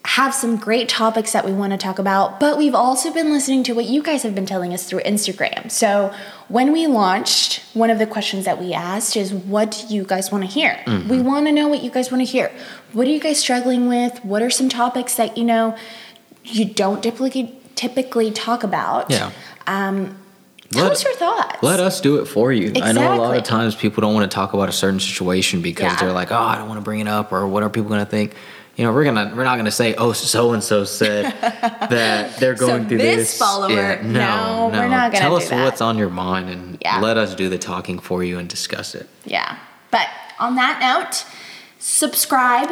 have 0.05 0.35
some 0.35 0.57
great 0.57 0.89
topics 0.89 1.33
that 1.33 1.45
we 1.45 1.53
want 1.53 1.71
to 1.73 1.79
talk 1.79 1.99
about, 2.01 2.41
but 2.41 2.59
we've 2.59 2.75
also 2.75 3.13
been 3.13 3.31
listening 3.31 3.63
to 3.63 3.73
what 3.73 3.85
you 3.85 4.03
guys 4.03 4.25
have 4.25 4.35
been 4.35 4.47
telling 4.47 4.75
us 4.75 4.85
through 4.85 5.01
Instagram. 5.03 5.71
So, 5.71 6.13
when 6.49 6.73
we 6.73 6.89
launched, 6.89 7.63
one 7.73 7.89
of 7.89 7.99
the 8.01 8.07
questions 8.07 8.45
that 8.45 8.61
we 8.61 8.73
asked 8.75 9.17
is, 9.17 9.33
What 9.33 9.85
do 9.89 9.95
you 9.95 10.03
guys 10.05 10.33
want 10.33 10.43
to 10.45 10.51
hear? 10.51 10.81
Mm-hmm. 10.87 11.09
We 11.09 11.21
want 11.23 11.47
to 11.47 11.53
know 11.53 11.69
what 11.69 11.83
you 11.85 11.91
guys 11.91 12.11
want 12.11 12.21
to 12.21 12.25
hear. 12.31 12.51
What 12.93 13.07
are 13.07 13.11
you 13.11 13.21
guys 13.21 13.39
struggling 13.39 13.89
with? 13.89 14.25
What 14.25 14.43
are 14.43 14.51
some 14.51 14.69
topics 14.69 15.15
that 15.17 15.39
you 15.39 15.45
know 15.45 15.77
you 16.45 16.65
don't 16.65 17.01
typically 17.03 17.55
typically 17.77 18.33
talk 18.33 18.65
about? 18.65 19.09
Yeah. 19.09 19.31
Um, 19.69 20.19
tell 20.73 20.83
Let- 20.83 20.93
us 20.93 21.05
your 21.05 21.15
thoughts. 21.15 21.63
Let 21.63 21.79
us 21.79 22.01
do 22.01 22.17
it 22.17 22.27
for 22.27 22.53
you. 22.53 22.73
I 22.83 22.91
know 22.91 23.15
a 23.15 23.17
lot 23.17 23.37
of 23.37 23.45
times 23.45 23.77
people 23.77 24.01
don't 24.01 24.15
want 24.15 24.29
to 24.29 24.35
talk 24.35 24.53
about 24.53 24.69
a 24.69 24.73
certain 24.73 24.99
situation 24.99 25.63
because 25.63 25.93
Yeah. 25.93 25.97
they're 26.01 26.13
like, 26.13 26.33
"Oh, 26.33 26.37
I 26.37 26.57
don't 26.59 26.67
want 26.67 26.79
to 26.79 26.85
bring 26.85 26.99
it 26.99 27.07
up," 27.09 27.33
or 27.33 27.47
"What 27.47 27.63
are 27.63 27.71
people 27.71 27.89
going 27.89 28.05
to 28.05 28.11
think?" 28.11 28.35
You 28.77 28.85
know, 28.87 28.93
we're 28.93 29.05
gonna 29.05 29.33
we're 29.37 29.45
not 29.45 29.57
gonna 29.57 29.71
say, 29.71 29.95
"Oh, 29.97 30.13
so 30.13 30.53
and 30.53 30.65
so 30.65 30.85
said 30.85 31.27
that 31.43 32.37
they're 32.39 32.55
going 32.55 32.85
So 32.85 32.89
through 32.89 32.99
this 32.99 33.17
this." 33.17 33.39
follower- 33.39 34.03
no, 34.03 34.71
we're 34.73 34.89
not 34.89 35.13
gonna 35.13 35.19
Tell 35.23 35.37
us 35.37 35.51
that. 35.51 35.63
what's 35.65 35.81
on 35.83 35.99
your 35.99 36.09
mind 36.09 36.49
and 36.49 36.79
Yeah. 36.81 36.99
let 37.01 37.19
us 37.19 37.35
do 37.35 37.49
the 37.51 37.59
talking 37.59 37.99
for 37.99 38.25
you 38.25 38.39
and 38.39 38.49
discuss 38.49 38.95
it. 38.95 39.09
Yeah. 39.27 39.57
But 39.91 40.07
on 40.41 40.55
that 40.57 40.81
note, 40.81 41.25
subscribe. 41.79 42.71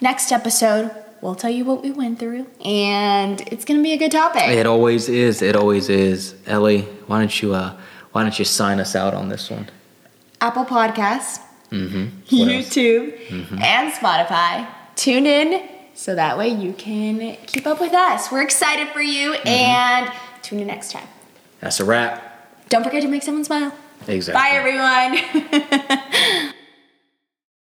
Next 0.00 0.30
episode, 0.32 0.90
we'll 1.22 1.34
tell 1.34 1.50
you 1.50 1.64
what 1.64 1.82
we 1.82 1.90
went 1.92 2.18
through, 2.18 2.46
and 2.64 3.40
it's 3.50 3.64
gonna 3.64 3.82
be 3.82 3.92
a 3.94 3.96
good 3.96 4.12
topic. 4.12 4.42
It 4.48 4.66
always 4.66 5.08
is. 5.08 5.40
It 5.42 5.56
always 5.56 5.88
is. 5.88 6.34
Ellie, 6.46 6.82
why 7.06 7.20
don't 7.20 7.42
you 7.42 7.54
uh 7.54 7.72
why 8.12 8.22
don't 8.22 8.38
you 8.38 8.44
sign 8.44 8.80
us 8.80 8.94
out 8.94 9.14
on 9.14 9.28
this 9.30 9.50
one? 9.50 9.68
Apple 10.42 10.66
Podcasts, 10.66 11.40
Mm-hmm. 11.72 12.06
YouTube, 12.34 13.60
and 13.62 13.92
Spotify. 13.92 14.66
Tune 14.98 15.26
in 15.26 15.62
so 15.94 16.16
that 16.16 16.36
way 16.36 16.48
you 16.48 16.72
can 16.72 17.36
keep 17.46 17.68
up 17.68 17.80
with 17.80 17.92
us. 17.94 18.32
We're 18.32 18.42
excited 18.42 18.88
for 18.88 19.00
you, 19.00 19.32
Mm-hmm. 19.34 19.48
and 19.48 20.12
tune 20.42 20.58
in 20.58 20.66
next 20.66 20.90
time. 20.90 21.06
That's 21.60 21.78
a 21.78 21.84
wrap. 21.84 22.66
Don't 22.68 22.82
forget 22.82 23.02
to 23.02 23.08
make 23.08 23.22
someone 23.22 23.44
smile. 23.44 23.72
Exactly. 24.08 24.32
Bye, 24.34 24.50
everyone. 24.58 26.52